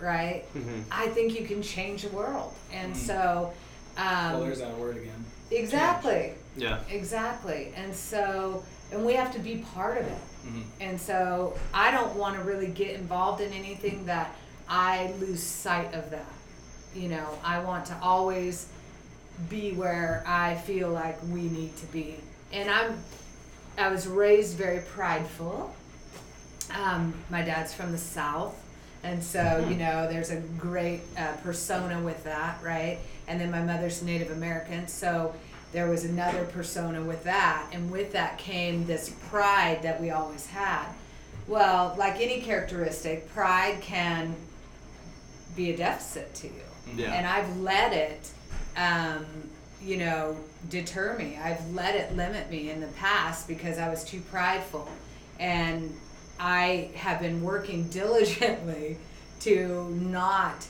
right 0.00 0.42
Mm-hmm. 0.56 0.80
i 0.90 1.06
think 1.08 1.38
you 1.38 1.46
can 1.46 1.62
change 1.62 2.02
the 2.02 2.08
world 2.08 2.52
and 2.72 2.92
Mhm. 2.94 2.96
so 2.96 3.52
um, 3.96 4.32
Well, 4.32 4.40
there's 4.40 4.58
that 4.60 4.76
word 4.78 4.96
again. 4.96 5.24
Exactly 5.50 6.32
Yeah. 6.56 6.78
exactly 6.90 7.72
and 7.76 7.94
so 7.94 8.64
and 8.92 9.04
we 9.04 9.14
have 9.14 9.32
to 9.34 9.38
be 9.38 9.64
part 9.74 9.98
of 9.98 10.06
it 10.06 10.18
Mhm. 10.46 10.62
and 10.80 11.00
so 11.00 11.56
I 11.74 11.90
don't 11.90 12.16
want 12.16 12.36
to 12.36 12.42
really 12.42 12.68
get 12.68 12.90
involved 12.94 13.40
in 13.40 13.52
anything 13.52 14.06
that 14.06 14.34
I 14.68 15.12
lose 15.20 15.42
sight 15.42 15.92
of 15.94 16.10
that. 16.10 16.32
You 16.94 17.08
know, 17.08 17.26
I 17.44 17.58
want 17.58 17.86
to 17.86 17.96
always 18.00 18.66
be 19.48 19.72
where 19.72 20.22
I 20.26 20.54
feel 20.54 20.88
like 20.90 21.18
we 21.28 21.42
need 21.42 21.76
to 21.78 21.86
be. 21.86 22.16
And 22.52 22.70
I'm 22.70 23.02
I 23.76 23.88
was 23.88 24.06
raised 24.06 24.56
very 24.56 24.80
prideful. 24.80 25.74
Um, 26.74 27.14
my 27.30 27.42
dad's 27.42 27.74
from 27.74 27.92
the 27.92 27.98
south. 27.98 28.54
And 29.02 29.22
so, 29.24 29.66
you 29.68 29.76
know, 29.76 30.08
there's 30.08 30.30
a 30.30 30.36
great 30.58 31.00
uh, 31.18 31.32
persona 31.42 32.00
with 32.02 32.22
that, 32.24 32.58
right? 32.62 32.98
And 33.30 33.40
then 33.40 33.52
my 33.52 33.62
mother's 33.62 34.02
Native 34.02 34.32
American. 34.32 34.88
So 34.88 35.32
there 35.72 35.88
was 35.88 36.04
another 36.04 36.44
persona 36.46 37.00
with 37.00 37.22
that. 37.24 37.68
And 37.72 37.88
with 37.88 38.12
that 38.12 38.38
came 38.38 38.86
this 38.86 39.14
pride 39.28 39.82
that 39.82 40.00
we 40.00 40.10
always 40.10 40.46
had. 40.46 40.86
Well, 41.46 41.94
like 41.96 42.20
any 42.20 42.40
characteristic, 42.40 43.32
pride 43.32 43.80
can 43.80 44.34
be 45.54 45.70
a 45.70 45.76
deficit 45.76 46.34
to 46.34 46.48
you. 46.48 46.62
Yeah. 46.96 47.12
And 47.12 47.24
I've 47.24 47.56
let 47.58 47.92
it, 47.92 48.30
um, 48.76 49.24
you 49.80 49.98
know, 49.98 50.36
deter 50.68 51.16
me. 51.16 51.38
I've 51.40 51.72
let 51.72 51.94
it 51.94 52.16
limit 52.16 52.50
me 52.50 52.70
in 52.70 52.80
the 52.80 52.88
past 52.88 53.46
because 53.46 53.78
I 53.78 53.88
was 53.88 54.02
too 54.02 54.20
prideful. 54.22 54.88
And 55.38 55.96
I 56.40 56.90
have 56.96 57.20
been 57.20 57.42
working 57.42 57.84
diligently 57.90 58.98
to 59.40 59.88
not 60.00 60.66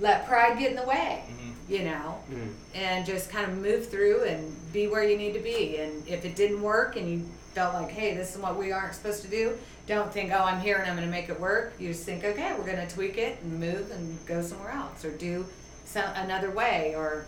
let 0.00 0.26
pride 0.26 0.58
get 0.58 0.70
in 0.70 0.76
the 0.76 0.82
way, 0.86 1.22
Mhm. 1.28 1.52
you 1.68 1.84
know, 1.84 2.18
Mm. 2.30 2.52
and 2.74 3.06
just 3.06 3.30
kind 3.30 3.50
of 3.50 3.56
move 3.58 3.88
through 3.88 4.24
and 4.24 4.54
be 4.72 4.86
where 4.88 5.02
you 5.02 5.16
need 5.16 5.32
to 5.34 5.40
be. 5.40 5.78
And 5.78 6.06
if 6.06 6.24
it 6.24 6.36
didn't 6.36 6.62
work 6.62 6.96
and 6.96 7.08
you 7.10 7.22
felt 7.54 7.74
like, 7.74 7.90
hey, 7.90 8.14
this 8.14 8.34
is 8.34 8.38
what 8.42 8.56
we 8.56 8.72
aren't 8.72 8.94
supposed 8.94 9.22
to 9.22 9.28
do, 9.28 9.56
don't 9.86 10.12
think, 10.12 10.32
oh, 10.32 10.42
I'm 10.44 10.60
here 10.60 10.76
and 10.76 10.86
I'm 10.90 10.96
going 10.96 11.08
to 11.08 11.10
make 11.12 11.28
it 11.30 11.40
work. 11.40 11.72
You 11.78 11.88
just 11.88 12.04
think, 12.04 12.24
okay, 12.24 12.52
we're 12.58 12.66
going 12.66 12.86
to 12.86 12.92
tweak 12.94 13.16
it 13.16 13.38
and 13.42 13.58
move 13.58 13.90
and 13.90 14.18
go 14.26 14.42
somewhere 14.42 14.72
else 14.72 15.04
or 15.04 15.10
do 15.12 15.46
some, 15.86 16.04
another 16.16 16.50
way 16.50 16.94
or 16.96 17.24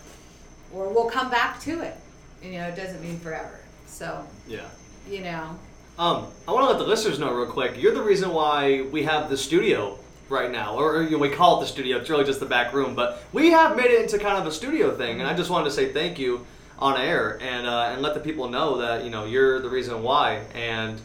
or 0.75 0.91
we'll 0.91 1.09
come 1.09 1.31
back 1.31 1.59
to 1.63 1.81
it. 1.81 1.97
You 2.43 2.53
know, 2.59 2.69
it 2.69 2.77
doesn't 2.77 3.01
mean 3.01 3.19
forever. 3.21 3.59
So, 3.87 4.23
Yeah. 4.47 4.67
you 5.09 5.21
know, 5.23 5.57
Um, 5.99 6.27
I 6.47 6.53
want 6.53 6.65
to 6.67 6.69
let 6.71 6.79
the 6.79 6.85
listeners 6.87 7.19
know 7.19 7.33
real 7.33 7.51
quick. 7.51 7.73
You're 7.77 7.95
the 7.95 8.03
reason 8.03 8.33
why 8.33 8.83
we 8.83 9.03
have 9.05 9.31
the 9.31 9.37
studio 9.37 9.99
right 10.29 10.51
now, 10.51 10.75
or, 10.77 10.97
or, 10.97 11.03
you 11.03 11.13
know, 11.13 11.19
we 11.19 11.31
call 11.31 11.59
it 11.59 11.65
the 11.65 11.67
studio. 11.69 11.99
It's 11.99 12.11
really 12.11 12.25
just 12.25 12.41
the 12.41 12.47
back 12.47 12.73
room, 12.73 12.95
but 12.95 13.23
we 13.33 13.51
have 13.51 13.77
made 13.77 13.87
it 13.91 14.03
into 14.03 14.19
kind 14.19 14.37
of 14.39 14.47
a 14.47 14.53
studio 14.53 14.95
thing. 14.95 15.21
And 15.21 15.29
I 15.29 15.35
just 15.35 15.51
wanted 15.51 15.67
to 15.67 15.71
say 15.71 15.93
thank 15.93 16.19
you 16.19 16.47
on 16.79 17.01
air 17.01 17.39
and 17.43 17.67
uh, 17.67 17.91
and 17.93 18.03
let 18.03 18.15
the 18.15 18.21
people 18.21 18.49
know 18.49 18.79
that 18.79 19.05
you 19.05 19.11
know 19.11 19.25
you're 19.25 19.61
the 19.61 19.69
reason 19.69 20.03
why. 20.03 20.43
And 20.55 21.01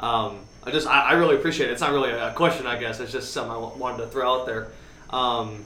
um, 0.00 0.38
I 0.64 0.70
just 0.70 0.86
I, 0.86 1.10
I 1.10 1.12
really 1.14 1.36
appreciate 1.36 1.68
it. 1.68 1.72
It's 1.72 1.80
not 1.80 1.92
really 1.92 2.10
a 2.10 2.32
question, 2.34 2.66
I 2.66 2.78
guess. 2.78 3.00
It's 3.00 3.12
just 3.12 3.32
something 3.32 3.50
I 3.50 3.54
w- 3.60 3.76
wanted 3.78 3.98
to 4.04 4.06
throw 4.08 4.40
out 4.40 4.46
there. 4.46 4.68
Um, 5.10 5.64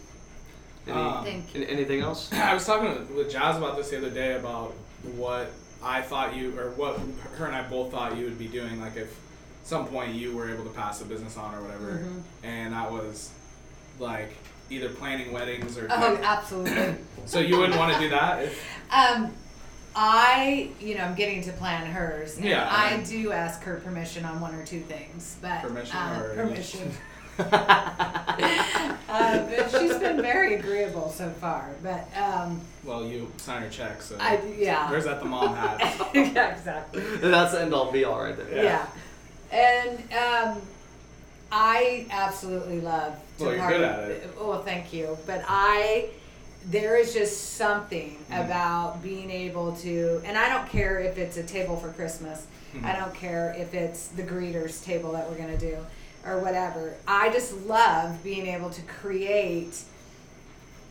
any, 0.86 0.96
Um, 0.96 1.24
Thank 1.24 1.54
an- 1.54 1.64
anything 1.64 2.00
else? 2.00 2.32
I 2.32 2.54
was 2.54 2.64
talking 2.66 2.88
with- 2.90 3.10
with 3.10 3.30
Jazz 3.30 3.56
about 3.56 3.76
this 3.76 3.90
the 3.90 3.98
other 3.98 4.10
day 4.10 4.34
about 4.36 4.72
what 5.16 5.50
I 5.82 6.00
thought 6.02 6.34
you, 6.36 6.58
or 6.58 6.70
what 6.70 6.98
her 7.36 7.46
and 7.46 7.54
I 7.54 7.62
both 7.62 7.90
thought 7.92 8.16
you 8.16 8.24
would 8.24 8.38
be 8.38 8.46
doing, 8.48 8.80
like 8.80 8.96
if 8.96 9.16
some 9.62 9.86
point 9.86 10.14
you 10.14 10.34
were 10.36 10.50
able 10.52 10.64
to 10.64 10.70
pass 10.70 10.98
the 10.98 11.04
business 11.04 11.36
on 11.36 11.54
or 11.54 11.62
whatever, 11.62 11.98
Mhm. 12.04 12.22
and 12.42 12.72
that 12.74 12.90
was 12.90 13.30
like 13.98 14.32
either 14.70 14.88
planning 14.88 15.32
weddings 15.32 15.76
or. 15.78 15.86
oh, 15.90 16.18
absolutely. 16.22 16.96
so 17.26 17.38
you 17.40 17.58
wouldn't 17.58 17.78
want 17.78 17.92
to 17.94 18.00
do 18.00 18.08
that? 18.10 18.42
If, 18.44 18.64
Um, 18.92 19.32
I, 19.94 20.68
you 20.80 20.96
know, 20.96 21.04
I'm 21.04 21.14
getting 21.14 21.42
to 21.44 21.52
plan 21.52 21.86
hers. 21.86 22.36
And 22.36 22.44
Yeah, 22.46 22.66
I 22.70 22.94
I 22.94 23.02
do 23.02 23.32
ask 23.32 23.62
her 23.64 23.76
permission 23.76 24.24
on 24.24 24.40
one 24.40 24.54
or 24.54 24.64
two 24.64 24.80
things, 24.80 25.36
but 25.42 25.60
Permission 25.62 25.96
uh, 25.96 26.22
or- 26.22 26.34
permission. 26.34 26.90
uh, 27.38 27.48
but 29.08 29.70
she's 29.70 29.96
been 29.98 30.20
very 30.20 30.54
agreeable 30.56 31.08
so 31.10 31.30
far. 31.30 31.70
But 31.82 32.06
um, 32.16 32.60
well, 32.84 33.04
you 33.04 33.30
sign 33.38 33.62
her 33.62 33.68
check, 33.70 34.02
so. 34.02 34.16
I, 34.20 34.40
yeah, 34.58 34.90
Where's 34.90 35.04
that 35.04 35.20
the 35.20 35.26
mom 35.26 35.54
hat? 35.56 35.80
yeah, 36.14 36.54
exactly. 36.54 37.02
That's 37.16 37.52
the 37.52 37.62
end 37.62 37.72
all 37.74 37.90
be 37.92 38.04
all 38.04 38.22
right 38.22 38.36
there. 38.36 38.64
Yeah. 38.64 38.86
And 39.52 39.98
um, 40.12 40.62
I 41.52 42.06
absolutely 42.10 42.80
love 42.80 43.14
to 43.38 43.44
Well, 43.44 43.52
you're 43.52 43.60
party. 43.62 43.76
good 43.78 43.84
at 43.84 44.10
it. 44.10 44.30
Well, 44.40 44.62
thank 44.62 44.92
you. 44.92 45.18
But 45.26 45.44
I, 45.46 46.08
there 46.70 46.96
is 46.96 47.12
just 47.12 47.56
something 47.56 48.16
Mhm. 48.30 48.44
about 48.46 49.02
being 49.02 49.30
able 49.30 49.72
to, 49.76 50.22
and 50.24 50.38
I 50.38 50.48
don't 50.48 50.68
care 50.70 50.98
if 51.00 51.18
it's 51.18 51.36
a 51.36 51.42
table 51.42 51.76
for 51.76 51.90
Christmas. 51.90 52.46
Mhm. 52.74 52.84
I 52.84 52.96
don't 52.98 53.14
care 53.14 53.54
if 53.58 53.74
it's 53.74 54.06
the 54.08 54.22
greeters 54.22 54.82
table 54.82 55.12
that 55.12 55.28
we're 55.28 55.36
gonna 55.36 55.58
do, 55.58 55.76
or 56.26 56.38
whatever. 56.38 56.94
I 57.06 57.28
just 57.30 57.52
love 57.66 58.22
being 58.24 58.46
able 58.46 58.70
to 58.70 58.80
create. 58.82 59.76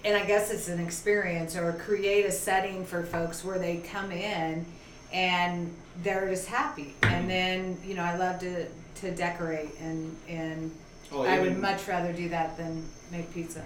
And 0.05 0.15
I 0.17 0.25
guess 0.25 0.51
it's 0.51 0.67
an 0.67 0.79
experience 0.79 1.55
or 1.55 1.71
create 1.73 2.25
a 2.25 2.31
setting 2.31 2.85
for 2.85 3.03
folks 3.03 3.43
where 3.45 3.57
they 3.59 3.77
come 3.77 4.11
in 4.11 4.65
and 5.13 5.75
they're 6.03 6.29
just 6.29 6.47
happy. 6.47 6.95
And 7.03 7.29
then, 7.29 7.77
you 7.85 7.95
know, 7.95 8.03
I 8.03 8.15
love 8.17 8.39
to, 8.39 8.65
to 8.95 9.11
decorate 9.15 9.69
and, 9.79 10.15
and 10.27 10.71
Well, 11.11 11.23
I 11.27 11.39
would 11.39 11.57
much 11.57 11.87
rather 11.87 12.13
do 12.13 12.29
that 12.29 12.57
than 12.57 12.83
make 13.11 13.33
pizza. 13.33 13.63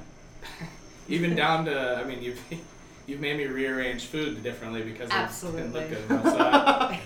Even 1.07 1.35
down 1.35 1.65
to, 1.65 1.97
I 1.97 2.03
mean, 2.03 2.21
you've 2.21 2.39
you've 3.07 3.19
made 3.19 3.37
me 3.37 3.45
rearrange 3.45 4.05
food 4.05 4.41
differently 4.41 4.81
because 4.81 5.09
it 5.09 5.15
Absolutely. 5.15 5.61
didn't 5.61 5.73
look 5.73 5.89
good 5.89 6.05
enough. 6.09 6.91
So 6.93 6.97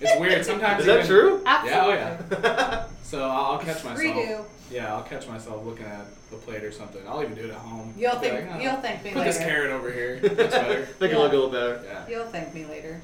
it's 0.00 0.20
weird. 0.20 0.44
Sometimes. 0.44 0.80
Is 0.80 0.86
that 0.86 0.96
even- 0.98 1.06
true? 1.06 1.42
Yeah, 1.44 1.82
oh 1.84 1.90
yeah. 1.90 2.86
So 3.02 3.22
I'll, 3.22 3.52
I'll 3.52 3.58
catch 3.58 3.84
myself. 3.84 3.98
Redo. 3.98 4.44
Yeah, 4.68 4.92
I'll 4.92 5.04
catch 5.04 5.28
myself 5.28 5.64
looking 5.64 5.86
at 5.86 6.06
the 6.30 6.36
plate 6.36 6.64
or 6.64 6.72
something. 6.72 7.00
I'll 7.06 7.22
even 7.22 7.36
do 7.36 7.44
it 7.44 7.50
at 7.50 7.56
home. 7.56 7.94
You'll 7.96 8.14
Be 8.16 8.28
think 8.28 8.46
like, 8.50 8.56
"Oh, 8.56 8.58
you'll 8.60 8.76
thank 8.82 9.04
me 9.04 9.12
Put 9.12 9.24
this 9.24 9.38
carrot 9.38 9.70
over 9.70 9.92
here. 9.92 10.18
Looks 10.22 10.36
better. 10.36 10.88
Make 11.00 11.12
it 11.12 11.18
look 11.18 11.32
a 11.32 11.36
little 11.36 11.50
better. 11.50 11.82
Yeah. 11.86 12.08
You'll 12.08 12.26
thank 12.26 12.52
me 12.52 12.64
later. 12.64 13.00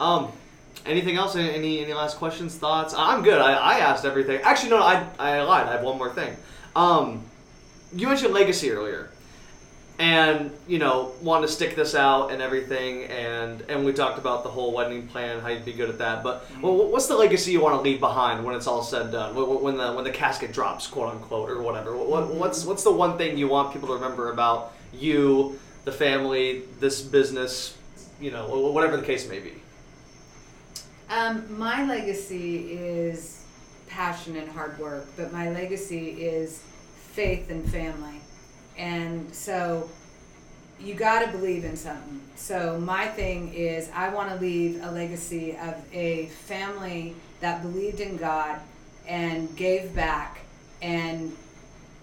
Um, 0.00 0.32
anything 0.86 1.16
else? 1.16 1.36
Any 1.36 1.80
any, 1.82 1.92
last 1.92 2.16
questions, 2.18 2.54
thoughts? 2.56 2.94
I'm 2.96 3.22
good. 3.22 3.40
I, 3.40 3.52
I 3.54 3.78
asked 3.80 4.04
everything. 4.04 4.40
Actually, 4.42 4.70
no, 4.70 4.82
I 4.82 5.06
I 5.18 5.42
lied. 5.42 5.66
I 5.66 5.72
have 5.72 5.82
one 5.82 5.98
more 5.98 6.12
thing. 6.12 6.36
Um, 6.76 7.24
you 7.94 8.06
mentioned 8.08 8.32
legacy 8.32 8.70
earlier, 8.70 9.10
and 9.98 10.50
you 10.68 10.78
know 10.78 11.12
wanted 11.22 11.48
to 11.48 11.52
stick 11.52 11.76
this 11.76 11.94
out 11.94 12.30
and 12.30 12.40
everything, 12.40 13.04
and 13.04 13.62
and 13.68 13.84
we 13.84 13.92
talked 13.92 14.18
about 14.18 14.44
the 14.44 14.48
whole 14.50 14.72
wedding 14.72 15.06
plan, 15.08 15.40
how 15.40 15.48
you'd 15.48 15.64
be 15.64 15.72
good 15.72 15.90
at 15.90 15.98
that. 15.98 16.22
But 16.22 16.46
well, 16.62 16.88
what's 16.88 17.06
the 17.08 17.16
legacy 17.16 17.52
you 17.52 17.60
want 17.60 17.74
to 17.76 17.80
leave 17.82 18.00
behind 18.00 18.44
when 18.44 18.54
it's 18.54 18.66
all 18.66 18.82
said 18.82 19.02
and 19.02 19.12
done? 19.12 19.34
Wh- 19.34 19.46
wh- 19.58 19.62
When 19.62 19.76
the 19.76 19.92
when 19.92 20.04
the 20.04 20.10
casket 20.10 20.52
drops, 20.52 20.86
quote 20.86 21.12
unquote, 21.14 21.50
or 21.50 21.60
whatever. 21.62 21.96
What, 21.96 22.28
what's 22.34 22.64
what's 22.64 22.84
the 22.84 22.92
one 22.92 23.18
thing 23.18 23.36
you 23.36 23.48
want 23.48 23.72
people 23.72 23.88
to 23.88 23.94
remember 23.94 24.30
about 24.32 24.72
you, 24.92 25.58
the 25.84 25.92
family, 25.92 26.62
this 26.78 27.00
business, 27.02 27.76
you 28.20 28.30
know, 28.30 28.46
whatever 28.70 28.96
the 28.96 29.04
case 29.06 29.28
may 29.28 29.38
be. 29.40 29.52
Um, 31.10 31.58
my 31.58 31.84
legacy 31.84 32.72
is 32.72 33.44
passion 33.88 34.36
and 34.36 34.48
hard 34.48 34.78
work, 34.78 35.06
but 35.16 35.32
my 35.32 35.50
legacy 35.50 36.22
is 36.22 36.62
faith 36.94 37.50
and 37.50 37.68
family. 37.68 38.20
And 38.78 39.34
so 39.34 39.90
you 40.78 40.94
got 40.94 41.24
to 41.24 41.32
believe 41.32 41.64
in 41.64 41.76
something. 41.76 42.20
So 42.36 42.78
my 42.78 43.08
thing 43.08 43.52
is 43.52 43.90
I 43.92 44.10
want 44.10 44.30
to 44.30 44.36
leave 44.36 44.84
a 44.84 44.90
legacy 44.92 45.56
of 45.56 45.74
a 45.92 46.26
family 46.26 47.16
that 47.40 47.62
believed 47.62 47.98
in 47.98 48.16
God 48.16 48.60
and 49.08 49.54
gave 49.56 49.92
back 49.94 50.38
and 50.80 51.36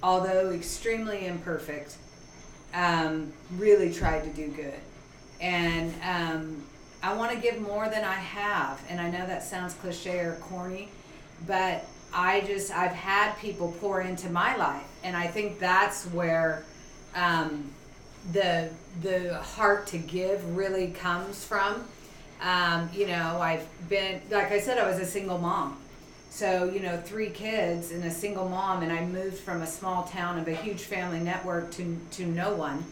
although 0.03 0.51
extremely 0.51 1.25
imperfect 1.25 1.95
um, 2.73 3.31
really 3.55 3.93
tried 3.93 4.25
to 4.25 4.29
do 4.29 4.49
good. 4.49 4.79
And 5.39 5.93
um, 6.03 6.66
I 7.07 7.13
want 7.13 7.31
to 7.31 7.37
give 7.37 7.61
more 7.61 7.87
than 7.87 8.03
I 8.03 8.15
have. 8.15 8.83
And 8.89 8.99
I 8.99 9.09
know 9.09 9.25
that 9.25 9.41
sounds 9.41 9.73
cliche 9.75 10.19
or 10.19 10.33
corny, 10.41 10.89
but 11.47 11.85
I 12.13 12.41
just, 12.41 12.69
I've 12.69 12.91
had 12.91 13.37
people 13.37 13.73
pour 13.79 14.01
into 14.01 14.29
my 14.29 14.57
life. 14.57 14.83
And 15.05 15.15
I 15.15 15.27
think 15.27 15.57
that's 15.57 16.03
where 16.07 16.65
um, 17.15 17.71
the, 18.33 18.69
the 19.01 19.35
heart 19.35 19.87
to 19.87 19.97
give 19.97 20.57
really 20.57 20.91
comes 20.91 21.45
from. 21.45 21.85
Um, 22.41 22.89
you 22.93 23.07
know, 23.07 23.39
I've 23.39 23.65
been, 23.87 24.19
like 24.29 24.51
I 24.51 24.59
said, 24.59 24.77
I 24.77 24.85
was 24.85 24.99
a 24.99 25.05
single 25.05 25.37
mom. 25.37 25.77
So, 26.29 26.65
you 26.65 26.81
know, 26.81 26.97
three 26.97 27.29
kids 27.29 27.93
and 27.93 28.03
a 28.03 28.11
single 28.11 28.49
mom, 28.49 28.83
and 28.83 28.91
I 28.91 29.05
moved 29.05 29.37
from 29.37 29.61
a 29.61 29.67
small 29.67 30.03
town 30.03 30.39
of 30.39 30.47
a 30.49 30.53
huge 30.53 30.81
family 30.81 31.21
network 31.21 31.71
to, 31.71 31.97
to 32.11 32.25
no 32.25 32.53
one. 32.53 32.83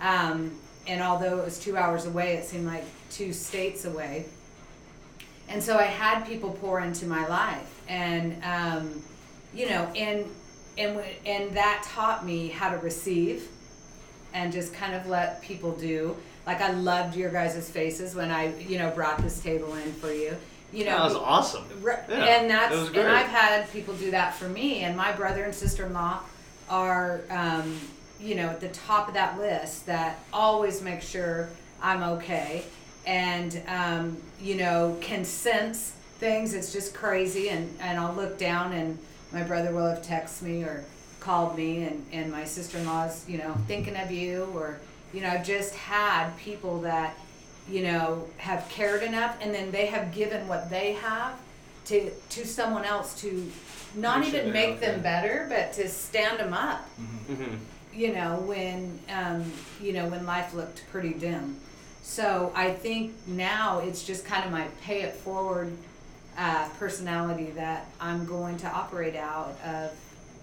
Um, 0.00 0.52
and 0.86 1.02
although 1.02 1.40
it 1.40 1.44
was 1.44 1.58
two 1.58 1.76
hours 1.76 2.06
away, 2.06 2.36
it 2.36 2.46
seemed 2.46 2.64
like 2.64 2.84
two 3.10 3.32
states 3.32 3.84
away. 3.84 4.26
And 5.48 5.62
so 5.62 5.76
I 5.76 5.84
had 5.84 6.24
people 6.26 6.52
pour 6.60 6.80
into 6.80 7.06
my 7.06 7.26
life, 7.26 7.82
and 7.88 8.42
um, 8.44 9.02
you 9.52 9.68
know, 9.68 9.90
and 9.96 10.24
and 10.78 11.00
and 11.26 11.56
that 11.56 11.82
taught 11.84 12.24
me 12.24 12.48
how 12.48 12.70
to 12.70 12.78
receive, 12.78 13.48
and 14.32 14.52
just 14.52 14.72
kind 14.72 14.94
of 14.94 15.06
let 15.06 15.42
people 15.42 15.72
do. 15.72 16.16
Like 16.46 16.60
I 16.60 16.70
loved 16.70 17.16
your 17.16 17.30
guys' 17.30 17.68
faces 17.68 18.14
when 18.14 18.30
I, 18.30 18.56
you 18.58 18.78
know, 18.78 18.90
brought 18.90 19.18
this 19.18 19.40
table 19.42 19.74
in 19.74 19.92
for 19.94 20.12
you. 20.12 20.36
You 20.72 20.84
know, 20.84 20.98
that 20.98 21.04
was 21.04 21.16
awesome. 21.16 21.64
Right, 21.82 21.98
Yeah, 22.08 22.16
and 22.16 22.50
that's 22.50 22.74
and. 22.74 22.98
I've 23.00 23.26
had 23.26 23.68
people 23.72 23.94
do 23.94 24.12
that 24.12 24.34
for 24.34 24.48
me, 24.48 24.80
and 24.80 24.96
my 24.96 25.12
brother 25.12 25.42
and 25.42 25.54
sister 25.54 25.86
in 25.86 25.92
law 25.92 26.20
are, 26.68 27.22
um, 27.28 27.76
you 28.20 28.36
know, 28.36 28.48
at 28.48 28.60
the 28.60 28.68
top 28.68 29.08
of 29.08 29.14
that 29.14 29.38
list 29.38 29.86
that 29.86 30.20
always 30.32 30.80
make 30.80 31.02
sure 31.02 31.48
I'm 31.82 32.02
okay, 32.04 32.64
and 33.06 33.62
um, 33.66 34.16
you 34.40 34.56
know, 34.56 34.96
can 35.00 35.24
sense 35.24 35.94
things. 36.18 36.54
It's 36.54 36.72
just 36.72 36.94
crazy, 36.94 37.48
and 37.48 37.76
and 37.80 37.98
I'll 37.98 38.14
look 38.14 38.38
down, 38.38 38.72
and 38.72 38.98
my 39.32 39.42
brother 39.42 39.72
will 39.72 39.88
have 39.88 40.02
texted 40.02 40.42
me 40.42 40.62
or 40.62 40.84
called 41.20 41.56
me, 41.56 41.84
and 41.84 42.06
and 42.12 42.30
my 42.30 42.44
sister 42.44 42.78
in 42.78 42.86
law's, 42.86 43.28
you 43.28 43.38
know, 43.38 43.54
thinking 43.66 43.96
of 43.96 44.10
you, 44.10 44.44
or 44.54 44.80
you 45.12 45.20
know, 45.20 45.28
I've 45.28 45.46
just 45.46 45.74
had 45.74 46.36
people 46.36 46.80
that 46.82 47.16
you 47.68 47.82
know, 47.82 48.26
have 48.38 48.68
cared 48.68 49.02
enough 49.02 49.36
and 49.40 49.54
then 49.54 49.70
they 49.70 49.86
have 49.86 50.12
given 50.12 50.46
what 50.48 50.70
they 50.70 50.92
have 50.94 51.38
to 51.86 52.10
to 52.10 52.46
someone 52.46 52.84
else 52.84 53.20
to 53.20 53.50
not 53.94 54.20
Make 54.20 54.28
even 54.28 54.44
they're 54.44 54.52
make 54.52 54.80
them 54.80 54.94
okay. 54.94 55.02
better, 55.02 55.46
but 55.48 55.72
to 55.74 55.88
stand 55.88 56.38
them 56.38 56.52
up. 56.52 56.88
Mm-hmm. 57.00 57.56
You 57.92 58.14
know 58.14 58.36
when 58.40 58.98
um, 59.08 59.44
you 59.80 59.92
know 59.92 60.08
when 60.08 60.26
life 60.26 60.54
looked 60.54 60.84
pretty 60.90 61.14
dim. 61.14 61.56
So 62.02 62.52
I 62.54 62.72
think 62.72 63.14
now 63.26 63.80
it's 63.80 64.04
just 64.04 64.24
kind 64.24 64.44
of 64.44 64.50
my 64.50 64.66
pay 64.82 65.02
it 65.02 65.14
forward 65.14 65.72
uh, 66.36 66.68
personality 66.78 67.50
that 67.50 67.86
I'm 68.00 68.24
going 68.24 68.56
to 68.58 68.68
operate 68.68 69.16
out 69.16 69.56
of 69.64 69.92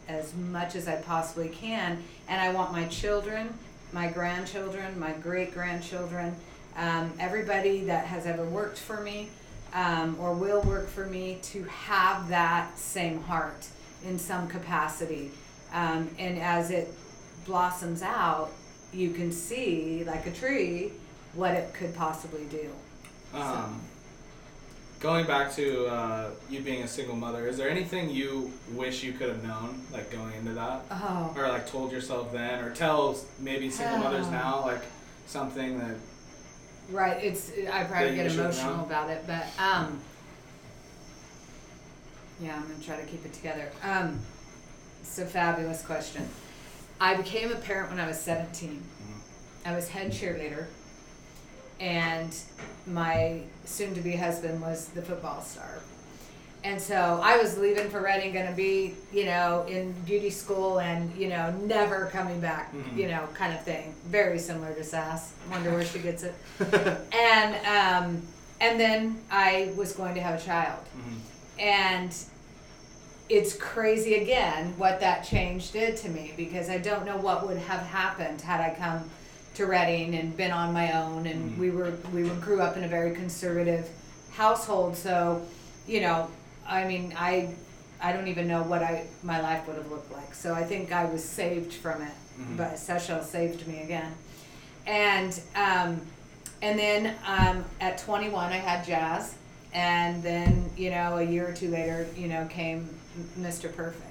as 0.07 0.33
much 0.35 0.75
as 0.75 0.87
I 0.87 0.95
possibly 0.95 1.49
can. 1.49 2.03
And 2.27 2.39
I 2.39 2.53
want 2.53 2.71
my 2.71 2.85
children, 2.85 3.53
my 3.91 4.07
grandchildren, 4.07 4.99
my 4.99 5.11
great 5.13 5.53
grandchildren, 5.53 6.35
um, 6.75 7.11
everybody 7.19 7.85
that 7.85 8.05
has 8.05 8.25
ever 8.25 8.45
worked 8.45 8.77
for 8.77 9.01
me 9.01 9.29
um, 9.73 10.15
or 10.19 10.33
will 10.33 10.61
work 10.61 10.87
for 10.87 11.05
me 11.05 11.39
to 11.41 11.63
have 11.63 12.29
that 12.29 12.77
same 12.77 13.21
heart 13.23 13.67
in 14.05 14.17
some 14.17 14.47
capacity. 14.47 15.31
Um, 15.73 16.09
and 16.17 16.39
as 16.39 16.71
it 16.71 16.93
blossoms 17.45 18.01
out, 18.01 18.51
you 18.93 19.11
can 19.11 19.31
see, 19.31 20.03
like 20.05 20.25
a 20.27 20.31
tree, 20.31 20.93
what 21.37 21.53
it 21.53 21.73
could 21.73 21.93
possibly 21.95 22.43
do. 22.45 22.69
Um, 23.33 23.79
going 24.99 25.25
back 25.27 25.53
to 25.55 25.85
uh, 25.85 26.29
you 26.49 26.61
being 26.61 26.81
a 26.83 26.87
single 26.87 27.15
mother, 27.15 27.47
is 27.47 27.55
there 27.57 27.69
anything 27.69 28.09
you 28.09 28.51
wish 28.73 29.03
you 29.03 29.13
could 29.13 29.29
have 29.29 29.43
known, 29.43 29.81
like 29.93 30.11
going 30.11 30.33
into 30.33 30.53
that, 30.53 30.81
Oh. 30.91 31.33
or 31.37 31.47
like 31.47 31.67
told 31.69 31.91
yourself 31.91 32.33
then, 32.33 32.63
or 32.63 32.71
tell 32.71 33.15
maybe 33.39 33.69
single 33.69 33.99
mothers 33.99 34.25
Oh. 34.27 34.31
now, 34.31 34.61
like 34.65 34.81
something 35.27 35.77
that 35.79 35.95
Right, 36.89 37.21
it's 37.23 37.51
I 37.71 37.83
probably 37.83 38.15
get 38.15 38.31
emotional 38.31 38.85
about 38.85 39.09
it, 39.09 39.23
but 39.27 39.45
um 39.59 39.99
yeah, 42.39 42.55
I'm 42.55 42.61
gonna 42.63 42.83
try 42.83 42.95
to 42.97 43.05
keep 43.05 43.25
it 43.25 43.33
together. 43.33 43.69
Um 43.83 44.19
it's 45.01 45.19
a 45.19 45.25
fabulous 45.25 45.85
question. 45.85 46.27
I 46.99 47.15
became 47.15 47.51
a 47.51 47.55
parent 47.55 47.89
when 47.91 47.99
I 47.99 48.07
was 48.07 48.19
17. 48.19 48.81
I 49.65 49.75
was 49.75 49.89
head 49.89 50.11
cheerleader, 50.11 50.65
and 51.79 52.35
my 52.85 53.41
soon-to-be 53.65 54.15
husband 54.15 54.61
was 54.61 54.87
the 54.89 55.01
football 55.01 55.41
star. 55.41 55.69
And 56.63 56.81
so 56.81 57.19
I 57.23 57.37
was 57.37 57.57
leaving 57.57 57.89
for 57.89 58.01
Redding, 58.01 58.33
going 58.33 58.47
to 58.47 58.53
be, 58.53 58.95
you 59.13 59.25
know, 59.25 59.63
in 59.69 59.93
beauty 60.05 60.29
school 60.31 60.79
and, 60.79 61.15
you 61.15 61.29
know, 61.29 61.51
never 61.63 62.07
coming 62.07 62.39
back, 62.41 62.73
Mhm. 62.73 62.97
you 62.97 63.07
know, 63.07 63.27
kind 63.35 63.53
of 63.53 63.63
thing. 63.63 63.93
Very 64.07 64.39
similar 64.39 64.73
to 64.73 64.83
Sass. 64.83 65.33
Wonder 65.51 65.71
where 65.71 65.85
she 65.85 65.99
gets 65.99 66.23
it. 66.23 66.33
and 67.13 67.55
um, 67.65 68.21
and 68.59 68.79
then 68.79 69.21
I 69.29 69.71
was 69.77 69.93
going 69.93 70.15
to 70.15 70.21
have 70.21 70.41
a 70.41 70.43
child, 70.43 70.79
and 71.59 72.13
it's 73.29 73.53
crazy 73.55 74.15
again 74.15 74.73
what 74.77 74.99
that 75.01 75.21
change 75.23 75.71
did 75.71 75.95
to 75.97 76.09
me 76.09 76.33
because 76.35 76.69
I 76.69 76.77
don't 76.79 77.05
know 77.05 77.17
what 77.17 77.45
would 77.47 77.57
have 77.57 77.81
happened 77.81 78.41
had 78.41 78.59
I 78.61 78.73
come 78.73 79.09
to 79.57 79.65
Redding 79.65 80.15
and 80.15 80.37
been 80.37 80.51
on 80.51 80.71
my 80.71 80.91
own, 80.91 81.25
and 81.25 81.51
Mhm. 81.51 81.57
we 81.57 81.71
were 81.71 81.91
we 82.13 82.23
were, 82.23 82.35
grew 82.35 82.61
up 82.61 82.77
in 82.77 82.83
a 82.83 82.87
very 82.87 83.11
conservative 83.15 83.89
household, 84.31 84.95
so 84.95 85.41
you 85.87 86.01
know, 86.01 86.27
I 86.67 86.83
mean, 86.85 87.13
I 87.17 87.49
I 87.99 88.13
don't 88.13 88.27
even 88.27 88.47
know 88.47 88.61
what 88.61 88.83
I 88.83 89.05
my 89.23 89.41
life 89.41 89.65
would 89.67 89.75
have 89.77 89.89
looked 89.89 90.11
like. 90.11 90.35
So 90.35 90.53
I 90.53 90.63
think 90.63 90.91
I 90.91 91.05
was 91.05 91.23
saved 91.23 91.73
from 91.73 92.03
it, 92.03 92.11
Mhm. 92.39 92.57
but 92.57 92.77
Sashel 92.77 93.23
saved 93.23 93.67
me 93.67 93.81
again, 93.81 94.11
and 94.85 95.39
um, 95.55 96.01
and 96.61 96.77
then 96.77 97.15
um, 97.27 97.65
at 97.81 97.97
21 97.97 98.51
I 98.53 98.57
had 98.57 98.85
Jazz, 98.85 99.33
and 99.73 100.21
then 100.21 100.69
you 100.77 100.91
know 100.91 101.17
a 101.17 101.23
year 101.23 101.47
or 101.49 101.53
two 101.53 101.71
later, 101.71 102.05
you 102.15 102.27
know, 102.27 102.45
came 102.45 102.87
Mr. 103.39 103.75
Perfect. 103.75 104.03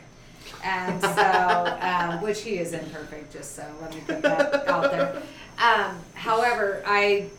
And 0.65 1.01
so, 1.01 1.79
um, 1.81 2.23
which 2.23 2.43
he 2.43 2.59
is 2.59 2.73
imperfect, 2.73 3.33
just 3.33 3.55
so 3.55 3.65
let 3.81 3.95
me 3.95 4.01
put 4.07 4.23
that 4.23 4.69
out 4.69 4.91
there. 4.91 5.23
Um, 5.59 5.99
however, 6.15 6.83
I 6.87 7.31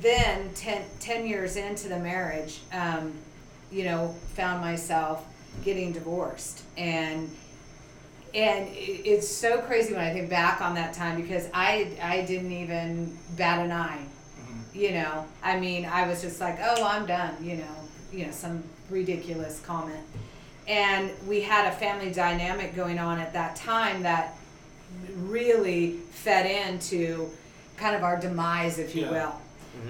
then 0.00 0.50
10, 0.54 0.84
10 1.00 1.26
years 1.26 1.56
into 1.56 1.88
the 1.88 1.98
marriage, 1.98 2.60
um, 2.72 3.12
you 3.72 3.84
know, 3.84 4.14
found 4.34 4.60
myself 4.60 5.24
getting 5.64 5.92
divorced. 5.92 6.62
And 6.76 7.30
and 8.32 8.68
it's 8.72 9.26
so 9.26 9.60
crazy 9.62 9.92
when 9.92 10.04
I 10.04 10.12
think 10.12 10.30
back 10.30 10.60
on 10.60 10.76
that 10.76 10.94
time 10.94 11.20
because 11.20 11.48
I 11.52 11.90
I 12.00 12.22
didn't 12.22 12.52
even 12.52 13.18
bat 13.36 13.64
an 13.64 13.72
eye 13.72 14.06
you 14.72 14.92
know 14.92 15.26
i 15.42 15.58
mean 15.58 15.84
i 15.84 16.06
was 16.06 16.22
just 16.22 16.40
like 16.40 16.58
oh 16.62 16.84
i'm 16.84 17.06
done 17.06 17.34
you 17.42 17.56
know 17.56 17.74
you 18.12 18.24
know 18.24 18.32
some 18.32 18.62
ridiculous 18.88 19.60
comment 19.60 20.04
and 20.70 21.10
we 21.26 21.40
had 21.40 21.66
a 21.66 21.72
family 21.76 22.12
dynamic 22.12 22.76
going 22.76 22.98
on 23.00 23.18
at 23.18 23.32
that 23.32 23.56
time 23.56 24.04
that 24.04 24.36
really 25.16 25.92
fed 26.12 26.46
into 26.46 27.28
kind 27.76 27.96
of 27.96 28.04
our 28.04 28.18
demise 28.18 28.78
if 28.78 28.94
you 28.94 29.02
Yeah. 29.02 29.10
will 29.10 29.34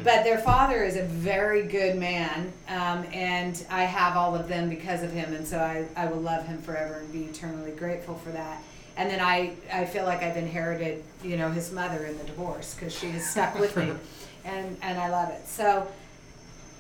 but 0.05 0.25
their 0.25 0.39
father 0.39 0.85
is 0.85 0.97
a 0.97 1.03
very 1.05 1.63
good 1.63 1.97
man 1.97 2.53
um, 2.69 3.05
and 3.13 3.65
i 3.71 3.83
have 3.85 4.17
all 4.17 4.35
of 4.35 4.47
them 4.49 4.69
because 4.69 5.03
of 5.03 5.11
him 5.13 5.35
and 5.35 5.47
so 5.47 5.59
I, 5.59 5.87
I 5.97 6.07
will 6.07 6.21
love 6.21 6.47
him 6.47 6.61
forever 6.63 6.95
and 7.01 7.13
be 7.13 7.25
eternally 7.25 7.73
grateful 7.73 8.15
for 8.17 8.31
that 8.31 8.63
and 8.97 9.11
then 9.11 9.21
I, 9.21 9.55
I 9.73 9.85
feel 9.87 10.05
like 10.05 10.23
i've 10.23 10.37
inherited 10.37 11.03
you 11.25 11.37
know 11.37 11.51
his 11.51 11.73
mother 11.73 12.05
in 12.05 12.17
the 12.19 12.25
divorce 12.25 12.75
because 12.75 12.97
she 12.97 13.09
has 13.11 13.29
stuck 13.29 13.59
with 13.59 13.77
me 13.77 13.93
and, 14.45 14.77
and 14.83 14.99
i 14.99 15.09
love 15.09 15.31
it 15.31 15.47
so 15.47 15.89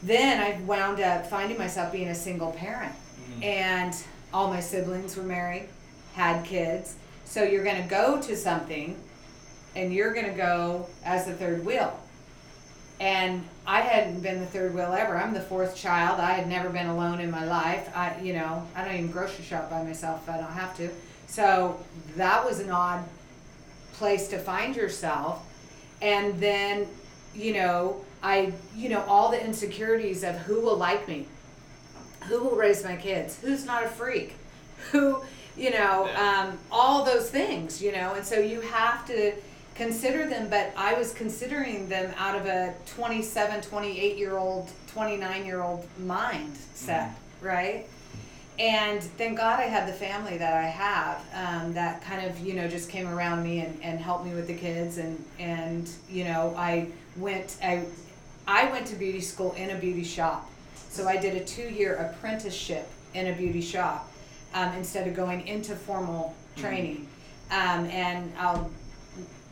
then 0.02 0.40
i 0.40 0.60
wound 0.62 1.00
up 1.00 1.26
finding 1.28 1.58
myself 1.58 1.92
being 1.92 2.08
a 2.08 2.14
single 2.14 2.52
parent. 2.52 2.92
And 3.42 3.94
all 4.32 4.48
my 4.48 4.60
siblings 4.60 5.16
were 5.16 5.22
married 5.22 5.68
had 6.14 6.44
kids 6.44 6.96
so 7.24 7.42
you're 7.42 7.64
going 7.64 7.80
to 7.80 7.88
go 7.88 8.20
to 8.20 8.36
something 8.36 8.96
and 9.76 9.92
you're 9.92 10.12
going 10.12 10.26
to 10.26 10.36
go 10.36 10.86
as 11.04 11.26
the 11.26 11.32
third 11.32 11.64
wheel 11.64 11.98
and 13.00 13.42
I 13.66 13.80
hadn't 13.80 14.20
been 14.20 14.40
the 14.40 14.46
third 14.46 14.74
wheel 14.74 14.92
ever. 14.92 15.16
I'm 15.16 15.32
the 15.32 15.40
fourth 15.40 15.74
child. 15.74 16.20
I 16.20 16.32
had 16.32 16.46
never 16.46 16.68
been 16.68 16.86
alone 16.86 17.18
in 17.20 17.30
my 17.30 17.46
life. 17.46 17.90
I, 17.96 18.20
you 18.20 18.34
know, 18.34 18.66
I 18.76 18.84
don't 18.84 18.94
even 18.94 19.10
grocery 19.10 19.42
shop 19.42 19.70
by 19.70 19.82
myself 19.82 20.22
if 20.22 20.34
I 20.34 20.36
don't 20.36 20.52
have 20.52 20.76
to. 20.76 20.90
So 21.26 21.82
that 22.16 22.44
was 22.44 22.60
an 22.60 22.70
odd 22.70 23.02
place 23.94 24.28
to 24.28 24.38
find 24.38 24.76
yourself. 24.76 25.46
And 26.02 26.38
then, 26.40 26.86
you 27.34 27.54
know, 27.54 28.04
I, 28.22 28.52
you 28.76 28.90
know, 28.90 29.02
all 29.08 29.30
the 29.30 29.42
insecurities 29.42 30.22
of 30.22 30.36
who 30.36 30.60
will 30.60 30.76
like 30.76 31.08
me, 31.08 31.26
who 32.22 32.42
will 32.44 32.56
raise 32.56 32.84
my 32.84 32.96
kids, 32.96 33.38
who's 33.40 33.64
not 33.64 33.84
a 33.84 33.88
freak, 33.88 34.34
who, 34.90 35.22
you 35.56 35.70
know, 35.70 36.08
um, 36.16 36.58
all 36.70 37.04
those 37.04 37.30
things, 37.30 37.82
you 37.82 37.92
know, 37.92 38.14
and 38.14 38.24
so 38.24 38.38
you 38.38 38.60
have 38.60 39.06
to 39.06 39.32
consider 39.74 40.28
them, 40.28 40.48
but 40.50 40.72
I 40.76 40.94
was 40.94 41.14
considering 41.14 41.88
them 41.88 42.12
out 42.18 42.36
of 42.36 42.46
a 42.46 42.74
27, 42.86 43.62
28 43.62 44.18
year 44.18 44.36
old, 44.36 44.70
29 44.88 45.46
year 45.46 45.62
old 45.62 45.86
mindset, 46.02 47.12
right? 47.40 47.86
And 48.58 49.02
thank 49.02 49.38
God 49.38 49.58
I 49.58 49.62
had 49.62 49.88
the 49.88 49.92
family 49.94 50.36
that 50.36 50.52
I 50.52 50.66
have 50.66 51.24
um, 51.34 51.72
that 51.72 52.02
kind 52.02 52.26
of, 52.26 52.38
you 52.40 52.52
know, 52.52 52.68
just 52.68 52.90
came 52.90 53.08
around 53.08 53.42
me 53.42 53.60
and, 53.60 53.82
and 53.82 53.98
helped 53.98 54.26
me 54.26 54.34
with 54.34 54.46
the 54.46 54.54
kids. 54.54 54.98
And, 54.98 55.24
and, 55.38 55.88
you 56.10 56.24
know, 56.24 56.54
I 56.58 56.88
went, 57.16 57.56
I, 57.62 57.84
I 58.46 58.70
went 58.70 58.86
to 58.88 58.96
beauty 58.96 59.22
school 59.22 59.52
in 59.52 59.70
a 59.70 59.76
beauty 59.76 60.04
shop. 60.04 60.49
So 60.90 61.06
I 61.08 61.16
did 61.16 61.36
a 61.36 61.44
two 61.44 61.68
year 61.68 61.94
apprenticeship 61.94 62.88
in 63.14 63.28
a 63.28 63.32
beauty 63.32 63.60
shop 63.60 64.10
um, 64.54 64.72
instead 64.74 65.06
of 65.06 65.14
going 65.14 65.46
into 65.46 65.74
formal 65.74 66.34
training. 66.56 67.08
Um, 67.50 67.86
and 67.86 68.32
I'll 68.38 68.70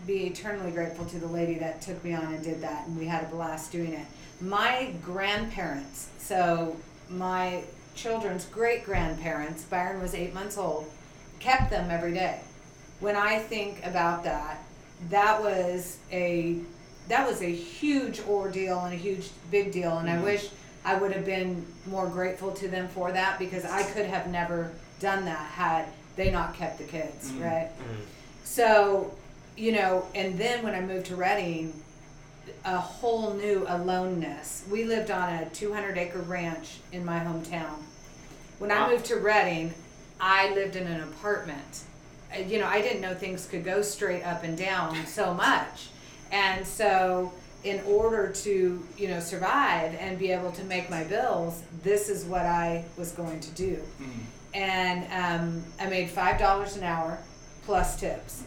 be 0.07 0.27
eternally 0.27 0.71
grateful 0.71 1.05
to 1.07 1.19
the 1.19 1.27
lady 1.27 1.55
that 1.59 1.81
took 1.81 2.03
me 2.05 2.13
on 2.13 2.33
and 2.33 2.43
did 2.43 2.61
that, 2.63 2.87
and 2.87 2.99
we 2.99 3.07
had 3.07 3.25
a 3.25 3.27
blast 3.27 3.73
doing 3.73 3.93
it. 3.93 4.07
My 4.41 4.93
grandparents, 5.05 6.09
so 6.19 6.77
my 7.11 7.63
children's 7.95 8.45
great 8.47 8.85
grandparents, 8.85 9.65
Byron 9.65 10.01
was 10.01 10.15
eight 10.15 10.33
months 10.33 10.57
old, 10.57 10.89
kept 11.41 11.71
them 11.71 11.91
every 11.91 12.13
day. 12.13 12.41
When 13.01 13.17
I 13.17 13.39
think 13.39 13.85
about 13.85 14.25
that, 14.25 14.63
that 15.11 15.41
was 15.43 15.99
a 16.11 16.59
that 17.09 17.27
was 17.27 17.41
a 17.43 17.51
huge 17.51 18.21
ordeal 18.29 18.81
and 18.81 18.93
a 18.93 18.97
huge 18.97 19.31
big 19.51 19.73
deal, 19.73 19.97
and 19.99 20.11
I 20.11 20.17
Mhm. 20.17 20.25
wish 20.25 20.51
I 20.85 20.95
would 20.97 21.13
have 21.13 21.25
been 21.27 21.67
more 21.87 22.07
grateful 22.07 22.53
to 22.53 22.69
them 22.69 22.89
for 22.89 23.13
that 23.13 23.39
because 23.39 23.65
I 23.65 23.83
could 23.83 24.07
have 24.07 24.29
never 24.29 24.73
done 25.01 25.25
that 25.27 25.51
had 25.51 25.87
they 26.17 26.31
not 26.31 26.55
kept 26.55 26.79
the 26.79 26.85
kids, 26.85 27.31
Mhm. 27.33 27.45
right? 27.45 27.71
So, 28.45 29.15
you 29.57 29.73
know, 29.73 30.07
and 30.15 30.39
then 30.39 30.63
when 30.63 30.75
I 30.75 30.81
moved 30.81 31.07
to 31.07 31.17
Redding, 31.17 31.73
a 32.65 32.79
whole 32.79 33.35
new 33.35 33.65
aloneness. 33.69 34.63
We 34.71 34.85
lived 34.85 35.11
on 35.11 35.33
a 35.33 35.49
200 35.51 35.99
acre 35.99 36.19
ranch 36.21 36.79
in 36.93 37.05
my 37.05 37.21
hometown. 37.21 37.83
When 38.59 38.73
I 38.73 38.89
moved 38.91 39.05
to 39.07 39.17
Redding, 39.17 39.75
I 40.21 40.53
lived 40.55 40.75
in 40.75 40.87
an 40.87 41.03
apartment. 41.03 41.83
Uh, 42.35 42.41
You 42.41 42.59
know, 42.59 42.67
I 42.67 42.81
didn't 42.81 43.01
know 43.01 43.15
things 43.15 43.47
could 43.47 43.65
go 43.65 43.83
straight 43.83 44.23
up 44.25 44.43
and 44.45 44.57
down 44.57 45.07
so 45.07 45.35
much. 45.35 45.89
And 46.33 46.67
so 46.67 47.33
in 47.65 47.81
order 47.87 48.29
to 48.33 48.87
you 48.97 49.09
know 49.09 49.21
survive 49.21 49.95
and 49.99 50.19
be 50.19 50.31
able 50.31 50.53
to 50.53 50.65
make 50.65 50.89
my 50.91 51.05
bills, 51.05 51.63
this 51.83 52.09
is 52.09 52.25
what 52.25 52.43
I 52.47 52.85
was 52.97 53.13
going 53.13 53.41
to 53.41 53.51
do. 53.53 53.83
Mhm. 54.01 54.11
And 54.55 55.05
um, 55.13 55.65
I 55.81 55.87
made 55.89 56.09
five 56.11 56.39
dollars 56.39 56.77
an 56.77 56.85
hour 56.85 57.19
plus 57.65 57.99
tips, 58.01 58.43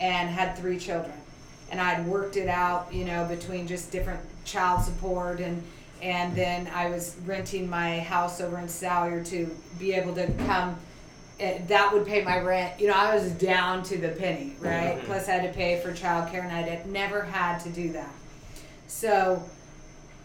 and 0.00 0.28
had 0.30 0.56
three 0.56 0.78
children. 0.78 1.12
And 1.70 1.80
I'd 1.80 2.06
worked 2.06 2.36
it 2.36 2.48
out, 2.48 2.92
you 2.92 3.04
know, 3.04 3.24
between 3.26 3.66
just 3.66 3.90
different 3.92 4.20
child 4.44 4.82
support 4.82 5.40
and 5.40 5.62
and 6.02 6.34
then 6.34 6.68
I 6.74 6.88
was 6.90 7.16
renting 7.24 7.68
my 7.70 8.00
house 8.00 8.40
over 8.40 8.58
in 8.58 8.68
Salyer 8.68 9.22
to 9.24 9.48
be 9.78 9.92
able 9.92 10.14
to 10.16 10.26
come. 10.46 10.76
eh, 11.40 11.58
that 11.68 11.92
would 11.92 12.06
pay 12.06 12.22
my 12.24 12.38
rent. 12.40 12.78
You 12.80 12.88
know, 12.88 12.94
I 12.94 13.14
was 13.14 13.30
down 13.32 13.82
to 13.84 13.96
the 13.98 14.08
penny, 14.08 14.54
right? 14.60 14.98
Mhm. 15.00 15.04
Plus, 15.04 15.28
I 15.28 15.32
had 15.32 15.42
to 15.52 15.56
pay 15.56 15.80
for 15.80 15.92
childcare, 15.92 16.42
and 16.42 16.52
I 16.52 16.62
had 16.62 16.86
never 16.86 17.22
had 17.22 17.58
to 17.60 17.68
do 17.70 17.92
that. 17.92 18.10
So, 19.02 19.42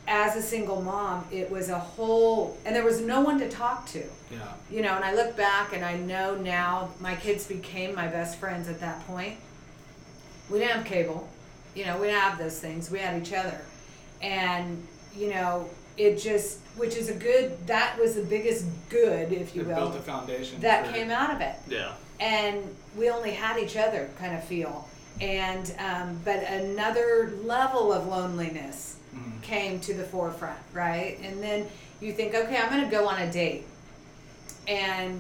as 0.08 0.36
a 0.36 0.42
single 0.42 0.82
mom, 0.82 1.26
it 1.32 1.50
was 1.50 1.70
a 1.70 1.80
whole, 1.80 2.58
and 2.66 2.76
there 2.76 2.84
was 2.84 3.00
no 3.02 3.22
one 3.22 3.40
to 3.40 3.50
talk 3.50 3.86
to 3.88 4.04
Yeah. 4.30 4.38
you 4.70 4.82
know, 4.82 4.94
and 4.96 5.04
I 5.04 5.14
look 5.14 5.36
back 5.38 5.74
and 5.74 5.84
I 5.86 5.96
know 5.98 6.36
now 6.36 6.90
my 7.00 7.16
kids 7.16 7.46
became 7.48 7.96
my 7.96 8.08
best 8.08 8.38
friends 8.40 8.68
at 8.68 8.80
that 8.82 9.06
point. 9.08 9.38
We 10.50 10.60
didn't 10.60 10.76
have 10.78 10.86
cable, 10.86 11.28
you 11.76 11.86
know, 11.86 11.98
we 11.98 12.08
didn't 12.08 12.22
have 12.22 12.38
those 12.38 12.60
things. 12.60 12.92
We 12.92 13.00
had 13.00 13.22
each 13.22 13.34
other. 13.34 13.60
And, 14.22 14.86
you 15.16 15.30
know, 15.34 15.70
it 15.98 16.18
just, 16.18 16.60
which 16.76 16.96
is 16.96 17.10
a 17.10 17.14
good, 17.16 17.66
that 17.68 17.98
was 18.00 18.16
the 18.16 18.24
biggest 18.24 18.66
good, 18.90 19.32
if 19.32 19.56
you 19.56 19.62
It 19.64 19.68
will, 19.68 19.76
built 19.76 19.96
a 19.96 20.00
foundation. 20.02 20.60
that 20.62 20.94
came 20.94 21.10
out 21.10 21.32
of 21.34 21.42
it 21.42 21.56
Yeah. 21.68 21.94
and 22.20 22.64
we 22.98 23.10
only 23.10 23.32
had 23.32 23.58
each 23.60 23.76
other 23.78 24.10
kind 24.20 24.36
of 24.36 24.44
feel 24.44 24.88
and 25.22 25.74
um, 25.80 26.20
but 26.24 26.44
another 26.44 27.34
level 27.44 27.92
of 27.94 28.08
loneliness 28.08 28.96
Mhm. 29.16 29.42
came 29.42 29.80
to 29.80 29.94
the 29.94 30.04
forefront 30.04 30.60
right 30.74 31.18
and 31.24 31.42
then 31.42 31.66
you 32.02 32.12
think 32.14 32.36
okay 32.36 32.58
i'm 32.58 32.70
going 32.70 32.84
to 32.84 32.92
go 32.92 33.08
on 33.08 33.20
a 33.22 33.32
date 33.32 33.64
and 34.68 35.20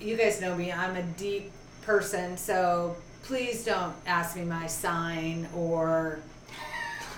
you 0.00 0.16
guys 0.16 0.40
know 0.40 0.54
me 0.56 0.72
i'm 0.72 0.96
a 0.96 1.02
deep 1.02 1.52
person 1.82 2.36
so 2.36 2.96
please 3.22 3.64
don't 3.64 3.94
ask 4.06 4.34
me 4.36 4.42
my 4.42 4.66
sign 4.66 5.46
or 5.54 6.18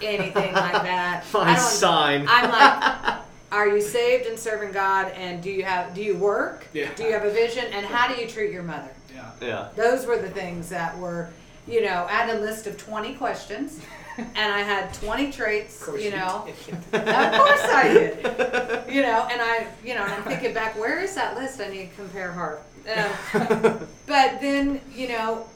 anything 0.02 0.52
like 0.52 0.72
that 0.82 1.24
I 1.34 1.44
My 1.44 1.56
sign. 1.56 2.26
i'm 2.28 2.50
like 2.50 3.20
are 3.52 3.68
you 3.68 3.80
saved 3.80 4.26
and 4.26 4.38
serving 4.38 4.72
god 4.72 5.12
and 5.12 5.42
do 5.42 5.50
you 5.50 5.62
have 5.62 5.94
do 5.94 6.02
you 6.02 6.16
work 6.16 6.66
Yeah. 6.72 6.88
do 6.96 7.04
you 7.04 7.12
have 7.12 7.24
a 7.24 7.30
vision 7.30 7.64
and 7.72 7.86
how 7.86 8.12
do 8.12 8.20
you 8.20 8.26
treat 8.26 8.50
your 8.52 8.64
mother 8.64 8.90
Yeah. 9.14 9.30
yeah. 9.40 9.68
those 9.76 10.06
were 10.06 10.18
the 10.18 10.30
things 10.30 10.68
that 10.70 10.98
were 10.98 11.30
you 11.66 11.80
know 11.82 12.06
i 12.08 12.12
had 12.12 12.36
a 12.36 12.40
list 12.40 12.66
of 12.66 12.76
20 12.76 13.14
questions 13.14 13.80
and 14.18 14.52
i 14.52 14.60
had 14.60 14.92
20 14.94 15.32
traits 15.32 15.88
you 15.98 16.10
know. 16.10 16.46
of 16.46 17.32
course 17.32 17.64
i 17.64 17.90
did. 17.92 18.94
You 18.94 19.02
know 19.02 19.26
and 19.30 19.40
i 19.40 19.66
you 19.84 19.94
know 19.94 20.02
and 20.02 20.12
i'm 20.12 20.22
thinking 20.24 20.54
back 20.54 20.78
where 20.78 21.00
is 21.00 21.14
that 21.14 21.36
list 21.36 21.60
i 21.60 21.68
need 21.68 21.90
to 21.90 21.96
compare 21.96 22.32
harv? 22.32 22.60
Um, 22.94 23.78
but 24.06 24.40
then 24.40 24.80
you 24.94 25.08
know 25.08 25.46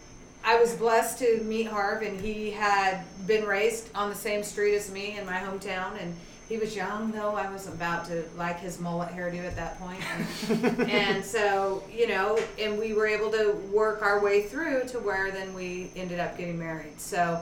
i 0.44 0.59
was 0.59 0.74
blessed 0.74 1.18
to 1.20 1.40
meet 1.44 1.66
harv 1.66 2.02
and 2.02 2.20
he 2.20 2.50
had 2.50 3.04
been 3.26 3.44
raised 3.44 3.90
on 3.94 4.09
the 4.09 4.16
same 4.16 4.42
street 4.42 4.74
as 4.74 4.90
me 4.90 5.18
in 5.18 5.26
my 5.26 5.38
hometown 5.38 6.00
and 6.00 6.14
he 6.49 6.57
was 6.57 6.74
young 6.74 7.11
though 7.12 7.34
i 7.34 7.51
was 7.51 7.66
about 7.68 8.05
to 8.07 8.24
like 8.36 8.59
his 8.61 8.78
mullet 8.80 9.11
hairdo 9.11 9.44
at 9.46 9.55
that 9.57 9.78
point 9.78 10.01
and, 10.49 10.80
and 10.90 11.24
so 11.24 11.82
you 11.92 12.07
know 12.09 12.38
and 12.59 12.78
we 12.78 12.92
were 12.94 13.07
able 13.07 13.30
to 13.30 13.53
work 13.72 14.01
our 14.03 14.20
way 14.22 14.42
through 14.42 14.84
to 14.86 14.99
where 14.99 15.30
then 15.30 15.53
we 15.55 15.90
ended 15.96 16.18
up 16.18 16.36
getting 16.38 16.59
married 16.59 16.99
so 17.01 17.40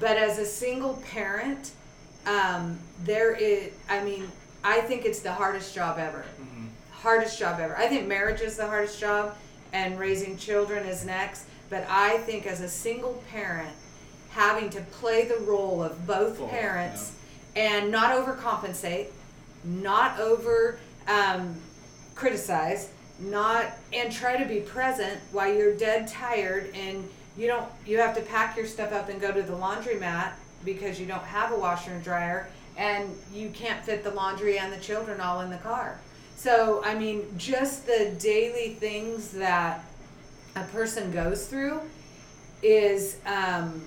but 0.00 0.16
as 0.16 0.38
a 0.38 0.44
single 0.46 0.94
parent 1.12 1.72
um, 2.26 2.78
there 3.04 3.34
is 3.34 3.72
i 3.88 4.02
mean 4.02 4.28
i 4.64 4.80
think 4.82 5.04
it's 5.04 5.20
the 5.20 5.32
hardest 5.32 5.74
job 5.74 5.98
ever 5.98 6.24
Mhm. 6.40 6.68
hardest 6.92 7.38
job 7.38 7.60
ever. 7.60 7.76
I 7.76 7.86
think 7.88 8.06
marriage 8.08 8.40
is 8.40 8.56
the 8.56 8.66
hardest 8.66 8.98
job 8.98 9.36
and 9.72 9.98
raising 9.98 10.36
children 10.36 10.86
is 10.86 11.04
next. 11.04 11.44
But 11.70 11.84
I 11.88 12.18
think 12.18 12.46
as 12.46 12.60
a 12.60 12.68
single 12.68 13.22
parent, 13.30 13.68
having 14.30 14.70
to 14.70 14.80
play 14.80 15.24
the 15.26 15.36
role 15.38 15.82
of 15.82 16.06
both 16.06 16.38
Both, 16.38 16.50
parents 16.50 17.12
and 17.56 17.90
not 17.90 18.12
overcompensate, 18.12 19.08
not 19.64 20.20
over 20.20 20.78
um, 21.08 21.56
criticize, 22.14 22.90
not 23.18 23.72
and 23.92 24.12
try 24.12 24.36
to 24.36 24.44
be 24.44 24.60
present 24.60 25.18
while 25.32 25.52
you're 25.52 25.74
dead 25.74 26.06
tired 26.06 26.70
and 26.74 27.08
you 27.36 27.46
don't 27.46 27.66
you 27.86 27.98
have 27.98 28.14
to 28.14 28.20
pack 28.22 28.56
your 28.56 28.66
stuff 28.66 28.92
up 28.92 29.08
and 29.08 29.20
go 29.20 29.32
to 29.32 29.42
the 29.42 29.54
laundromat 29.54 30.32
because 30.64 31.00
you 31.00 31.06
don't 31.06 31.24
have 31.24 31.50
a 31.50 31.56
washer 31.56 31.92
and 31.92 32.04
dryer 32.04 32.48
and 32.76 33.08
you 33.32 33.48
can't 33.50 33.82
fit 33.84 34.04
the 34.04 34.10
laundry 34.10 34.58
and 34.58 34.72
the 34.72 34.78
children 34.78 35.20
all 35.20 35.40
in 35.40 35.50
the 35.50 35.56
car. 35.58 35.98
So, 36.36 36.82
I 36.84 36.94
mean, 36.94 37.22
just 37.38 37.86
the 37.86 38.14
daily 38.18 38.74
things 38.74 39.30
that 39.30 39.82
a 40.54 40.64
person 40.64 41.10
goes 41.10 41.46
through 41.46 41.80
is 42.62 43.16
um, 43.24 43.82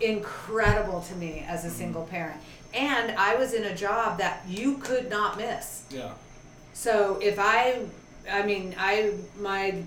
incredible 0.00 1.00
to 1.00 1.14
me 1.16 1.44
as 1.48 1.64
a 1.64 1.70
single 1.70 2.04
parent. 2.04 2.40
And 2.74 3.12
I 3.12 3.36
was 3.36 3.52
in 3.52 3.64
a 3.64 3.74
job 3.74 4.18
that 4.18 4.42
you 4.48 4.78
could 4.78 5.08
not 5.08 5.38
miss. 5.38 5.84
Yeah. 5.90 6.12
So 6.72 7.18
if 7.22 7.38
I, 7.38 7.86
I 8.30 8.42
mean, 8.42 8.74
I 8.78 9.12
my 9.40 9.82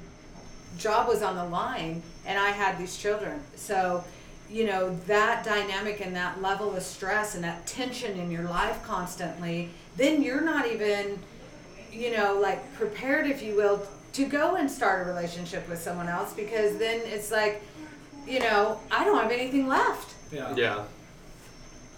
job 0.78 1.08
was 1.08 1.22
on 1.22 1.36
the 1.36 1.46
line, 1.46 2.02
and 2.26 2.38
I 2.38 2.52
had 2.52 2.78
these 2.78 2.98
children. 2.98 3.42
So, 3.56 4.04
you 4.50 4.66
know, 4.66 4.96
that 5.08 5.44
dynamic 5.44 6.06
and 6.06 6.16
that 6.16 6.42
level 6.42 6.76
of 6.76 6.84
stress 6.84 7.36
and 7.36 7.44
that 7.44 7.66
tension 7.66 8.20
in 8.20 8.30
your 8.30 8.44
life 8.44 8.84
constantly, 8.84 9.70
then 9.96 10.22
you're 10.22 10.42
not 10.42 10.68
even, 10.68 11.20
you 11.92 12.16
know, 12.16 12.40
like 12.40 12.74
prepared, 12.76 13.28
if 13.28 13.42
you 13.42 13.56
will, 13.56 13.86
to 14.14 14.26
go 14.26 14.56
and 14.56 14.70
start 14.70 15.06
a 15.06 15.10
relationship 15.10 15.68
with 15.70 15.80
someone 15.80 16.08
else 16.08 16.34
because 16.34 16.78
then 16.78 17.02
it's 17.06 17.32
like, 17.32 17.62
you 18.28 18.40
know, 18.40 18.80
I 18.92 19.04
don't 19.06 19.18
have 19.18 19.32
anything 19.32 19.68
left. 19.68 20.14
Yeah. 20.32 20.54
Yeah. 20.56 20.84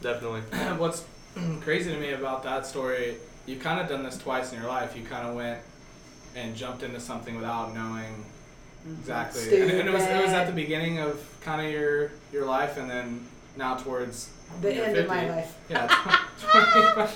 Definitely. 0.01 0.41
What's 0.77 1.05
crazy 1.61 1.91
to 1.91 1.97
me 1.99 2.11
about 2.11 2.43
that 2.43 2.65
story, 2.65 3.15
you've 3.45 3.61
kind 3.61 3.79
of 3.79 3.87
done 3.87 4.03
this 4.03 4.17
twice 4.17 4.51
in 4.53 4.59
your 4.59 4.67
life. 4.67 4.95
You 4.95 5.03
kind 5.03 5.27
of 5.27 5.35
went 5.35 5.59
and 6.35 6.55
jumped 6.55 6.83
into 6.83 6.99
something 6.99 7.35
without 7.35 7.73
knowing 7.73 8.13
mm-hmm. 8.85 8.93
exactly. 8.99 9.61
And, 9.61 9.71
and 9.71 9.89
it 9.89 9.93
was 9.93 10.03
it 10.03 10.21
was 10.21 10.31
at 10.31 10.47
the 10.47 10.53
beginning 10.53 10.99
of 10.99 11.23
kind 11.41 11.65
of 11.65 11.71
your 11.71 12.11
your 12.31 12.45
life, 12.45 12.77
and 12.77 12.89
then 12.89 13.25
now 13.57 13.75
towards 13.75 14.29
The 14.61 14.73
you're 14.73 14.85
end 14.85 14.97
of 14.97 15.07
my 15.07 15.27
50. 15.27 15.35
life. 15.35 15.57
Yeah. 15.69 17.07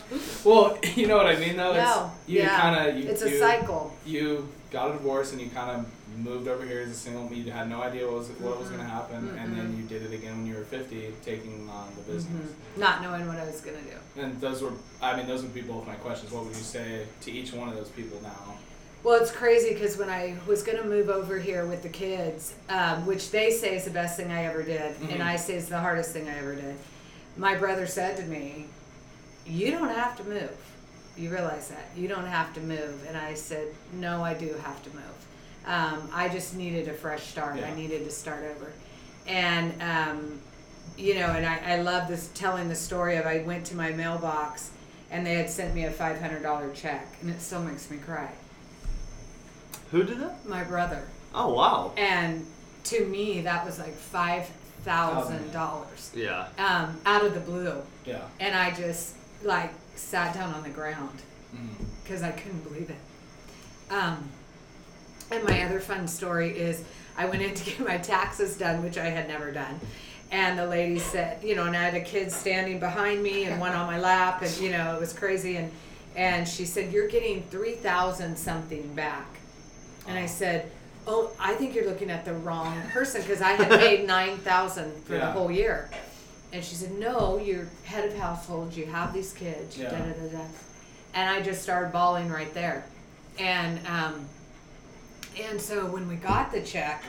well, 0.43 0.77
you 0.95 1.07
know 1.07 1.17
what 1.17 1.27
I 1.27 1.37
mean, 1.37 1.57
though. 1.57 1.73
No, 1.73 2.11
It's, 2.19 2.29
you 2.29 2.39
yeah. 2.39 2.59
kind 2.59 2.89
of 2.89 2.97
you, 2.97 3.09
It's 3.09 3.21
a 3.21 3.29
you, 3.29 3.39
cycle. 3.39 3.95
you 4.05 4.49
got 4.73 4.89
a 4.89 4.93
divorce 4.93 5.31
and 5.31 5.39
you 5.39 5.49
kind 5.49 5.69
of 5.71 5.85
moved 6.17 6.47
over 6.47 6.65
here 6.65 6.81
as 6.81 6.89
a 6.89 6.93
single. 6.95 7.31
You 7.31 7.49
had 7.51 7.69
no 7.69 7.81
idea 7.81 8.05
what 8.07 8.15
was 8.17 8.29
what 8.39 8.59
was 8.59 8.67
going 8.67 8.81
to 8.81 8.85
happen, 8.87 9.29
and 9.39 9.55
then 9.57 9.77
you 9.77 9.83
did 9.83 10.01
it 10.03 10.13
again 10.13 10.37
when 10.39 10.45
you 10.47 10.55
were 10.55 10.63
fifty, 10.65 11.13
taking 11.23 11.69
on 11.69 11.89
the 11.95 12.01
business. 12.11 12.49
Mhm. 12.51 12.79
Not 12.79 13.01
knowing 13.01 13.27
what 13.27 13.37
I 13.37 13.45
was 13.45 13.61
gonna 13.61 13.77
do. 13.77 14.21
And 14.21 14.41
those 14.41 14.61
were, 14.61 14.71
I 15.01 15.15
mean, 15.15 15.27
those 15.27 15.43
would 15.43 15.53
be 15.53 15.61
both 15.61 15.87
my 15.87 15.95
questions. 15.95 16.31
What 16.31 16.43
would 16.45 16.55
you 16.55 16.63
say 16.63 17.05
to 17.21 17.31
each 17.31 17.53
one 17.53 17.69
of 17.69 17.75
those 17.75 17.89
people 17.89 18.19
now? 18.21 18.57
Well, 19.03 19.21
it's 19.21 19.31
crazy 19.31 19.73
because 19.73 19.97
when 19.97 20.09
I 20.09 20.35
was 20.47 20.63
going 20.63 20.77
to 20.77 20.85
move 20.85 21.09
over 21.09 21.37
here 21.37 21.65
with 21.65 21.83
the 21.83 21.89
kids, 21.89 22.53
um, 22.69 23.05
which 23.05 23.31
they 23.31 23.51
say 23.51 23.75
is 23.75 23.83
the 23.83 23.89
best 23.91 24.15
thing 24.15 24.31
I 24.31 24.45
ever 24.45 24.63
did, 24.63 24.95
Mhm. 25.01 25.11
and 25.15 25.21
I 25.23 25.35
say 25.35 25.55
is 25.55 25.67
the 25.67 25.77
hardest 25.79 26.11
thing 26.11 26.29
I 26.29 26.37
ever 26.37 26.55
did, 26.55 26.75
my 27.35 27.53
brother 27.55 27.85
said 27.85 28.15
to 28.17 28.23
me, 28.23 28.67
You 29.45 29.71
don't 29.71 29.89
have 29.89 30.15
to 30.19 30.23
move. 30.23 30.51
You 31.17 31.29
realize 31.29 31.67
that. 31.69 31.85
You 31.95 32.07
don't 32.07 32.25
have 32.25 32.53
to 32.55 32.59
move. 32.61 33.05
And 33.07 33.15
I 33.17 33.33
said, 33.35 33.67
No, 33.93 34.23
I 34.23 34.33
do 34.33 34.53
have 34.63 34.81
to 34.83 34.89
move. 34.89 35.25
Um, 35.65 36.09
I 36.13 36.27
just 36.29 36.55
needed 36.55 36.87
a 36.87 36.93
fresh 36.93 37.27
start. 37.27 37.57
Yeah. 37.57 37.69
I 37.69 37.75
needed 37.75 38.03
to 38.05 38.11
start 38.11 38.43
over. 38.43 38.71
And, 39.27 39.81
um, 39.81 40.39
you 40.97 41.15
know, 41.15 41.27
and 41.27 41.45
I, 41.45 41.75
I 41.75 41.81
love 41.81 42.07
this 42.09 42.29
telling 42.33 42.67
the 42.67 42.75
story 42.75 43.15
of 43.17 43.25
I 43.25 43.43
went 43.43 43.65
to 43.67 43.75
my 43.75 43.91
mailbox 43.91 44.71
and 45.11 45.25
they 45.25 45.35
had 45.35 45.49
sent 45.49 45.73
me 45.75 45.85
a 45.85 45.91
$500 45.91 46.73
check, 46.73 47.05
and 47.21 47.29
it 47.29 47.39
still 47.39 47.61
makes 47.61 47.89
me 47.91 47.97
cry. 47.97 48.29
Who 49.91 50.03
did 50.03 50.19
that? 50.19 50.47
My 50.47 50.63
brother. 50.63 51.03
Oh 51.35 51.53
wow. 51.53 51.93
And 51.97 52.45
to 52.85 53.05
me, 53.05 53.41
that 53.41 53.63
was 53.65 53.77
like 53.79 53.93
five 53.93 54.49
thousand 54.83 55.51
dollars 55.53 56.11
Yeah. 56.15 56.47
um, 56.57 56.99
out 57.05 57.23
of 57.23 57.33
the 57.33 57.39
blue, 57.39 57.81
Yeah. 58.05 58.21
and 58.39 58.53
I 58.55 58.71
just 58.71 59.13
like 59.43 59.71
sat 60.03 60.33
down 60.33 60.53
on 60.53 60.63
the 60.63 60.69
ground 60.69 61.19
Mm. 61.55 61.67
because 62.03 62.23
I 62.23 62.31
couldn't 62.31 62.63
believe 62.63 62.89
it. 62.89 63.93
Um, 63.93 64.27
and 65.29 65.43
my 65.43 65.61
other 65.63 65.79
fun 65.79 66.07
story 66.07 66.49
is 66.57 66.83
I 67.15 67.25
went 67.27 67.43
in 67.43 67.53
to 67.53 67.63
get 67.63 67.79
my 67.79 67.97
taxes 67.97 68.57
done, 68.57 68.83
which 68.83 68.97
I 68.97 69.05
had 69.05 69.27
never 69.27 69.51
done. 69.51 69.79
And 70.31 70.57
the 70.57 70.65
lady 70.65 70.97
said, 70.97 71.43
you 71.43 71.55
know, 71.55 71.65
and 71.65 71.77
I 71.77 71.83
had 71.83 71.93
a 71.93 72.01
kid 72.01 72.31
standing 72.31 72.79
behind 72.79 73.21
me 73.21 73.43
and 73.43 73.59
one 73.61 73.71
on 73.73 73.85
my 73.85 73.99
lap, 73.99 74.41
and 74.41 74.51
you 74.57 74.71
know, 74.71 74.95
it 74.95 74.99
was 74.99 75.13
crazy. 75.13 75.57
And 75.57 75.71
and 76.15 76.47
she 76.47 76.65
said, 76.65 76.91
"You're 76.91 77.07
getting 77.07 77.43
three 77.51 77.73
thousand 77.75 78.35
something 78.37 78.95
back." 78.95 79.27
And 80.07 80.17
I 80.17 80.25
said, 80.25 80.71
"Oh, 81.05 81.31
I 81.39 81.53
think 81.53 81.75
you're 81.75 81.85
looking 81.87 82.09
at 82.09 82.25
the 82.25 82.33
wrong 82.33 82.81
person 82.91 83.21
because 83.21 83.41
I 83.43 83.51
had 83.51 83.79
paid 83.79 84.07
nine 84.17 84.37
thousand 84.39 84.91
for 85.05 85.13
the 85.13 85.25
whole 85.27 85.51
year." 85.51 85.89
And 86.53 86.63
she 86.63 86.75
said, 86.75 86.91
no, 86.99 87.39
you're 87.39 87.67
head 87.83 88.07
of 88.09 88.15
household. 88.15 88.75
You 88.77 88.85
have 88.85 89.11
these 89.11 89.33
kids. 89.33 89.75
Yeah. 89.77 89.89
Da, 89.89 89.97
da, 89.97 90.13
da, 90.13 90.37
da. 90.37 90.45
And 91.15 91.27
I 91.29 91.41
just 91.41 91.63
started 91.63 91.91
bawling 91.91 92.29
right 92.29 92.53
there. 92.53 92.85
And 93.39 93.79
um, 93.87 94.25
and 95.41 95.59
so 95.59 95.87
when 95.87 96.07
we 96.07 96.15
got 96.15 96.51
the 96.51 96.61
check, 96.61 97.03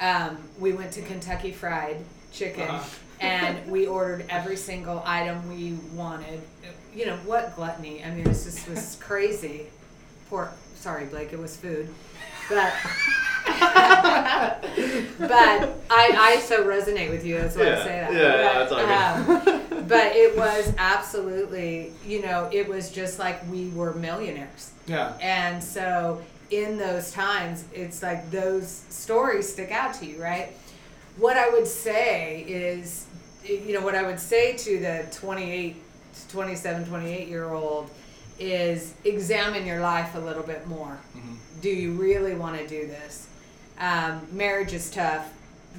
um, 0.00 0.38
we 0.60 0.72
went 0.72 0.92
to 0.92 1.02
Kentucky 1.02 1.50
Fried 1.52 1.96
Chicken 2.32 2.68
Uh-huh. 2.68 2.88
and 3.20 3.68
we 3.68 3.88
ordered 3.88 4.24
every 4.28 4.56
single 4.56 5.02
item 5.04 5.48
we 5.48 5.72
wanted. 5.92 6.40
You 6.94 7.06
know 7.06 7.16
what 7.18 7.56
gluttony? 7.56 8.04
I 8.04 8.10
mean, 8.12 8.22
this 8.24 8.44
just 8.44 8.68
was 8.68 8.96
crazy. 9.00 9.66
Poor, 10.30 10.52
sorry, 10.76 11.06
Blake, 11.06 11.32
it 11.32 11.38
was 11.38 11.56
food, 11.56 11.88
but 12.48 12.72
but 15.18 15.76
I 15.90 16.12
I 16.16 16.40
so 16.44 16.64
resonate 16.64 17.10
with 17.10 17.24
you. 17.24 17.38
That's 17.38 17.56
why 17.56 17.72
I 17.72 17.76
say 17.76 18.00
that. 18.00 18.12
yeah, 18.12 18.20
yeah, 18.20 18.52
But, 18.52 18.68
that's 18.70 18.72
all 18.72 19.44
good. 19.46 19.48
um, 19.78 19.86
but 19.88 20.16
it 20.16 20.36
was 20.36 20.72
absolutely, 20.78 21.92
you 22.06 22.22
know, 22.22 22.48
it 22.52 22.68
was 22.68 22.90
just 22.90 23.18
like 23.18 23.40
we 23.50 23.68
were 23.70 23.94
millionaires. 23.94 24.72
Yeah. 24.86 25.16
And 25.20 25.62
so 25.62 26.22
in 26.50 26.78
those 26.78 27.10
times, 27.12 27.64
it's 27.72 28.02
like 28.02 28.30
those 28.30 28.66
stories 28.88 29.50
stick 29.52 29.70
out 29.70 29.94
to 29.94 30.06
you, 30.06 30.20
right? 30.22 30.52
What 31.18 31.36
I 31.36 31.48
would 31.50 31.66
say 31.66 32.42
is, 32.42 33.06
you 33.44 33.72
know, 33.74 33.80
what 33.82 33.94
I 33.94 34.02
would 34.04 34.20
say 34.20 34.56
to 34.56 34.78
the 34.78 35.06
28, 35.12 35.76
27, 36.30 36.86
28 36.86 37.28
year 37.28 37.52
old 37.52 37.90
is 38.38 38.94
examine 39.04 39.66
your 39.66 39.80
life 39.80 40.14
a 40.14 40.18
little 40.20 40.44
bit 40.44 40.66
more. 40.68 40.96
Do 41.60 41.68
you 41.70 41.92
really 41.92 42.34
want 42.34 42.58
to 42.58 42.66
do 42.66 42.86
this? 42.86 43.26
Um, 43.80 44.26
marriage 44.32 44.72
is 44.72 44.90
tough. 44.90 45.28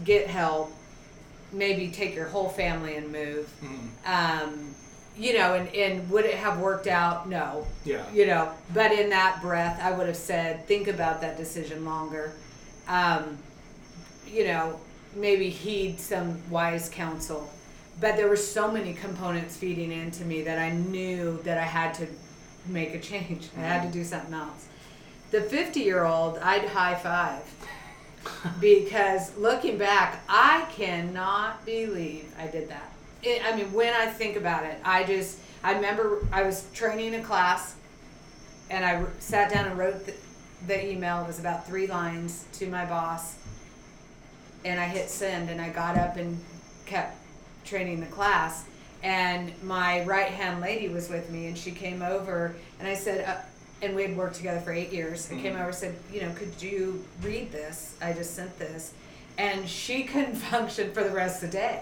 Get 0.04 0.28
help. 0.28 0.72
Maybe 1.52 1.90
take 1.90 2.16
your 2.16 2.28
whole 2.28 2.50
family 2.50 2.96
and 2.96 3.12
move. 3.12 3.50
Um, 4.06 4.76
you 5.18 5.38
know, 5.38 5.54
and, 5.56 5.68
and 5.76 6.10
would 6.10 6.26
it 6.26 6.36
have 6.36 6.60
worked 6.60 6.88
out? 6.88 7.28
No 7.28 7.66
Yeah. 7.84 8.04
you 8.14 8.26
know 8.26 8.52
but 8.74 8.92
in 8.94 9.10
that 9.10 9.42
breath 9.42 9.78
i 9.84 9.92
would 9.92 10.08
have 10.08 10.16
said 10.16 10.66
think 10.66 10.88
about 10.88 11.20
that 11.22 11.36
decision 11.38 11.84
longer 11.84 12.32
um, 12.88 13.38
you 14.28 14.46
know 14.46 14.80
maybe 15.16 15.50
heed 15.50 16.00
some 16.00 16.40
wise 16.50 16.88
counsel 16.88 17.50
but 18.00 18.16
there 18.16 18.30
were 18.30 18.38
so 18.38 18.72
many 18.72 18.94
components 18.94 19.58
feeding 19.58 19.92
into 19.92 20.24
me 20.24 20.42
that 20.44 20.58
i 20.60 20.70
knew 20.70 21.38
that 21.44 21.58
i 21.58 21.64
had 21.64 21.94
to 21.96 22.08
make 22.68 22.94
a 22.94 23.00
change 23.00 23.50
i 23.58 23.62
had 23.62 23.82
to 23.82 23.90
do 23.92 24.04
something 24.06 24.34
else 24.34 24.68
the 25.32 25.42
50 25.42 25.80
year 25.80 26.06
old 26.06 26.38
i'd 26.40 26.66
high 26.70 26.96
five 26.96 27.42
because 28.60 29.36
looking 29.38 29.78
back 29.78 30.22
i 30.28 30.66
cannot 30.72 31.66
believe 31.66 32.34
i 32.38 32.48
did 32.48 32.70
that 32.70 32.92
it, 33.24 33.42
i 33.46 33.56
mean 33.56 33.72
when 33.74 33.94
i 33.94 34.06
think 34.06 34.36
about 34.36 34.64
it 34.64 34.78
i 34.84 35.04
just 35.04 35.40
i 35.64 35.74
remember 35.74 36.26
i 36.32 36.44
was 36.44 36.66
training 36.74 37.16
a 37.16 37.24
class 37.24 37.76
and 38.70 38.86
I 38.86 39.04
sat 39.20 39.52
down 39.52 39.66
and 39.66 39.78
wrote 39.78 40.06
the, 40.06 40.14
the 40.68 40.92
email. 40.92 41.24
It 41.24 41.28
was 41.28 41.40
about 41.40 41.66
three 41.66 41.88
lines 41.88 42.46
to 42.54 42.68
my 42.68 42.86
boss, 42.86 43.36
and 44.64 44.80
I 44.80 44.86
hit 44.86 45.10
send. 45.10 45.50
And 45.50 45.60
I 45.60 45.70
got 45.70 45.98
up 45.98 46.18
and 46.18 46.40
kept 46.86 47.18
training 47.66 48.00
the 48.00 48.08
class. 48.08 48.66
And 49.02 49.52
my 49.64 50.04
right 50.04 50.32
hand 50.32 50.62
lady 50.62 50.90
was 50.90 51.10
with 51.10 51.30
me, 51.30 51.48
and 51.48 51.58
she 51.58 51.72
came 51.72 52.02
over, 52.02 52.56
and 52.80 52.88
I 52.88 52.96
said, 52.96 53.28
uh, 53.28 53.38
and 53.82 53.96
we 53.96 54.04
had 54.04 54.16
worked 54.18 54.36
together 54.36 54.60
for 54.60 54.72
eight 54.72 54.92
years. 54.92 55.30
I 55.32 55.36
came 55.36 55.56
over 55.56 55.66
and 55.68 55.76
said, 55.76 55.96
you 56.12 56.22
know, 56.22 56.32
could 56.34 56.62
you 56.62 57.04
read 57.22 57.52
this? 57.52 57.96
I 58.02 58.14
just 58.14 58.34
sent 58.36 58.58
this, 58.60 58.94
and 59.38 59.68
she 59.70 60.04
couldn't 60.12 60.36
function 60.36 60.92
for 60.94 61.04
the 61.04 61.12
rest 61.12 61.44
of 61.44 61.52
the 61.52 61.58
day 61.58 61.82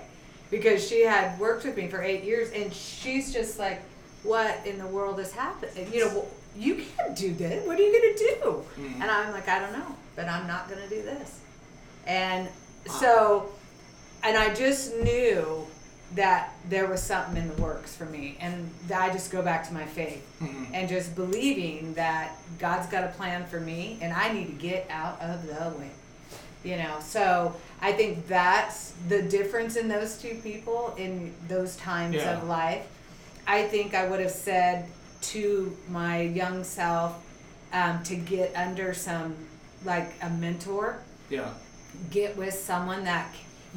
because 0.52 0.88
she 0.88 1.04
had 1.04 1.38
worked 1.40 1.66
with 1.66 1.76
me 1.76 1.88
for 1.88 2.02
eight 2.02 2.24
years, 2.24 2.52
and 2.52 2.74
she's 2.74 3.34
just 3.34 3.60
like, 3.60 3.82
what 4.24 4.66
in 4.66 4.78
the 4.78 4.88
world 4.88 5.20
is 5.20 5.32
happening? 5.32 5.92
You 5.94 6.06
know, 6.06 6.08
well, 6.14 6.28
you 6.56 6.84
can't 6.98 7.16
do 7.16 7.34
this. 7.34 7.66
What 7.68 7.80
are 7.80 7.84
you 7.84 7.92
going 7.92 8.16
to 8.16 8.20
do? 8.42 8.64
Mhm. 8.82 9.02
And 9.02 9.12
I'm 9.12 9.32
like, 9.32 9.48
I 9.48 9.60
don't 9.60 9.74
know, 9.74 9.96
but 10.16 10.28
I'm 10.28 10.48
not 10.48 10.70
going 10.70 10.82
to 10.82 10.90
do 10.90 11.02
this. 11.04 11.40
And 12.08 12.48
so, 13.00 13.50
and 14.24 14.36
I 14.38 14.54
just 14.54 14.96
knew 14.98 15.68
that 16.16 16.54
there 16.70 16.88
was 16.88 17.02
something 17.04 17.36
in 17.42 17.48
the 17.54 17.62
works 17.62 17.96
for 17.96 18.06
me. 18.06 18.38
And 18.40 18.70
I 18.94 19.10
just 19.12 19.30
go 19.32 19.42
back 19.42 19.68
to 19.68 19.74
my 19.74 19.86
faith 19.86 20.26
Mhm. 20.42 20.68
and 20.74 20.88
just 20.88 21.16
believing 21.16 21.94
that 21.96 22.32
God's 22.60 22.88
got 22.88 23.04
a 23.04 23.10
plan 23.10 23.46
for 23.48 23.60
me 23.60 23.98
and 24.02 24.14
I 24.14 24.32
need 24.32 24.46
to 24.48 24.54
get 24.54 24.88
out 24.90 25.22
of 25.22 25.46
the 25.46 25.78
way. 25.78 25.92
You 26.64 26.78
know, 26.78 26.98
so 27.02 27.56
I 27.82 27.92
think 27.92 28.28
that's 28.28 28.94
the 29.10 29.22
difference 29.22 29.76
in 29.76 29.88
those 29.90 30.18
two 30.18 30.36
people 30.44 30.94
in 30.98 31.34
those 31.48 31.76
times 31.76 32.16
Yeah. 32.16 32.38
of 32.38 32.48
life. 32.48 32.86
I 33.46 33.68
think 33.68 33.94
I 33.94 34.08
would 34.08 34.20
have 34.20 34.32
said 34.32 34.86
to 35.22 35.78
my 35.90 36.22
young 36.22 36.64
self 36.64 37.16
um, 37.74 38.02
to 38.04 38.16
get 38.16 38.56
under 38.56 38.94
some, 38.94 39.36
like 39.84 40.14
a 40.22 40.30
mentor, 40.30 41.00
Yeah. 41.30 41.50
get 42.10 42.38
with 42.38 42.54
someone 42.54 43.04
that 43.04 43.28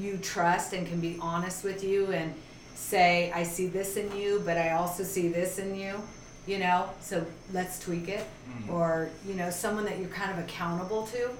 you 0.00 0.16
trust 0.18 0.72
and 0.72 0.86
can 0.86 1.00
be 1.00 1.18
honest 1.20 1.62
with 1.64 1.84
you 1.84 2.12
and 2.12 2.34
say, 2.74 3.30
I 3.34 3.42
see 3.42 3.66
this 3.66 3.96
in 3.96 4.14
you, 4.16 4.42
but 4.44 4.56
I 4.56 4.70
also 4.72 5.02
see 5.04 5.28
this 5.28 5.58
in 5.58 5.74
you, 5.74 6.00
you 6.46 6.58
know, 6.58 6.88
so 7.00 7.26
let's 7.52 7.78
tweak 7.78 8.08
it. 8.08 8.24
Mhm. 8.48 8.72
Or, 8.72 9.10
you 9.26 9.34
know, 9.34 9.50
someone 9.50 9.84
that 9.84 9.98
you're 9.98 10.08
kind 10.08 10.30
of 10.30 10.38
accountable 10.38 11.06
to 11.08 11.30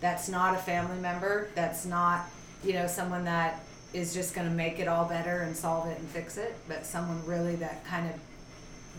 that's 0.00 0.28
not 0.28 0.54
a 0.54 0.58
family 0.58 0.98
member, 1.00 1.48
that's 1.54 1.84
not, 1.84 2.26
you 2.64 2.72
know, 2.72 2.86
someone 2.88 3.24
that 3.24 3.60
is 3.92 4.12
just 4.12 4.34
going 4.34 4.48
to 4.48 4.54
make 4.54 4.78
it 4.80 4.88
all 4.88 5.04
better 5.04 5.42
and 5.42 5.56
solve 5.56 5.86
it 5.88 5.98
and 5.98 6.08
fix 6.08 6.36
it, 6.36 6.54
but 6.66 6.84
someone 6.84 7.24
really 7.26 7.54
that 7.56 7.84
kind 7.84 8.08
of 8.10 8.14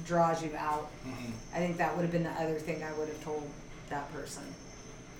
draws 0.05 0.41
you 0.43 0.51
out. 0.57 0.89
Mhm. 1.05 1.31
I 1.53 1.57
think 1.57 1.77
that 1.77 1.95
would 1.95 2.03
have 2.03 2.11
been 2.11 2.23
the 2.23 2.31
other 2.31 2.55
thing 2.59 2.81
I 2.83 2.93
would 2.93 3.09
have 3.09 3.21
told 3.23 3.47
that 3.89 4.11
person. 4.13 4.43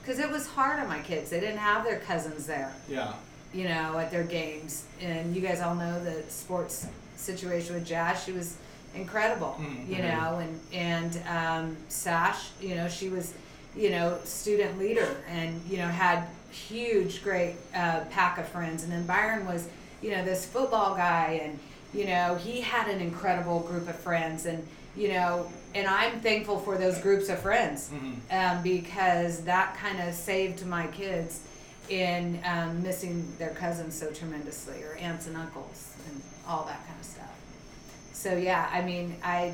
Because 0.02 0.20
it 0.20 0.30
was 0.30 0.48
hard 0.48 0.80
on 0.80 0.88
my 0.88 1.00
kids. 1.00 1.30
They 1.30 1.40
didn't 1.40 1.58
have 1.60 1.84
their 1.84 2.00
cousins 2.00 2.46
there, 2.46 2.74
Yeah. 2.88 3.14
You 3.54 3.66
know, 3.66 3.98
at 3.98 4.12
their 4.12 4.24
games. 4.24 4.86
And 5.02 5.36
you 5.36 5.42
guys 5.42 5.62
all 5.62 5.76
know 5.76 6.04
the 6.04 6.24
sports 6.30 6.88
situation 7.16 7.76
with 7.76 7.86
Jazz. 7.86 8.24
She 8.24 8.32
was 8.32 8.58
incredible, 8.96 9.56
Mhm. 9.60 9.88
you 9.90 10.02
know, 10.04 10.40
and, 10.40 10.60
and 10.74 11.22
um, 11.28 11.78
Sash, 11.90 12.50
you 12.62 12.76
know, 12.76 12.88
she 12.88 13.10
was, 13.10 13.34
you 13.76 13.90
know, 13.90 14.18
student 14.24 14.78
leader 14.78 15.16
and, 15.30 15.62
you 15.70 15.78
know, 15.78 15.88
had 15.88 16.28
huge, 16.52 17.24
great 17.24 17.56
uh, 17.76 18.02
pack 18.12 18.38
of 18.38 18.48
friends. 18.48 18.84
And 18.84 18.92
then 18.92 19.06
Byron 19.06 19.46
was, 19.46 19.68
you 20.02 20.12
know, 20.12 20.24
this 20.24 20.46
football 20.46 20.96
guy 20.96 21.40
and, 21.44 21.60
you 21.94 22.06
know, 22.06 22.36
he 22.36 22.62
had 22.62 22.88
an 22.88 23.00
incredible 23.02 23.62
group 23.62 23.88
of 23.90 23.96
friends. 23.96 24.46
And, 24.46 24.68
you 24.96 25.08
know, 25.10 25.48
and 25.74 25.88
I'm 25.88 26.20
thankful 26.22 26.60
for 26.60 26.78
those 26.78 27.00
groups 27.00 27.30
of 27.30 27.40
friends 27.40 27.90
Mhm. 27.92 28.58
um, 28.58 28.62
because 28.64 29.44
that 29.46 29.76
kind 29.78 30.00
of 30.08 30.14
saved 30.14 30.66
my 30.68 30.86
kids 30.88 31.40
in 31.90 32.40
um, 32.46 32.82
missing 32.84 33.28
their 33.38 33.50
cousins 33.52 33.94
so 33.98 34.12
tremendously 34.12 34.82
or 34.84 34.96
aunts 34.96 35.28
and 35.28 35.36
uncles 35.38 35.94
and 36.10 36.22
all 36.48 36.64
that 36.66 36.86
kind 36.88 37.00
of 37.00 37.06
stuff. 37.06 37.30
So 38.14 38.36
yeah, 38.38 38.70
I 38.72 38.82
mean, 38.82 39.16
I 39.24 39.54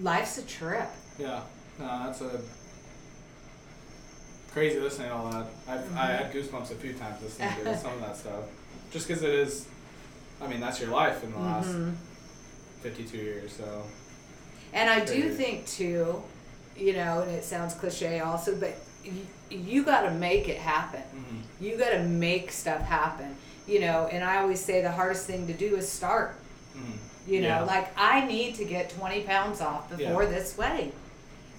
life's 0.00 0.38
a 0.38 0.42
trip. 0.42 0.88
Yeah. 1.18 1.40
No, 1.78 1.86
that's 2.06 2.20
a 2.22 2.40
crazy 4.52 4.80
listening 4.80 5.08
to 5.08 5.14
all 5.14 5.30
that. 5.30 5.46
I've 5.68 5.96
I 5.96 6.06
had 6.12 6.32
goosebumps 6.32 6.70
a 6.70 6.74
few 6.74 6.92
times 6.94 7.22
listening 7.22 7.50
to 7.64 7.76
some 7.78 7.92
of 7.94 8.00
that 8.00 8.16
stuff, 8.16 8.44
just 8.90 9.06
because 9.06 9.22
it 9.22 9.30
is. 9.30 9.66
I 10.42 10.46
mean, 10.48 10.60
that's 10.60 10.80
your 10.80 10.90
life 10.90 11.22
in 11.22 11.32
the 11.32 11.38
last 11.38 11.68
Mhm. 11.68 11.94
52 12.82 13.16
years. 13.18 13.52
So. 13.52 13.82
And 14.72 14.88
I 14.88 15.00
do 15.04 15.20
Crazy. 15.22 15.28
think 15.36 15.66
too, 15.66 16.22
you 16.76 16.94
know, 16.94 17.20
and 17.22 17.30
it 17.32 17.44
sounds 17.44 17.74
cliche 17.74 18.20
also, 18.20 18.56
but 18.56 18.74
you, 19.04 19.12
you 19.50 19.84
got 19.84 20.02
to 20.02 20.10
make 20.12 20.48
it 20.48 20.56
happen. 20.58 21.02
Mhm. 21.14 21.42
You 21.60 21.76
got 21.76 21.90
to 21.90 22.00
make 22.00 22.50
stuff 22.52 22.82
happen. 22.82 23.36
You 23.66 23.80
know, 23.80 24.08
and 24.10 24.24
I 24.24 24.38
always 24.38 24.58
say 24.64 24.80
the 24.80 24.90
hardest 24.90 25.26
thing 25.26 25.46
to 25.46 25.52
do 25.52 25.76
is 25.76 25.88
start. 25.88 26.34
Mhm. 26.76 26.92
You 27.26 27.42
know, 27.42 27.48
Yeah. 27.48 27.60
like 27.62 27.88
I 27.96 28.24
need 28.26 28.54
to 28.56 28.64
get 28.64 28.90
20 28.90 29.22
pounds 29.22 29.60
off 29.60 29.88
before 29.90 30.22
Yeah. 30.24 30.28
this 30.30 30.56
wedding. 30.58 30.92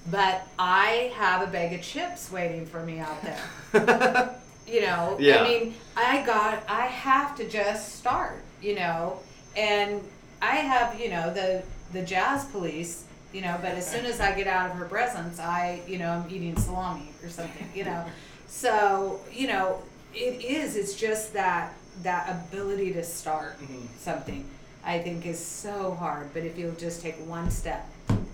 But 0.09 0.41
I 0.57 1.13
have 1.15 1.41
a 1.43 1.47
bag 1.47 1.73
of 1.73 1.81
chips 1.83 2.31
waiting 2.31 2.65
for 2.65 2.81
me 2.81 2.99
out 2.99 3.21
there. 3.21 4.35
you 4.67 4.81
know, 4.81 5.15
Yeah. 5.19 5.41
I 5.43 5.47
mean, 5.47 5.75
I 5.95 6.23
got, 6.23 6.63
I 6.67 6.87
have 6.87 7.35
to 7.37 7.47
just 7.47 7.95
start, 7.99 8.41
you 8.61 8.75
know, 8.75 9.19
and 9.55 10.01
I 10.41 10.55
have, 10.55 10.99
you 10.99 11.09
know, 11.09 11.31
the, 11.33 11.61
the 11.93 12.01
jazz 12.01 12.45
police, 12.45 13.03
you 13.31 13.41
know, 13.41 13.57
but 13.61 13.71
as 13.73 13.89
soon 13.89 14.05
as 14.05 14.19
I 14.19 14.31
get 14.33 14.47
out 14.47 14.71
of 14.71 14.77
her 14.77 14.85
presence, 14.85 15.39
I, 15.39 15.81
you 15.87 15.99
know, 15.99 16.09
I'm 16.09 16.25
eating 16.29 16.57
salami 16.57 17.11
or 17.23 17.29
something, 17.29 17.69
you 17.75 17.85
know. 17.85 18.03
So, 18.53 19.21
you 19.31 19.47
know, 19.47 19.81
it 20.13 20.43
is, 20.43 20.75
it's 20.75 20.93
just 20.95 21.33
that, 21.33 21.73
that 22.03 22.29
ability 22.29 22.93
to 22.93 23.03
start 23.03 23.59
Mhm. 23.61 23.87
something 23.99 24.45
I 24.83 24.99
think 24.99 25.25
is 25.25 25.39
so 25.43 25.95
hard. 25.99 26.33
But 26.33 26.43
if 26.43 26.57
you'll 26.57 26.75
just 26.75 27.01
take 27.01 27.15
one 27.27 27.49
step, 27.51 27.87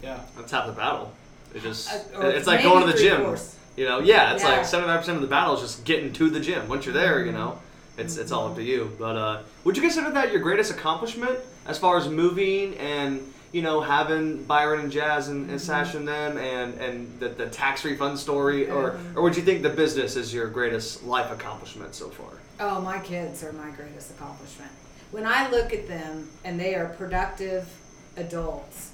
Yeah. 0.04 0.20
That's 0.38 0.52
half 0.52 0.68
the 0.68 0.74
battle. 0.74 1.12
It 1.56 1.62
just 1.64 1.90
uh, 1.92 2.28
it's 2.28 2.46
like 2.48 2.62
going 2.64 2.86
to 2.86 2.92
the 2.92 2.98
gym. 2.98 3.16
three-fourths. 3.18 3.56
You 3.76 3.86
know, 3.86 4.00
yeah, 4.00 4.34
it's 4.34 4.44
Yeah. 4.44 4.58
like 4.58 4.66
seventy 4.66 4.88
five 4.90 5.00
percent 5.00 5.16
of 5.18 5.22
the 5.22 5.28
battle 5.28 5.56
is 5.56 5.62
just 5.62 5.84
getting 5.86 6.14
to 6.14 6.30
the 6.30 6.40
gym. 6.40 6.68
Once 6.70 6.86
you're 6.86 6.94
there, 6.94 7.26
you 7.26 7.32
know, 7.32 7.60
It's 7.98 8.16
it's 8.16 8.32
all 8.32 8.48
up 8.48 8.56
to 8.58 8.64
you. 8.64 8.92
But 9.00 9.16
uh, 9.16 9.42
would 9.64 9.76
you 9.76 9.82
consider 9.82 10.12
that 10.12 10.32
your 10.32 10.40
greatest 10.42 10.70
accomplishment 10.72 11.40
as 11.66 11.80
far 11.80 11.98
as 11.98 12.08
moving 12.08 12.76
and 12.78 13.22
you 13.52 13.62
know 13.62 13.82
having 13.82 14.44
Byron 14.44 14.82
and 14.82 14.92
Jazz 14.92 15.30
and, 15.30 15.50
and 15.50 15.60
Sash 15.60 15.96
and 15.96 16.08
them 16.08 16.38
and 16.38 16.74
and 16.76 17.20
the, 17.20 17.30
the 17.30 17.48
tax 17.48 17.86
refund 17.86 18.20
story, 18.20 18.70
or 18.70 19.00
or 19.16 19.24
would 19.24 19.36
you 19.36 19.44
think 19.44 19.64
the 19.64 19.70
business 19.70 20.16
is 20.16 20.34
your 20.34 20.48
greatest 20.48 21.04
life 21.04 21.32
accomplishment 21.32 21.96
so 21.96 22.10
far? 22.10 22.32
Oh, 22.60 22.82
my 22.82 23.00
kids 23.00 23.44
are 23.44 23.54
my 23.54 23.70
greatest 23.72 24.12
accomplishment. 24.12 24.72
When 25.12 25.26
I 25.26 25.50
look 25.50 25.74
at 25.74 25.88
them 25.88 26.30
and 26.44 26.60
they 26.60 26.76
are 26.76 26.90
productive 26.90 27.70
adults, 28.18 28.92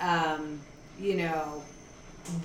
um, 0.00 0.60
you 0.98 1.16
know, 1.16 1.62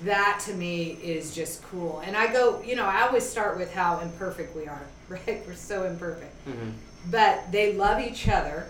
that 0.04 0.40
to 0.46 0.54
me 0.54 0.98
is 1.02 1.34
just 1.34 1.62
cool. 1.64 2.02
And 2.04 2.16
I 2.16 2.32
go, 2.32 2.62
you 2.62 2.76
know, 2.76 2.84
I 2.84 3.02
always 3.02 3.28
start 3.28 3.58
with 3.58 3.72
how 3.72 4.00
imperfect 4.00 4.54
we 4.54 4.66
are, 4.66 4.86
right? 5.08 5.42
We're 5.46 5.54
so 5.54 5.84
imperfect. 5.84 6.34
Mm-hmm. 6.46 6.70
But 7.10 7.50
they 7.50 7.74
love 7.74 8.00
each 8.00 8.28
other. 8.28 8.68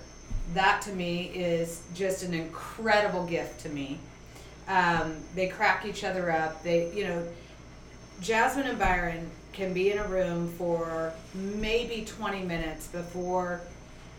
That 0.55 0.83
to 0.83 0.93
me 0.93 1.27
is 1.35 1.83
just 1.95 2.23
an 2.23 2.35
incredible 2.35 3.25
gift 3.27 3.61
to 3.61 3.69
me. 3.69 3.99
Um, 4.69 5.17
they 5.35 5.49
crack 5.49 5.85
each 5.85 6.05
other 6.05 6.31
up. 6.31 6.63
They, 6.63 6.93
you 6.93 7.05
know, 7.05 7.27
Jasmine 8.21 8.67
and 8.67 8.79
Byron 8.79 9.31
can 9.53 9.73
be 9.73 9.91
in 9.91 9.99
a 9.99 10.07
room 10.07 10.49
for 10.57 11.13
maybe 11.35 12.05
20 12.05 12.43
minutes 12.43 12.87
before 12.87 13.61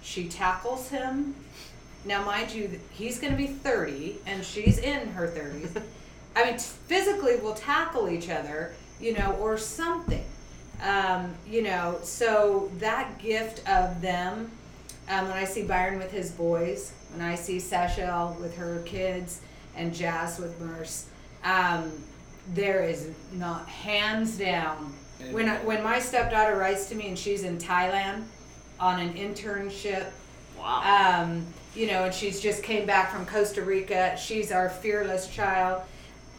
she 0.02 0.28
tackles 0.28 0.90
him. 0.90 1.36
Now, 2.04 2.26
mind 2.26 2.52
you, 2.52 2.80
he's 2.92 3.20
going 3.20 3.32
to 3.32 3.38
be 3.38 3.48
30 3.48 4.18
and 4.26 4.44
she's 4.44 4.78
in 4.80 5.10
her 5.10 5.28
30s. 5.28 5.82
I 6.36 6.46
mean, 6.46 6.60
physically, 6.60 7.36
we'll 7.42 7.54
tackle 7.54 8.10
each 8.10 8.30
other, 8.30 8.74
you 9.00 9.14
know, 9.14 9.34
or 9.34 9.58
something. 9.58 10.24
Um, 10.82 11.36
you 11.48 11.62
know, 11.62 12.00
so 12.04 12.72
that 12.80 13.20
gift 13.20 13.68
of 13.70 14.02
them, 14.02 14.52
um, 15.12 15.28
when 15.28 15.38
I 15.38 15.43
see 15.43 15.64
Byron 15.64 15.97
with 15.99 16.12
his 16.12 16.32
boys, 16.32 16.93
when 17.12 17.22
I 17.22 17.36
see 17.36 17.59
Sashel 17.59 18.39
with 18.39 18.55
her 18.55 18.82
kids, 18.86 19.41
and 19.76 19.93
Jazz 19.93 20.39
with 20.39 20.59
Merce, 20.62 21.07
um, 21.43 21.91
there 22.53 22.84
is 22.84 23.09
not 23.34 23.68
hands 23.68 24.38
down. 24.38 24.93
When 25.32 25.47
I, 25.49 25.57
when 25.59 25.84
my 25.84 25.99
stepdaughter 25.99 26.55
writes 26.55 26.88
to 26.89 26.95
me 26.95 27.09
and 27.09 27.20
she's 27.20 27.43
in 27.43 27.57
Thailand 27.57 28.24
on 28.80 28.99
an 28.99 29.14
internship, 29.14 30.07
Wow. 30.57 31.22
um, 31.24 31.45
you 31.76 31.88
know, 31.88 32.05
and 32.05 32.14
she's 32.14 32.39
just 32.41 32.64
came 32.64 32.86
back 32.86 33.12
from 33.12 33.26
Costa 33.26 33.62
Rica. 33.62 34.18
She's 34.18 34.51
our 34.51 34.70
fearless 34.70 35.28
child. 35.28 35.84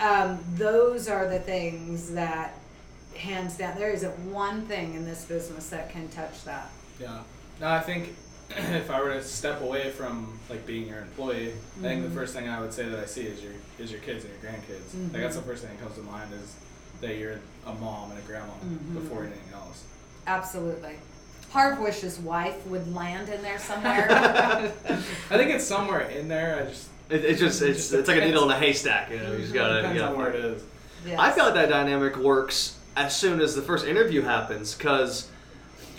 Um, 0.01 0.45
those 0.55 1.09
are 1.09 1.29
the 1.29 1.39
things 1.39 2.13
that, 2.13 2.59
hands 3.17 3.57
down, 3.57 3.79
there 3.79 3.91
isn't 3.93 4.17
one 4.33 4.63
thing 4.67 4.95
in 4.95 5.05
this 5.05 5.25
business 5.25 5.69
that 5.71 5.91
can 5.91 6.09
touch 6.09 6.45
that. 6.45 6.71
Yeah. 7.01 7.21
No, 7.61 7.69
I 7.69 7.81
think 7.81 8.15
if 8.75 8.91
I 8.91 9.01
were 9.03 9.15
to 9.15 9.23
step 9.23 9.61
away 9.63 9.91
from 9.91 10.39
like 10.51 10.67
being 10.67 10.89
your 10.89 10.99
employee, 10.99 11.53
I 11.79 11.83
think 11.83 12.03
the 12.03 12.09
Mhm. 12.09 12.15
first 12.15 12.35
thing 12.35 12.49
I 12.49 12.61
would 12.61 12.73
say 12.73 12.89
that 12.89 12.99
I 12.99 13.07
see 13.07 13.23
is 13.23 13.43
your 13.43 13.53
is 13.79 13.91
your 13.91 14.01
kids 14.01 14.25
and 14.25 14.33
your 14.35 14.51
grandkids. 14.53 15.13
Like 15.13 15.23
that's 15.23 15.37
the 15.37 15.43
first 15.43 15.63
thing 15.65 15.75
that 15.77 15.83
comes 15.83 15.97
to 15.97 16.03
mind 16.03 16.33
is 16.35 16.55
that 17.01 17.17
you're 17.17 17.41
a 17.67 17.73
mom 17.75 18.11
and 18.11 18.19
a 18.19 18.23
grandma 18.23 18.53
Mhm. 18.65 18.95
before 18.95 19.23
anything 19.25 19.53
else. 19.55 19.83
Absolutely. 20.27 20.97
Harv 21.51 21.79
wishes 21.81 22.19
wife 22.19 22.65
would 22.67 22.95
land 22.95 23.29
in 23.29 23.43
there 23.43 23.59
somewhere. 23.59 24.07
I 25.31 25.37
think 25.37 25.51
it's 25.51 25.65
somewhere 25.65 26.01
in 26.01 26.29
there. 26.29 26.63
I 26.65 26.71
just 26.71 26.87
It, 27.11 27.25
it's 27.25 27.41
just 27.41 27.61
it's, 27.61 27.79
Just 27.91 27.95
it's 27.95 28.09
like 28.09 28.23
a 28.23 28.25
needle 28.25 28.45
in 28.45 28.51
a 28.51 28.59
haystack. 28.59 29.11
You 29.11 29.19
know, 29.19 29.33
you 29.33 29.39
just 29.41 29.53
gotta. 29.53 29.77
depends 29.83 29.97
You 29.99 30.03
on 30.03 30.13
gotta 30.15 30.19
where 30.19 30.31
it 30.33 30.45
is. 30.45 30.63
Yes. 31.07 31.19
I 31.19 31.31
feel 31.33 31.45
like 31.45 31.55
that 31.55 31.69
dynamic 31.69 32.17
works 32.17 32.77
as 32.97 33.15
soon 33.17 33.41
as 33.41 33.55
the 33.55 33.63
first 33.63 33.85
interview 33.87 34.23
happens 34.23 34.75
because 34.75 35.29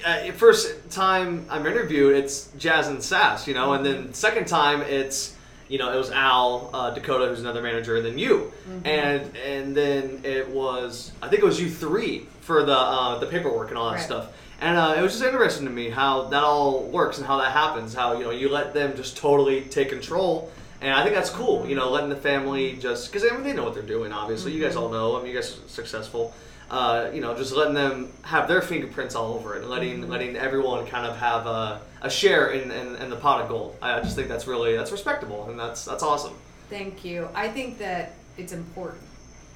uh, 0.05 0.31
first 0.33 0.89
time 0.91 1.45
I'm 1.49 1.65
interviewed, 1.65 2.15
it's 2.15 2.49
Jazz 2.57 2.87
and 2.87 3.01
Sass, 3.01 3.47
you 3.47 3.53
know, 3.53 3.73
and 3.73 3.85
then 3.85 4.13
second 4.13 4.47
time 4.47 4.81
it's 4.81 5.35
you 5.69 5.77
know 5.79 5.91
it 5.93 5.97
was 5.97 6.11
Al 6.11 6.69
uh, 6.73 6.89
Dakota, 6.91 7.27
who's 7.27 7.39
another 7.39 7.61
manager, 7.61 7.95
and 7.97 8.05
then 8.05 8.17
you, 8.17 8.51
and 8.85 9.35
and 9.37 9.75
then 9.75 10.21
it 10.23 10.49
was 10.49 11.11
I 11.21 11.27
think 11.29 11.41
it 11.41 11.45
was 11.45 11.59
you 11.61 11.69
three 11.69 12.27
for 12.41 12.63
the 12.63 12.75
uh, 12.77 13.17
the 13.19 13.25
paperwork 13.27 13.69
and 13.69 13.77
all 13.77 13.89
that 13.89 13.95
Right. 13.97 14.03
stuff. 14.03 14.27
And 14.61 14.77
uh, 14.77 14.95
it 14.97 15.01
was 15.01 15.11
just 15.13 15.23
interesting 15.25 15.65
to 15.65 15.71
me 15.71 15.89
how 15.89 16.23
that 16.25 16.41
all 16.43 16.83
works 16.83 17.17
and 17.17 17.27
how 17.27 17.37
that 17.39 17.51
happens. 17.51 17.93
How 17.93 18.17
you 18.17 18.23
know 18.23 18.31
you 18.31 18.49
let 18.49 18.73
them 18.73 18.95
just 18.95 19.17
totally 19.17 19.61
take 19.61 19.89
control, 19.89 20.51
and 20.81 20.93
I 20.93 21.03
think 21.03 21.15
that's 21.15 21.29
cool. 21.29 21.65
You 21.67 21.75
know, 21.75 21.89
letting 21.89 22.09
the 22.09 22.15
family 22.15 22.73
just 22.77 23.11
because 23.11 23.29
I 23.29 23.33
mean 23.35 23.43
they 23.43 23.53
know 23.53 23.63
what 23.63 23.73
they're 23.73 23.83
doing. 23.83 24.11
Obviously, 24.13 24.51
you 24.53 24.61
guys 24.63 24.75
all 24.75 24.89
know. 24.89 25.15
I 25.17 25.23
mean, 25.23 25.31
you 25.31 25.35
guys 25.35 25.51
are 25.57 25.67
successful. 25.67 26.33
Uh, 26.73 27.11
you 27.13 27.21
know, 27.21 27.37
just 27.37 27.53
letting 27.53 27.75
them 27.75 28.11
have 28.23 28.47
their 28.47 28.59
fingerprints 28.59 29.13
all 29.13 29.35
over 29.35 29.55
it, 29.55 29.61
and 29.61 29.69
letting 29.69 30.09
letting 30.09 30.35
everyone 30.35 30.83
kind 30.87 31.05
of 31.05 31.15
have 31.17 31.45
a, 31.45 31.79
a 32.01 32.09
share 32.09 32.49
in, 32.49 32.71
in, 32.71 32.95
in 32.95 33.11
the 33.11 33.15
pot 33.15 33.43
of 33.43 33.47
gold. 33.47 33.75
I 33.79 33.99
just 33.99 34.15
think 34.15 34.27
that's 34.27 34.47
really 34.47 34.75
that's 34.75 34.91
respectable, 34.91 35.47
and 35.47 35.59
that's 35.59 35.85
that's 35.85 36.01
awesome. 36.01 36.33
Thank 36.71 37.05
you. 37.05 37.29
I 37.35 37.47
think 37.47 37.77
that 37.77 38.13
it's 38.39 38.53
important, 38.53 39.03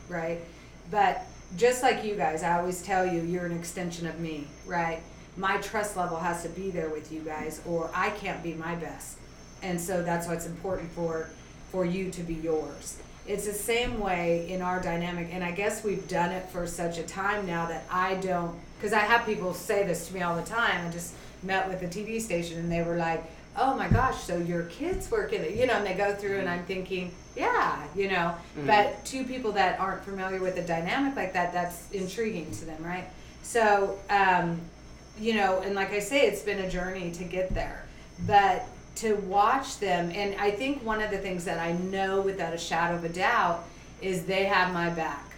right? 0.07 0.41
But 0.91 1.25
just 1.55 1.81
like 1.81 2.03
you 2.03 2.15
guys, 2.15 2.43
I 2.43 2.59
always 2.59 2.83
tell 2.83 3.03
you, 3.11 3.21
you're 3.21 3.47
an 3.47 3.57
extension 3.57 4.05
of 4.05 4.19
me, 4.19 4.45
right? 4.67 5.01
My 5.37 5.57
trust 5.57 5.97
level 5.97 6.17
has 6.17 6.43
to 6.43 6.49
be 6.49 6.69
there 6.69 6.89
with 6.89 7.11
you 7.11 7.21
guys, 7.21 7.61
or 7.65 7.89
I 7.95 8.11
can't 8.11 8.43
be 8.43 8.53
my 8.53 8.75
best. 8.75 9.17
And 9.63 9.81
so 9.81 10.03
that's 10.03 10.27
why 10.27 10.35
it's 10.35 10.45
important 10.45 10.91
for 10.91 11.31
for 11.71 11.83
you 11.83 12.11
to 12.11 12.21
be 12.21 12.35
yours. 12.35 12.99
It's 13.27 13.45
the 13.45 13.53
same 13.53 13.99
way 13.99 14.49
in 14.49 14.61
our 14.61 14.81
dynamic, 14.81 15.29
and 15.33 15.43
I 15.43 15.51
guess 15.51 15.83
we've 15.83 16.07
done 16.07 16.31
it 16.31 16.47
for 16.49 16.65
such 16.65 16.97
a 16.97 17.03
time 17.03 17.45
now 17.45 17.65
that 17.67 17.83
I 17.91 18.15
don't, 18.15 18.57
because 18.77 18.93
I 18.93 18.99
have 18.99 19.25
people 19.25 19.53
say 19.53 19.85
this 19.85 20.07
to 20.07 20.13
me 20.13 20.21
all 20.21 20.35
the 20.35 20.43
time. 20.49 20.87
I 20.87 20.91
just 20.91 21.13
met 21.43 21.67
with 21.67 21.81
a 21.81 21.87
TV 21.87 22.21
station, 22.21 22.57
and 22.59 22.71
they 22.71 22.83
were 22.83 22.95
like, 22.95 23.23
"Oh 23.57 23.75
my 23.75 23.89
gosh, 23.89 24.23
so 24.23 24.37
your 24.37 24.63
kids 24.63 25.11
work 25.11 25.33
in 25.33 25.41
it?" 25.43 25.55
You 25.55 25.65
know, 25.67 25.73
and 25.73 25.85
they 25.85 25.93
go 25.93 26.15
through, 26.15 26.39
and 26.39 26.47
I'm 26.49 26.63
thinking, 26.63 27.11
"Yeah, 27.35 27.83
you 27.95 28.07
know." 28.09 28.33
But 28.65 29.03
two 29.05 29.25
people 29.25 29.51
that 29.53 29.79
aren't 29.79 30.03
familiar 30.05 30.39
with 30.39 30.57
a 30.57 30.63
dynamic 30.63 31.15
like 31.17 31.33
that, 31.33 31.51
that's 31.51 31.91
intriguing 31.91 32.49
to 32.51 32.65
them, 32.65 32.81
right? 32.81 33.05
So, 33.43 33.99
um, 34.09 34.61
you 35.19 35.33
know, 35.35 35.61
and 35.61 35.75
like 35.75 35.91
I 35.91 35.99
say, 35.99 36.21
it's 36.27 36.41
been 36.41 36.59
a 36.59 36.69
journey 36.69 37.11
to 37.11 37.23
get 37.25 37.53
there, 37.53 37.85
but 38.25 38.65
to 38.97 39.15
watch 39.15 39.79
them, 39.79 40.11
and 40.13 40.39
I 40.39 40.51
think 40.51 40.83
one 40.83 41.01
of 41.01 41.11
the 41.11 41.17
things 41.17 41.45
that 41.45 41.59
I 41.59 41.73
know 41.73 42.21
without 42.21 42.53
a 42.53 42.57
shadow 42.57 42.95
of 42.95 43.03
a 43.03 43.09
doubt 43.09 43.63
is 44.01 44.25
they 44.25 44.45
have 44.45 44.73
my 44.73 44.89
back, 44.89 45.31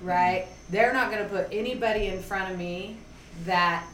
right? 0.00 0.46
They're 0.70 0.92
not 0.92 1.10
going 1.10 1.22
to 1.22 1.28
put 1.28 1.48
anybody 1.52 2.06
in 2.06 2.20
front 2.20 2.50
of 2.50 2.58
me 2.58 2.96
that 3.44 3.84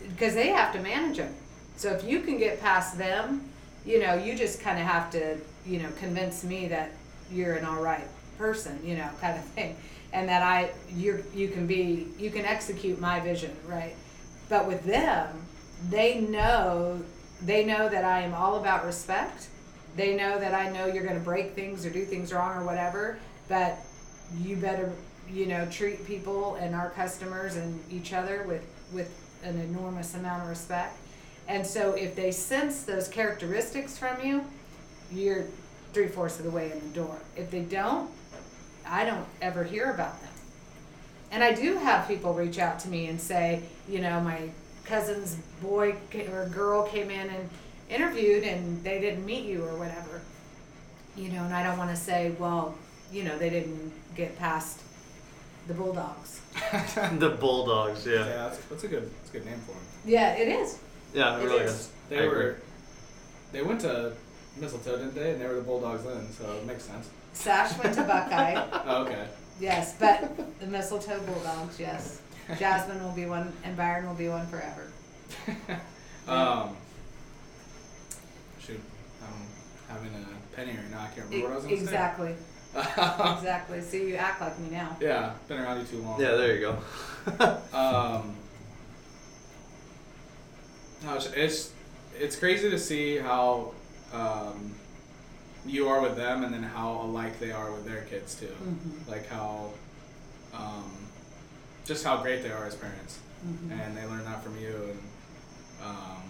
because 0.00 0.34
they 0.34 0.48
have 0.48 0.72
to 0.72 0.80
manage 0.80 1.18
them. 1.18 1.34
So 1.76 1.92
if 1.92 2.04
you 2.04 2.20
can 2.20 2.38
get 2.38 2.60
past 2.60 2.96
them, 2.96 3.48
you 3.84 4.00
know, 4.00 4.14
you 4.14 4.36
just 4.36 4.60
kind 4.60 4.78
of 4.78 4.86
have 4.86 5.10
to, 5.12 5.38
you 5.66 5.80
know, 5.80 5.88
convince 5.98 6.42
me 6.42 6.68
that 6.68 6.92
you're 7.30 7.54
an 7.54 7.64
all 7.64 7.82
right 7.82 8.06
person, 8.38 8.80
you 8.84 8.96
know, 8.96 9.08
kind 9.20 9.38
of 9.38 9.44
thing, 9.44 9.76
and 10.12 10.28
that 10.28 10.42
I 10.42 10.70
you 10.90 11.22
you 11.34 11.48
can 11.48 11.66
be 11.66 12.08
you 12.18 12.30
can 12.30 12.44
execute 12.44 13.00
my 13.00 13.20
vision, 13.20 13.54
right? 13.66 13.94
But 14.48 14.66
with 14.66 14.84
them, 14.84 15.28
they 15.90 16.20
know 16.20 17.02
they 17.42 17.64
know 17.64 17.88
that 17.88 18.04
I 18.04 18.20
am 18.22 18.34
all 18.34 18.56
about 18.56 18.84
respect. 18.84 19.48
They 19.96 20.14
know 20.16 20.38
that 20.38 20.54
I 20.54 20.70
know 20.70 20.86
you're 20.86 21.04
going 21.04 21.18
to 21.18 21.24
break 21.24 21.52
things 21.52 21.84
or 21.84 21.90
do 21.90 22.04
things 22.04 22.32
wrong 22.32 22.56
or 22.56 22.64
whatever, 22.64 23.18
but 23.48 23.78
you 24.38 24.56
better 24.56 24.92
you 25.30 25.46
know 25.46 25.66
treat 25.66 26.06
people 26.06 26.54
and 26.56 26.74
our 26.74 26.90
customers 26.90 27.56
and 27.56 27.80
each 27.90 28.12
other 28.12 28.44
with 28.46 28.64
with 28.92 29.10
an 29.42 29.58
enormous 29.60 30.14
amount 30.14 30.42
of 30.42 30.48
respect. 30.48 30.96
And 31.48 31.66
so 31.66 31.92
if 31.92 32.16
they 32.16 32.32
sense 32.32 32.82
those 32.82 33.08
characteristics 33.08 33.96
from 33.96 34.24
you, 34.24 34.44
you're 35.12 35.44
three 35.92 36.08
fourths 36.08 36.38
of 36.38 36.44
the 36.44 36.50
way 36.50 36.72
in 36.72 36.80
the 36.80 36.94
door. 36.94 37.18
If 37.36 37.50
they 37.50 37.62
don't, 37.62 38.10
I 38.86 39.04
don't 39.04 39.26
ever 39.40 39.64
hear 39.64 39.90
about 39.90 40.20
them. 40.20 40.32
And 41.30 41.44
I 41.44 41.52
do 41.52 41.76
have 41.76 42.08
people 42.08 42.34
reach 42.34 42.58
out 42.58 42.78
to 42.80 42.88
me 42.88 43.06
and 43.06 43.20
say, 43.20 43.62
you 43.88 44.00
know, 44.00 44.20
my 44.20 44.50
cousin's 44.86 45.36
boy 45.62 45.96
or 46.32 46.48
girl 46.48 46.86
came 46.86 47.10
in 47.10 47.28
and 47.28 47.48
interviewed 47.90 48.44
and 48.44 48.82
they 48.84 49.00
didn't 49.00 49.24
meet 49.26 49.44
you 49.44 49.64
or 49.64 49.76
whatever. 49.76 50.20
You 51.16 51.30
know, 51.30 51.42
and 51.44 51.54
I 51.54 51.62
don't 51.62 51.78
want 51.78 51.90
to 51.90 51.96
say, 51.96 52.32
well, 52.38 52.74
you 53.12 53.24
know, 53.24 53.36
they 53.38 53.50
didn't 53.50 53.92
get 54.16 54.38
past 54.38 54.80
the 55.66 55.74
Bulldogs. 55.74 56.40
the 57.18 57.36
Bulldogs, 57.40 58.06
Yeah, 58.06 58.14
yeah, 58.18 58.24
that's, 58.24 58.58
that's 58.66 58.84
a 58.84 58.88
good 58.88 59.10
that's 59.18 59.30
a 59.30 59.32
good 59.32 59.46
name 59.46 59.58
for 59.60 59.72
them. 59.72 59.80
Yeah, 60.04 60.34
it 60.34 60.48
is. 60.48 60.78
yeah, 61.14 61.36
it 61.38 61.42
It 61.42 61.46
really 61.46 61.64
is. 61.64 61.70
is. 61.72 61.90
They 62.08 62.18
I 62.18 62.22
agree. 62.22 62.36
were 62.36 62.56
they 63.52 63.62
went 63.62 63.80
to 63.82 64.12
Mistletoe, 64.60 64.96
didn't 64.98 65.14
they? 65.14 65.32
And 65.32 65.40
they 65.40 65.46
were 65.46 65.54
the 65.54 65.62
Bulldogs 65.62 66.04
then, 66.04 66.30
so 66.32 66.50
it 66.52 66.66
makes 66.66 66.84
sense. 66.84 67.08
Sash 67.32 67.76
went 67.82 67.94
to 67.94 68.02
Buckeye. 68.02 68.54
Oh, 68.86 69.02
okay. 69.04 69.26
Yes, 69.60 69.96
but 69.98 70.36
the 70.60 70.66
mistletoe 70.66 71.18
bulldogs, 71.20 71.80
yes. 71.80 72.20
Jasmine 72.58 73.02
will 73.02 73.12
be 73.12 73.26
one, 73.26 73.52
and 73.64 73.76
Byron 73.76 74.06
will 74.06 74.14
be 74.14 74.28
one 74.28 74.46
forever. 74.46 74.86
um, 76.28 76.76
shoot, 78.60 78.80
I'm 79.22 79.94
having 79.96 80.12
a 80.14 80.56
penny 80.56 80.72
right 80.76 80.90
now. 80.90 81.00
I 81.00 81.06
can't 81.14 81.28
remember 81.28 81.46
what 81.48 81.52
I 81.52 81.56
was 81.56 81.64
going 81.64 81.76
to 81.76 81.82
exactly, 81.82 82.34
say. 82.74 82.80
exactly. 83.38 83.80
See, 83.80 84.08
you 84.08 84.14
act 84.16 84.40
like 84.40 84.58
me 84.60 84.70
now. 84.70 84.96
yeah, 85.00 85.32
been 85.48 85.58
around 85.58 85.80
you 85.80 85.86
too 85.86 86.02
long. 86.02 86.20
Yeah, 86.20 86.32
there 86.36 86.54
you 86.56 86.60
go. 86.60 87.58
Um, 87.72 88.36
No, 91.04 91.14
it's, 91.14 91.26
it's 91.32 91.72
it's 92.18 92.36
crazy 92.36 92.70
to 92.70 92.78
see 92.78 93.18
how 93.18 93.72
um, 94.12 94.74
you 95.66 95.88
are 95.88 96.00
with 96.00 96.16
them, 96.16 96.44
and 96.44 96.52
then 96.54 96.62
how 96.62 97.00
alike 97.02 97.38
they 97.40 97.52
are 97.52 97.70
with 97.72 97.84
their 97.84 98.02
kids 98.02 98.34
too. 98.36 98.46
Mhm. 98.62 99.08
Like 99.08 99.28
how, 99.28 99.70
um, 100.54 100.90
just 101.86 102.04
how 102.04 102.18
great 102.22 102.42
they 102.42 102.50
are 102.50 102.66
as 102.66 102.74
parents, 102.74 103.18
Mhm. 103.46 103.70
and 103.80 103.96
they 103.96 104.04
learn 104.06 104.24
that 104.24 104.42
from 104.42 104.58
you, 104.58 104.74
and 104.90 105.00
um, 105.84 106.22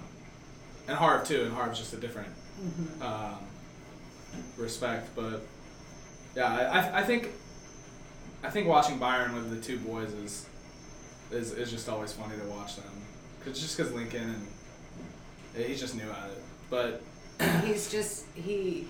and 0.89 0.97
Harv 0.97 1.27
too. 1.27 1.43
And 1.45 1.53
Harv's 1.55 1.79
just 1.79 1.93
a 1.95 1.97
different 1.97 2.29
Mhm. 2.63 3.03
um, 3.03 3.39
respect, 4.57 5.09
but 5.17 5.43
yeah, 6.35 6.47
I, 6.47 6.81
I, 6.81 7.01
I 7.01 7.05
think 7.05 7.31
I 8.43 8.51
think 8.51 8.67
watching 8.69 8.99
Byron 8.99 9.35
with 9.35 9.51
the 9.51 9.61
two 9.61 9.79
boys 9.79 10.13
is 10.13 10.47
is, 11.31 11.53
is 11.53 11.71
just 11.71 11.89
always 11.89 12.13
funny 12.13 12.37
to 12.39 12.45
watch 12.47 12.77
them. 12.77 12.85
Cause 13.45 13.61
just 13.61 13.77
because 13.77 13.93
Lincoln 13.93 14.47
and 15.55 15.65
he's 15.65 15.81
just 15.81 15.95
new 15.97 16.11
at 16.11 16.31
it, 16.31 16.43
but 16.69 17.03
he's 17.65 17.91
just 17.91 18.25
he 18.35 18.89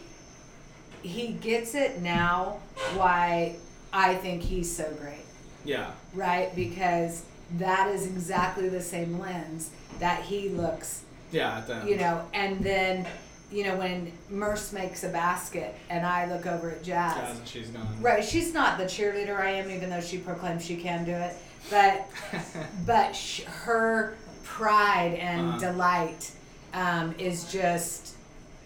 he 1.02 1.28
gets 1.34 1.74
it 1.74 2.00
now 2.02 2.58
why 2.94 3.56
I 3.92 4.14
think 4.16 4.42
he's 4.42 4.74
so 4.74 4.90
great. 5.00 5.24
Yeah, 5.66 5.90
Right? 6.14 6.54
Because 6.56 7.24
that 7.58 7.88
is 7.90 8.06
exactly 8.06 8.68
the 8.68 8.80
same 8.80 9.18
lens 9.18 9.70
that 10.00 10.22
he 10.22 10.48
looks, 10.48 11.02
yeah, 11.32 11.58
at 11.58 11.66
them. 11.66 11.86
you 11.86 11.96
know, 11.96 12.24
and 12.34 12.60
then, 12.64 13.06
you 13.52 13.64
know, 13.64 13.76
when 13.76 14.10
Merce 14.30 14.72
makes 14.72 15.04
a 15.04 15.08
basket 15.08 15.74
and 15.90 16.04
I 16.04 16.26
look 16.26 16.46
over 16.46 16.70
at 16.70 16.82
Jazz. 16.82 17.14
Jazz 17.38 17.40
she's 17.48 17.68
gone. 17.68 17.86
Right, 18.00 18.24
she's 18.24 18.52
not 18.52 18.78
the 18.78 18.84
cheerleader 18.84 19.38
I 19.38 19.50
am, 19.52 19.70
even 19.70 19.90
though 19.90 20.00
she 20.00 20.18
proclaims 20.18 20.64
she 20.64 20.76
can 20.76 21.04
do 21.04 21.12
it. 21.12 21.34
But 21.70 22.08
but 22.86 23.12
sh- 23.14 23.42
her 23.42 24.16
pride 24.44 25.14
and 25.20 25.48
Uh-huh. 25.48 25.58
delight 25.58 26.32
um, 26.74 27.14
is 27.18 27.50
just, 27.52 28.14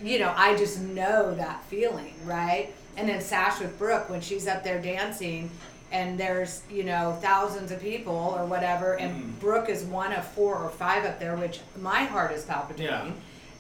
you 0.03 0.19
know, 0.19 0.33
I 0.37 0.57
just 0.57 0.81
know 0.81 1.35
that 1.35 1.63
feeling, 1.65 2.15
right? 2.25 2.73
And 2.97 3.09
then 3.09 3.21
Sash 3.21 3.61
with 3.61 3.79
Brooke 3.79 4.09
when 4.11 4.21
she's 4.21 4.47
up 4.49 4.65
there 4.65 4.81
dancing, 4.81 5.51
and 5.93 6.19
there's 6.19 6.63
you 6.71 6.85
know 6.85 7.19
thousands 7.21 7.71
of 7.73 7.81
people 7.81 8.35
or 8.39 8.45
whatever, 8.47 8.95
and 8.99 9.11
Mhm. 9.25 9.41
Brooke 9.41 9.69
is 9.69 9.83
one 9.85 10.13
of 10.13 10.25
four 10.27 10.57
or 10.57 10.71
five 10.71 11.05
up 11.05 11.19
there, 11.19 11.37
which 11.37 11.61
my 11.81 12.05
heart 12.05 12.33
is 12.33 12.45
palpitating. 12.45 12.87
Yeah. 12.87 13.11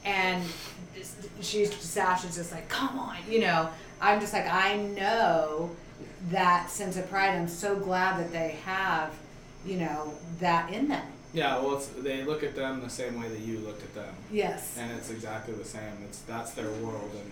And 0.04 0.44
she's 1.40 1.74
Sash 1.76 2.24
is 2.24 2.34
just 2.36 2.52
like, 2.52 2.68
come 2.68 2.98
on, 2.98 3.16
you 3.28 3.40
know. 3.40 3.68
I'm 4.00 4.18
just 4.20 4.32
like, 4.32 4.46
I 4.46 4.76
know 4.76 5.70
that 6.30 6.70
sense 6.70 6.96
of 6.96 7.08
pride. 7.10 7.34
I'm 7.36 7.48
so 7.48 7.76
glad 7.76 8.18
that 8.18 8.32
they 8.32 8.56
have, 8.64 9.10
you 9.66 9.76
know, 9.76 10.14
that 10.38 10.72
in 10.72 10.88
them. 10.88 11.06
yeah, 11.34 11.58
well, 11.58 11.76
it's, 11.76 11.86
they 11.88 12.24
look 12.24 12.42
at 12.42 12.56
them 12.56 12.80
the 12.80 12.88
same 12.90 13.20
way 13.20 13.28
that 13.28 13.40
you 13.40 13.58
looked 13.58 13.82
at 13.82 13.94
them, 13.94 14.14
Yes. 14.32 14.76
and 14.78 14.90
it's 14.92 15.10
exactly 15.10 15.54
the 15.54 15.64
same. 15.64 15.98
It's 16.08 16.20
that's 16.20 16.52
their 16.52 16.70
world, 16.70 17.10
and 17.14 17.30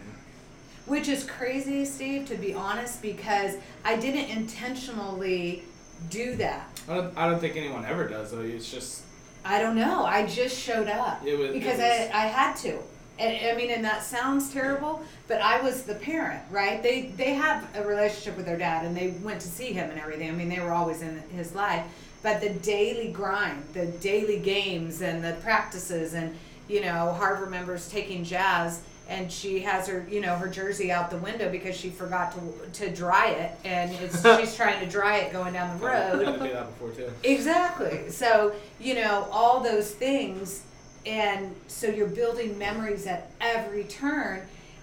Which 0.88 1.08
is 1.08 1.24
crazy, 1.24 1.84
Steve, 1.84 2.26
to 2.28 2.34
be 2.34 2.54
honest, 2.54 3.02
because 3.02 3.56
I 3.84 3.96
didn't 3.96 4.30
intentionally 4.36 5.62
do 6.10 6.34
that. 6.36 6.68
I 6.88 6.94
don't, 6.94 7.18
I 7.18 7.28
don't 7.28 7.40
think 7.40 7.56
anyone 7.56 7.84
ever 7.84 8.08
does 8.08 8.30
though. 8.32 8.40
It's 8.40 8.70
just 8.70 9.02
I 9.44 9.60
don't 9.60 9.76
know. 9.76 10.04
I 10.04 10.26
just 10.26 10.58
showed 10.58 10.88
up 10.88 11.24
It 11.24 11.38
was- 11.38 11.50
it 11.50 11.52
because 11.54 11.78
was- 11.78 12.10
I, 12.12 12.24
I 12.24 12.26
had 12.26 12.54
to. 12.58 12.78
And 13.18 13.36
I 13.48 13.56
mean, 13.56 13.70
and 13.70 13.84
that 13.84 14.04
sounds 14.04 14.52
terrible, 14.52 15.02
but 15.26 15.40
I 15.42 15.60
was 15.60 15.82
the 15.82 15.96
parent, 15.96 16.40
right? 16.50 16.80
They 16.82 17.12
they 17.16 17.34
have 17.34 17.66
a 17.76 17.84
relationship 17.84 18.36
with 18.36 18.46
their 18.46 18.56
dad, 18.56 18.84
and 18.86 18.96
they 18.96 19.08
went 19.22 19.40
to 19.40 19.48
see 19.48 19.72
him 19.72 19.90
and 19.90 19.98
everything. 19.98 20.28
I 20.28 20.32
mean, 20.32 20.48
they 20.48 20.60
were 20.60 20.72
always 20.72 21.02
in 21.02 21.18
his 21.30 21.52
life, 21.54 21.84
but 22.22 22.40
the 22.40 22.50
daily 22.50 23.10
grind, 23.10 23.64
the 23.72 23.86
daily 23.86 24.38
games, 24.38 25.02
and 25.02 25.22
the 25.24 25.32
practices, 25.42 26.14
and 26.14 26.36
you 26.68 26.80
know, 26.80 27.12
Harv 27.14 27.50
members 27.50 27.88
taking 27.88 28.22
Jazz, 28.22 28.82
and 29.08 29.32
she 29.32 29.60
has 29.60 29.88
her, 29.88 30.06
you 30.10 30.20
know, 30.20 30.36
her 30.36 30.48
jersey 30.48 30.92
out 30.92 31.10
the 31.10 31.16
window 31.18 31.50
because 31.50 31.76
she 31.76 31.90
forgot 31.90 32.32
to 32.34 32.84
to 32.86 32.94
dry 32.94 33.28
it, 33.30 33.52
and 33.64 33.90
it's 33.96 34.22
she's 34.38 34.54
trying 34.54 34.80
to 34.84 34.86
dry 34.90 35.18
it 35.18 35.32
going 35.32 35.54
down 35.54 35.78
the 35.78 35.84
road. 35.86 36.22
I 36.26 36.30
had 36.30 36.38
to 36.40 36.46
do 36.46 36.52
that 36.52 36.66
before 36.78 36.90
too. 36.90 37.10
Exactly. 37.24 38.10
So, 38.10 38.54
you 38.80 38.94
know, 38.94 39.26
all 39.32 39.60
those 39.60 39.90
things. 39.90 40.62
And 41.06 41.54
so 41.68 41.86
you're 41.86 42.06
building 42.08 42.58
memories 42.58 43.06
at 43.06 43.30
every 43.40 43.84
turn. 43.84 44.42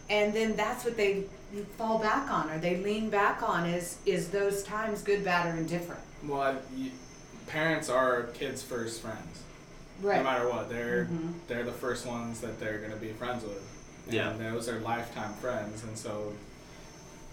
And 0.09 0.33
then 0.33 0.55
that's 0.55 0.83
what 0.83 0.97
they 0.97 1.25
fall 1.77 1.99
back 1.99 2.31
on 2.31 2.49
or 2.49 2.57
they 2.57 2.77
lean 2.77 3.09
back 3.09 3.43
on 3.47 3.65
is 3.69 3.97
is 4.05 4.29
those 4.29 4.63
times 4.63 5.03
good, 5.03 5.23
bad, 5.23 5.53
or 5.53 5.57
indifferent. 5.57 6.01
Well, 6.25 6.41
I, 6.41 6.55
you, 6.75 6.89
parents 7.47 7.89
are 7.89 8.23
kids' 8.33 8.63
first 8.63 9.01
friends. 9.01 9.43
Right. 10.01 10.17
No 10.17 10.23
matter 10.23 10.49
what, 10.49 10.69
they're 10.69 11.05
Mhm. 11.05 11.33
they're 11.47 11.63
the 11.63 11.71
first 11.71 12.05
ones 12.07 12.41
that 12.41 12.59
they're 12.59 12.79
gonna 12.79 12.95
be 12.95 13.09
friends 13.13 13.43
with. 13.43 13.61
And 14.05 14.13
Yeah. 14.13 14.33
those 14.51 14.69
are 14.69 14.79
lifetime 14.79 15.33
friends, 15.41 15.83
and 15.83 15.97
so 15.97 16.33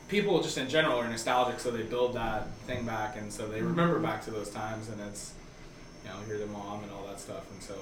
people 0.08 0.42
just 0.42 0.58
in 0.58 0.68
general 0.68 0.98
are 0.98 1.08
nostalgic, 1.08 1.60
so 1.60 1.70
they 1.70 1.82
build 1.82 2.14
that 2.14 2.48
thing 2.66 2.84
back, 2.84 3.16
and 3.16 3.32
so 3.32 3.46
they 3.46 3.62
remember 3.62 3.94
Mm-hmm. 3.96 4.04
back 4.04 4.24
to 4.24 4.30
those 4.30 4.50
times, 4.50 4.88
and 4.88 5.00
it's 5.00 5.32
you 6.04 6.10
know 6.10 6.16
you're 6.28 6.38
the 6.38 6.46
mom 6.46 6.82
and 6.82 6.92
all 6.92 7.06
that 7.06 7.20
stuff, 7.20 7.44
and 7.52 7.62
so. 7.62 7.74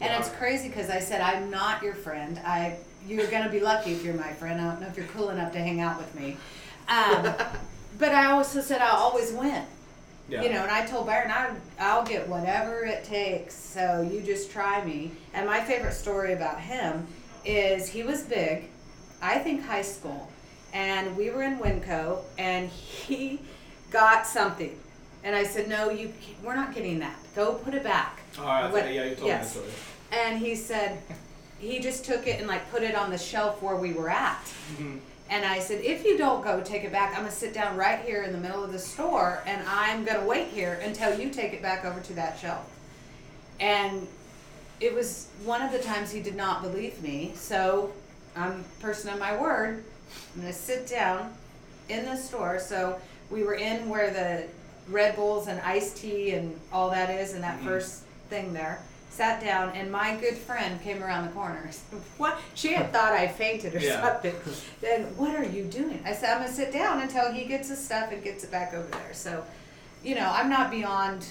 And 0.00 0.10
yeah. 0.10 0.18
it's 0.18 0.30
crazy 0.30 0.68
because 0.68 0.90
I 0.90 0.98
said 1.00 1.20
I'm 1.20 1.50
not 1.50 1.82
your 1.82 1.94
friend. 1.94 2.40
I 2.44 2.76
you're 3.06 3.26
gonna 3.26 3.50
be 3.50 3.60
lucky 3.60 3.92
if 3.92 4.04
you're 4.04 4.14
my 4.14 4.32
friend. 4.32 4.60
I 4.60 4.64
don't 4.70 4.80
know 4.80 4.86
if 4.88 4.96
you're 4.96 5.06
cool 5.06 5.30
enough 5.30 5.52
to 5.52 5.58
hang 5.58 5.80
out 5.80 5.98
with 5.98 6.14
me. 6.14 6.36
Um, 6.88 7.32
but 7.98 8.12
I 8.12 8.26
also 8.32 8.60
said 8.60 8.80
I'll 8.80 8.96
always 8.96 9.32
win. 9.32 9.64
Yeah. 10.28 10.42
You 10.42 10.50
know, 10.50 10.62
and 10.62 10.70
I 10.70 10.86
told 10.86 11.06
Byron 11.06 11.30
I 11.30 11.50
I'll 11.78 12.04
get 12.04 12.28
whatever 12.28 12.84
it 12.84 13.04
takes. 13.04 13.54
So 13.54 14.08
you 14.10 14.22
just 14.22 14.50
try 14.50 14.84
me. 14.84 15.12
And 15.34 15.46
my 15.46 15.60
favorite 15.60 15.94
story 15.94 16.32
about 16.32 16.60
him 16.60 17.06
is 17.44 17.88
he 17.88 18.02
was 18.02 18.22
big, 18.22 18.68
I 19.20 19.38
think 19.38 19.64
high 19.64 19.82
school, 19.82 20.28
and 20.72 21.16
we 21.16 21.30
were 21.30 21.42
in 21.42 21.58
Winco, 21.58 22.20
and 22.38 22.68
he 22.68 23.40
got 23.90 24.26
something, 24.26 24.78
and 25.24 25.34
I 25.36 25.44
said, 25.44 25.68
no, 25.68 25.90
you 25.90 26.12
we're 26.42 26.56
not 26.56 26.74
getting 26.74 26.98
that. 27.00 27.16
Go 27.36 27.54
put 27.54 27.74
it 27.74 27.82
back. 27.84 28.20
Oh, 28.38 28.44
I 28.46 28.70
What- 28.70 28.92
yeah, 28.92 29.04
you 29.04 29.14
told 29.14 29.26
yes. 29.28 29.54
me 29.56 29.60
that 29.62 29.70
story. 29.70 30.20
And 30.22 30.38
he 30.38 30.54
said 30.56 30.98
he 31.58 31.78
just 31.78 32.04
took 32.04 32.26
it 32.26 32.38
and 32.40 32.48
like 32.48 32.70
put 32.70 32.82
it 32.82 32.94
on 32.94 33.10
the 33.10 33.18
shelf 33.18 33.62
where 33.62 33.76
we 33.76 33.92
were 33.92 34.10
at. 34.10 34.42
Mhm. 34.78 34.98
And 35.30 35.44
I 35.46 35.60
said, 35.60 35.80
if 35.82 36.04
you 36.04 36.18
don't 36.18 36.42
go 36.42 36.60
take 36.60 36.84
it 36.84 36.92
back, 36.92 37.10
I'm 37.12 37.20
gonna 37.20 37.30
sit 37.30 37.54
down 37.54 37.76
right 37.76 38.00
here 38.00 38.22
in 38.24 38.32
the 38.32 38.38
middle 38.38 38.62
of 38.64 38.72
the 38.72 38.78
store 38.78 39.42
and 39.46 39.62
I'm 39.66 40.04
gonna 40.04 40.26
wait 40.26 40.48
here 40.48 40.74
until 40.84 41.18
you 41.18 41.30
take 41.30 41.52
it 41.54 41.62
back 41.62 41.84
over 41.86 42.00
to 42.00 42.12
that 42.14 42.38
shelf. 42.38 42.68
And 43.60 44.06
it 44.82 44.92
was 44.92 45.28
one 45.44 45.62
of 45.62 45.70
the 45.72 45.78
times 45.78 46.10
he 46.10 46.20
did 46.20 46.34
not 46.34 46.60
believe 46.62 47.00
me, 47.02 47.32
so 47.36 47.92
I'm 48.36 48.64
a 48.78 48.82
person 48.82 49.12
of 49.12 49.18
my 49.20 49.36
word. 49.40 49.84
I'm 50.34 50.40
gonna 50.42 50.52
sit 50.52 50.86
down 50.88 51.32
in 51.88 52.04
the 52.04 52.16
store. 52.16 52.58
So 52.58 52.98
we 53.30 53.44
were 53.44 53.54
in 53.54 53.88
where 53.88 54.10
the 54.10 54.44
Red 54.92 55.14
Bulls 55.14 55.46
and 55.46 55.60
iced 55.60 55.98
tea 55.98 56.32
and 56.32 56.58
all 56.72 56.90
that 56.90 57.10
is, 57.10 57.34
and 57.34 57.42
that 57.44 57.60
Mhm. 57.60 57.64
first 57.64 58.02
thing 58.28 58.52
there. 58.52 58.80
Sat 59.10 59.40
down, 59.44 59.70
and 59.76 59.92
my 59.92 60.16
good 60.16 60.36
friend 60.36 60.82
came 60.82 61.02
around 61.02 61.26
the 61.26 61.32
corner. 61.32 61.70
What? 62.18 62.40
She 62.54 62.72
had 62.72 62.92
thought 62.94 63.12
I 63.12 63.28
fainted 63.28 63.74
or 63.76 63.78
Yeah. 63.78 64.00
something. 64.02 64.34
Then 64.80 65.02
what 65.16 65.34
are 65.36 65.44
you 65.44 65.64
doing? 65.64 66.02
I 66.04 66.12
said 66.12 66.30
I'm 66.30 66.42
gonna 66.42 66.52
sit 66.52 66.72
down 66.72 67.00
until 67.02 67.30
he 67.32 67.44
gets 67.44 67.68
his 67.68 67.78
stuff 67.84 68.10
and 68.10 68.22
gets 68.24 68.42
it 68.42 68.50
back 68.50 68.74
over 68.74 68.88
there. 68.88 69.14
So, 69.14 69.44
you 70.02 70.14
know, 70.16 70.28
I'm 70.34 70.48
not 70.50 70.70
beyond 70.70 71.24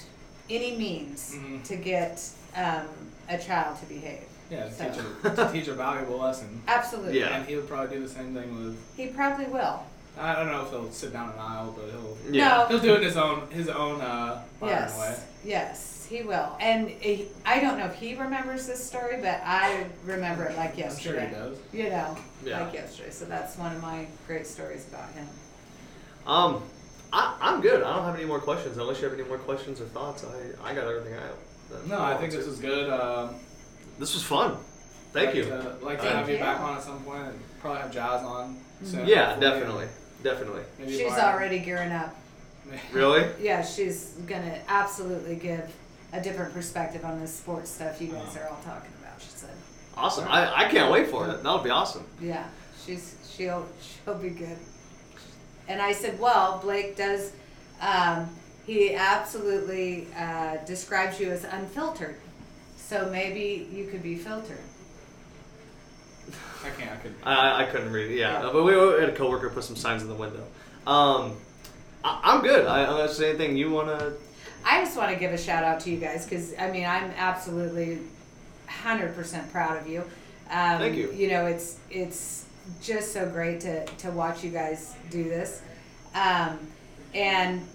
any 0.48 0.76
means 0.76 1.34
Mhm. 1.34 1.62
to 1.64 1.76
get 1.76 2.22
um, 2.56 2.86
a 3.28 3.38
child 3.38 3.78
to 3.80 3.86
behave. 3.86 4.20
Yeah, 4.50 4.64
to 4.64 4.72
So- 4.72 4.84
teach, 4.90 5.00
a, 5.32 5.36
to 5.36 5.50
teach 5.52 5.68
a 5.68 5.74
valuable 5.74 6.18
lesson. 6.18 6.62
Absolutely. 6.68 7.18
Yeah. 7.20 7.36
And 7.36 7.46
he 7.48 7.56
would 7.56 7.68
probably 7.68 7.96
do 7.96 8.02
the 8.02 8.08
same 8.08 8.34
thing 8.34 8.54
with. 8.64 8.78
He 8.96 9.06
probably 9.08 9.46
will. 9.46 9.82
I 10.18 10.34
don't 10.34 10.46
know 10.52 10.62
if 10.62 10.68
he'll 10.70 10.90
sit 10.92 11.10
down 11.12 11.30
an 11.30 11.38
aisle, 11.38 11.74
but 11.74 11.90
he'll 11.90 12.16
Yeah. 12.34 12.68
he'll 12.68 12.78
do 12.80 12.94
it 12.94 13.02
his 13.02 13.16
own 13.16 13.48
his 13.50 13.68
own 13.68 14.00
uh, 14.02 14.42
yes. 14.60 14.98
way. 14.98 15.16
Yes, 15.42 16.06
he 16.10 16.22
will. 16.22 16.54
And 16.60 16.90
he, 16.90 17.28
I 17.46 17.60
don't 17.60 17.78
know 17.78 17.86
if 17.86 17.94
he 17.94 18.14
remembers 18.14 18.66
this 18.66 18.84
story, 18.84 19.16
but 19.22 19.40
I 19.42 19.86
remember 20.04 20.44
it 20.44 20.56
like 20.58 20.72
I'm 20.72 20.94
sure 20.98 21.14
yesterday. 21.14 21.28
he 21.28 21.34
does. 21.34 21.58
You 21.72 21.88
know, 21.90 22.16
Yeah. 22.44 22.62
like 22.64 22.74
yesterday. 22.74 23.08
So 23.10 23.24
that's 23.24 23.56
one 23.56 23.74
of 23.74 23.80
my 23.80 24.06
great 24.26 24.46
stories 24.46 24.86
about 24.88 25.10
him. 25.12 25.26
Um, 26.26 26.62
I, 27.10 27.34
I'm 27.40 27.62
good. 27.62 27.82
I 27.82 27.96
don't 27.96 28.04
have 28.04 28.14
any 28.16 28.26
more 28.26 28.38
questions. 28.40 28.76
Unless 28.76 28.98
you 29.00 29.08
have 29.08 29.18
any 29.18 29.26
more 29.26 29.38
questions 29.38 29.80
or 29.80 29.84
thoughts, 29.86 30.24
I, 30.24 30.70
I 30.70 30.74
got 30.74 30.86
everything 30.88 31.14
I. 31.14 31.20
that 31.20 31.36
No, 31.86 32.00
I 32.02 32.16
think 32.16 32.32
this 32.32 32.44
to. 32.44 32.50
was 32.50 32.58
good. 32.60 32.90
Um, 32.90 33.34
This 33.98 34.14
was 34.14 34.22
fun. 34.22 34.56
Thank 35.12 35.26
like 35.28 35.34
you. 35.36 35.44
To, 35.44 35.76
like 35.82 35.98
to 35.98 36.04
Thank 36.04 36.16
have 36.16 36.28
you 36.28 36.34
you. 36.36 36.40
back 36.40 36.60
on 36.60 36.76
at 36.76 36.82
some 36.82 37.00
point, 37.02 37.22
and 37.26 37.38
probably 37.60 37.80
have 37.82 37.92
Jazz 37.92 38.22
on 38.22 38.56
soon. 38.82 39.06
Yeah, 39.06 39.36
definitely, 39.38 39.86
definitely. 40.22 40.62
Maybe 40.78 40.92
She's 40.98 41.10
Byron. 41.10 41.24
already 41.34 41.58
gearing 41.58 41.92
up. 41.92 42.14
Really? 42.92 43.26
Yeah, 43.40 43.62
she's 43.64 44.14
gonna 44.26 44.58
absolutely 44.68 45.34
give 45.36 45.70
a 46.12 46.20
different 46.20 46.54
perspective 46.54 47.04
on 47.04 47.20
this 47.20 47.34
sports 47.34 47.70
stuff 47.70 48.00
you 48.00 48.08
guys 48.08 48.34
Wow. 48.36 48.42
are 48.42 48.48
all 48.48 48.60
talking 48.64 48.90
about. 49.02 49.20
She 49.20 49.28
said, 49.30 49.50
Awesome. 49.96 50.26
I, 50.28 50.64
I 50.64 50.68
can't 50.68 50.90
wait 50.90 51.08
for 51.08 51.28
it. 51.28 51.42
That'll 51.42 51.58
be 51.58 51.70
awesome. 51.70 52.04
"Yeah, 52.20 52.44
she's 52.86 53.16
she'll 53.28 53.66
she'll 54.04 54.14
be 54.14 54.30
good." 54.30 54.56
And 55.68 55.82
I 55.82 55.92
said, 55.92 56.18
"Well, 56.20 56.58
Blake 56.62 56.96
does. 56.96 57.32
Um, 57.80 58.30
he 58.66 58.94
absolutely 58.94 60.06
uh, 60.16 60.56
describes 60.66 61.18
you 61.20 61.30
as 61.30 61.44
unfiltered. 61.44 62.16
So 62.76 63.08
maybe 63.10 63.68
you 63.72 63.86
could 63.86 64.02
be 64.02 64.16
filtered. 64.16 64.58
I 66.64 66.70
can't. 66.78 66.90
I 66.92 66.96
could. 66.96 67.14
I, 67.24 67.62
I 67.62 67.64
couldn't 67.66 67.92
read. 67.92 68.16
Yeah, 68.16 68.42
Yeah. 68.44 68.50
but 68.52 68.64
we, 68.64 68.76
we 68.76 69.00
had 69.00 69.08
a 69.08 69.14
coworker 69.14 69.50
put 69.50 69.64
some 69.64 69.76
signs 69.76 70.02
in 70.02 70.08
the 70.08 70.14
window. 70.14 70.44
Um, 70.86 71.36
I, 72.04 72.20
I'm 72.24 72.42
good. 72.42 72.66
I, 72.66 72.82
unless 72.82 73.18
there's 73.18 73.34
anything 73.36 73.56
you 73.56 73.70
want 73.70 73.88
to. 73.88 74.12
I 74.64 74.84
just 74.84 74.96
want 74.96 75.10
to 75.12 75.18
give 75.18 75.32
a 75.32 75.38
shout 75.38 75.64
out 75.64 75.80
to 75.80 75.90
you 75.90 75.98
guys 75.98 76.24
because 76.24 76.54
I 76.56 76.70
mean 76.70 76.84
I'm 76.84 77.10
absolutely 77.16 77.98
hundred 78.68 79.14
percent 79.16 79.50
proud 79.50 79.76
of 79.76 79.88
you. 79.88 80.00
Um, 80.50 80.78
Thank 80.78 80.96
you. 80.96 81.10
You 81.12 81.28
know 81.30 81.46
it's 81.46 81.78
it's 81.90 82.46
just 82.80 83.12
so 83.12 83.28
great 83.28 83.60
to 83.62 83.84
to 83.86 84.10
watch 84.12 84.44
you 84.44 84.50
guys 84.50 84.94
do 85.10 85.24
this, 85.24 85.62
um, 86.14 86.60
and 87.12 87.66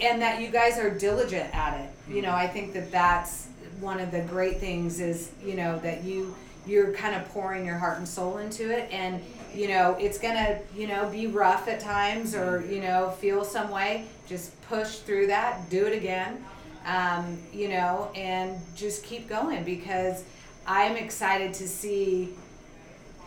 and 0.00 0.20
that 0.22 0.40
you 0.40 0.48
guys 0.48 0.78
are 0.78 0.90
diligent 0.90 1.54
at 1.54 1.80
it. 1.80 1.90
You 2.12 2.22
know 2.22 2.32
I 2.32 2.46
think 2.46 2.72
that 2.74 2.90
that's 2.90 3.48
one 3.80 4.00
of 4.00 4.10
the 4.10 4.20
great 4.22 4.58
things 4.58 5.00
is 5.00 5.30
you 5.44 5.54
know 5.54 5.78
that 5.80 6.04
you 6.04 6.34
you're 6.66 6.92
kind 6.92 7.14
of 7.14 7.28
pouring 7.28 7.64
your 7.64 7.78
heart 7.78 7.98
and 7.98 8.08
soul 8.08 8.38
into 8.38 8.70
it. 8.70 8.90
And 8.90 9.22
you 9.54 9.68
know 9.68 9.96
it's 9.98 10.18
gonna 10.18 10.60
you 10.74 10.86
know 10.86 11.08
be 11.08 11.26
rough 11.26 11.68
at 11.68 11.80
times 11.80 12.34
or 12.34 12.64
you 12.70 12.80
know 12.80 13.10
feel 13.20 13.44
some 13.44 13.70
way. 13.70 14.06
Just 14.26 14.60
push 14.68 14.98
through 14.98 15.28
that. 15.28 15.70
Do 15.70 15.86
it 15.86 15.96
again. 15.96 16.44
Um, 16.86 17.38
you 17.52 17.68
know 17.68 18.12
and 18.14 18.60
just 18.76 19.02
keep 19.02 19.28
going 19.28 19.64
because 19.64 20.22
i'm 20.68 20.96
excited 20.96 21.52
to 21.54 21.66
see 21.66 22.30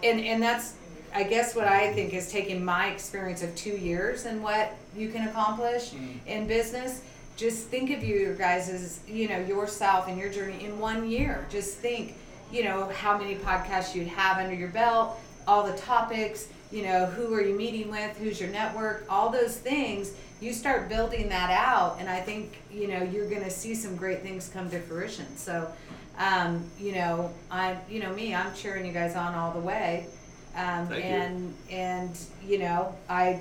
and 0.02 0.20
and 0.22 0.42
that's 0.42 0.76
i 1.14 1.24
guess 1.24 1.56
what 1.58 1.68
i 1.68 1.92
think 1.92 2.14
is 2.14 2.32
taking 2.32 2.64
my 2.64 2.88
experience 2.88 3.44
of 3.44 3.54
two 3.56 3.76
years 3.76 4.24
and 4.24 4.42
what 4.42 4.74
you 5.00 5.10
can 5.10 5.28
accomplish 5.28 5.94
in 6.28 6.48
business 6.48 7.02
just 7.40 7.68
think 7.68 7.90
of 7.92 8.04
you 8.04 8.18
your 8.18 8.36
guys 8.36 8.68
as 8.68 9.00
you 9.08 9.30
know 9.30 9.40
yourself 9.40 10.10
and 10.10 10.20
your 10.20 10.30
journey 10.30 10.66
in 10.66 10.78
one 10.78 11.10
year. 11.10 11.48
Just 11.50 11.78
think 11.78 12.16
you 12.52 12.66
know 12.66 12.90
how 12.90 13.18
many 13.18 13.36
podcasts 13.36 13.96
you'd 13.96 14.10
have 14.10 14.40
under 14.40 14.54
your 14.54 14.68
belt 14.68 15.18
all 15.48 15.64
the 15.64 15.78
topics 15.78 16.50
you 16.70 16.84
know 16.84 17.06
who 17.06 17.34
are 17.34 17.42
you 17.42 17.56
meeting 17.56 17.90
with 17.90 18.18
who's 18.18 18.42
your 18.42 18.50
network 18.50 19.06
all 19.10 19.30
those 19.30 19.58
things. 19.58 20.12
You 20.42 20.52
start 20.52 20.90
building 20.90 21.30
that 21.30 21.50
out 21.50 21.96
and 22.00 22.10
i 22.10 22.20
think 22.20 22.62
you 22.70 22.90
know 22.90 23.02
you're 23.02 23.30
going 23.30 23.44
to 23.44 23.50
see 23.50 23.74
some 23.74 23.96
great 23.96 24.22
things 24.22 24.50
come 24.54 24.70
to 24.72 24.80
fruition. 24.82 25.38
So 25.38 25.72
um, 26.18 26.66
you 26.78 26.92
know 26.92 27.32
i 27.50 27.78
you 27.90 28.02
know 28.04 28.14
me 28.14 28.36
i'm 28.36 28.54
cheering 28.54 28.86
you 28.86 28.92
guys 28.92 29.16
on 29.16 29.34
all 29.34 29.54
the 29.54 29.62
way. 29.62 30.08
Um, 30.58 30.88
Thank 30.88 31.06
you. 31.06 31.12
and 31.12 31.54
and 31.70 32.20
you 32.46 32.60
know 32.60 32.94
i 33.10 33.40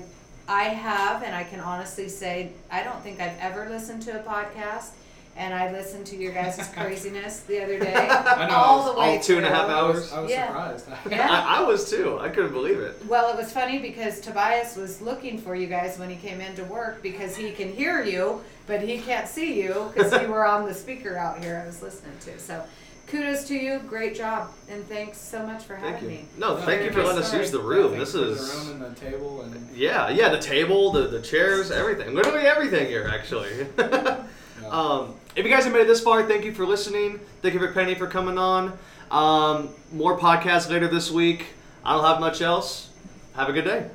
i 0.49 0.63
have 0.63 1.23
and 1.23 1.33
i 1.35 1.43
can 1.43 1.59
honestly 1.59 2.09
say 2.09 2.51
i 2.71 2.83
don't 2.83 3.01
think 3.03 3.21
i've 3.21 3.37
ever 3.39 3.69
listened 3.69 4.01
to 4.01 4.19
a 4.19 4.23
podcast 4.23 4.89
and 5.37 5.53
i 5.53 5.71
listened 5.71 6.05
to 6.05 6.15
your 6.17 6.33
guys' 6.33 6.67
craziness 6.75 7.41
the 7.41 7.63
other 7.63 7.79
day 7.79 7.93
I 7.95 8.47
know, 8.49 8.55
all 8.55 8.81
I 8.81 8.85
was- 8.85 8.93
the 8.95 8.99
way 8.99 9.17
all 9.17 9.23
two 9.23 9.37
and 9.37 9.45
a 9.45 9.49
half 9.49 9.67
through. 9.67 9.75
I 9.75 9.81
was, 9.83 9.97
hours. 9.97 10.13
I 10.13 10.19
was 10.21 10.31
Yeah. 10.31 10.47
surprised. 10.47 10.87
Yeah. 11.11 11.27
I, 11.29 11.59
I 11.59 11.61
was 11.63 11.89
too. 11.89 12.17
I 12.19 12.29
couldn't 12.29 12.51
believe 12.51 12.79
it. 12.79 12.95
Well, 13.07 13.31
it 13.31 13.37
was 13.37 13.51
funny 13.53 13.79
because 13.79 14.19
Tobias 14.19 14.75
was 14.75 15.01
looking 15.01 15.37
for 15.37 15.55
you 15.55 15.67
guys 15.67 15.97
when 15.99 16.09
he 16.09 16.15
came 16.17 16.41
into 16.41 16.63
work 16.65 17.01
because 17.01 17.35
he 17.37 17.51
can 17.51 17.71
hear 17.71 18.03
you, 18.03 18.41
but 18.67 18.81
he 18.81 18.97
can't 18.99 19.27
see 19.27 19.61
you 19.61 19.91
because 19.93 20.11
you 20.21 20.27
were 20.35 20.45
on 20.45 20.65
the 20.67 20.73
speaker 20.73 21.15
out 21.15 21.41
here 21.43 21.61
I 21.63 21.65
was 21.67 21.81
listening 21.81 22.17
to. 22.25 22.37
So 22.39 22.61
kudos 23.09 23.45
to 23.47 23.55
you. 23.55 23.79
Great 23.87 24.15
job. 24.15 24.49
And 24.69 24.87
thanks 24.87 25.17
so 25.17 25.45
much 25.45 25.63
for 25.63 25.77
Thank 25.77 25.95
having 25.95 26.09
you. 26.11 26.17
me. 26.17 26.25
No, 26.37 26.55
No, 26.55 26.61
thank 26.61 26.83
you 26.83 26.91
for 26.91 27.03
letting 27.03 27.21
us 27.21 27.33
use 27.33 27.51
the 27.51 27.59
room. 27.59 27.93
Yeah, 27.93 27.99
This 27.99 28.15
is. 28.15 28.51
the 28.51 28.57
room 28.71 28.83
and 28.83 28.95
the 28.95 28.99
table 28.99 29.41
and. 29.41 29.69
Yeah, 29.75 30.09
yeah, 30.09 30.29
the 30.29 30.39
table, 30.39 30.91
the, 30.91 31.07
the 31.07 31.21
chairs, 31.21 31.71
everything. 31.71 32.13
Literally 32.13 32.45
everything 32.45 32.87
here, 32.87 33.09
actually. 33.11 33.67
Yeah. 34.61 34.67
um, 34.71 35.15
if 35.37 35.45
you 35.45 35.49
guys 35.51 35.63
have 35.63 35.71
made 35.71 35.83
it 35.83 35.87
this 35.87 36.01
far, 36.01 36.27
thank 36.27 36.43
you 36.43 36.53
for 36.53 36.65
listening. 36.65 37.17
Thank 37.41 37.53
you 37.53 37.61
for 37.61 37.71
Penny 37.71 37.95
for 37.95 38.07
coming 38.07 38.37
on. 38.37 38.77
Um, 39.09 39.69
more 39.93 40.19
podcasts 40.19 40.69
later 40.69 40.89
this 40.89 41.09
week. 41.09 41.45
I 41.85 41.93
don't 41.95 42.03
have 42.03 42.19
much 42.19 42.41
else. 42.41 42.89
Have 43.35 43.47
a 43.47 43.53
good 43.53 43.63
day. 43.63 43.89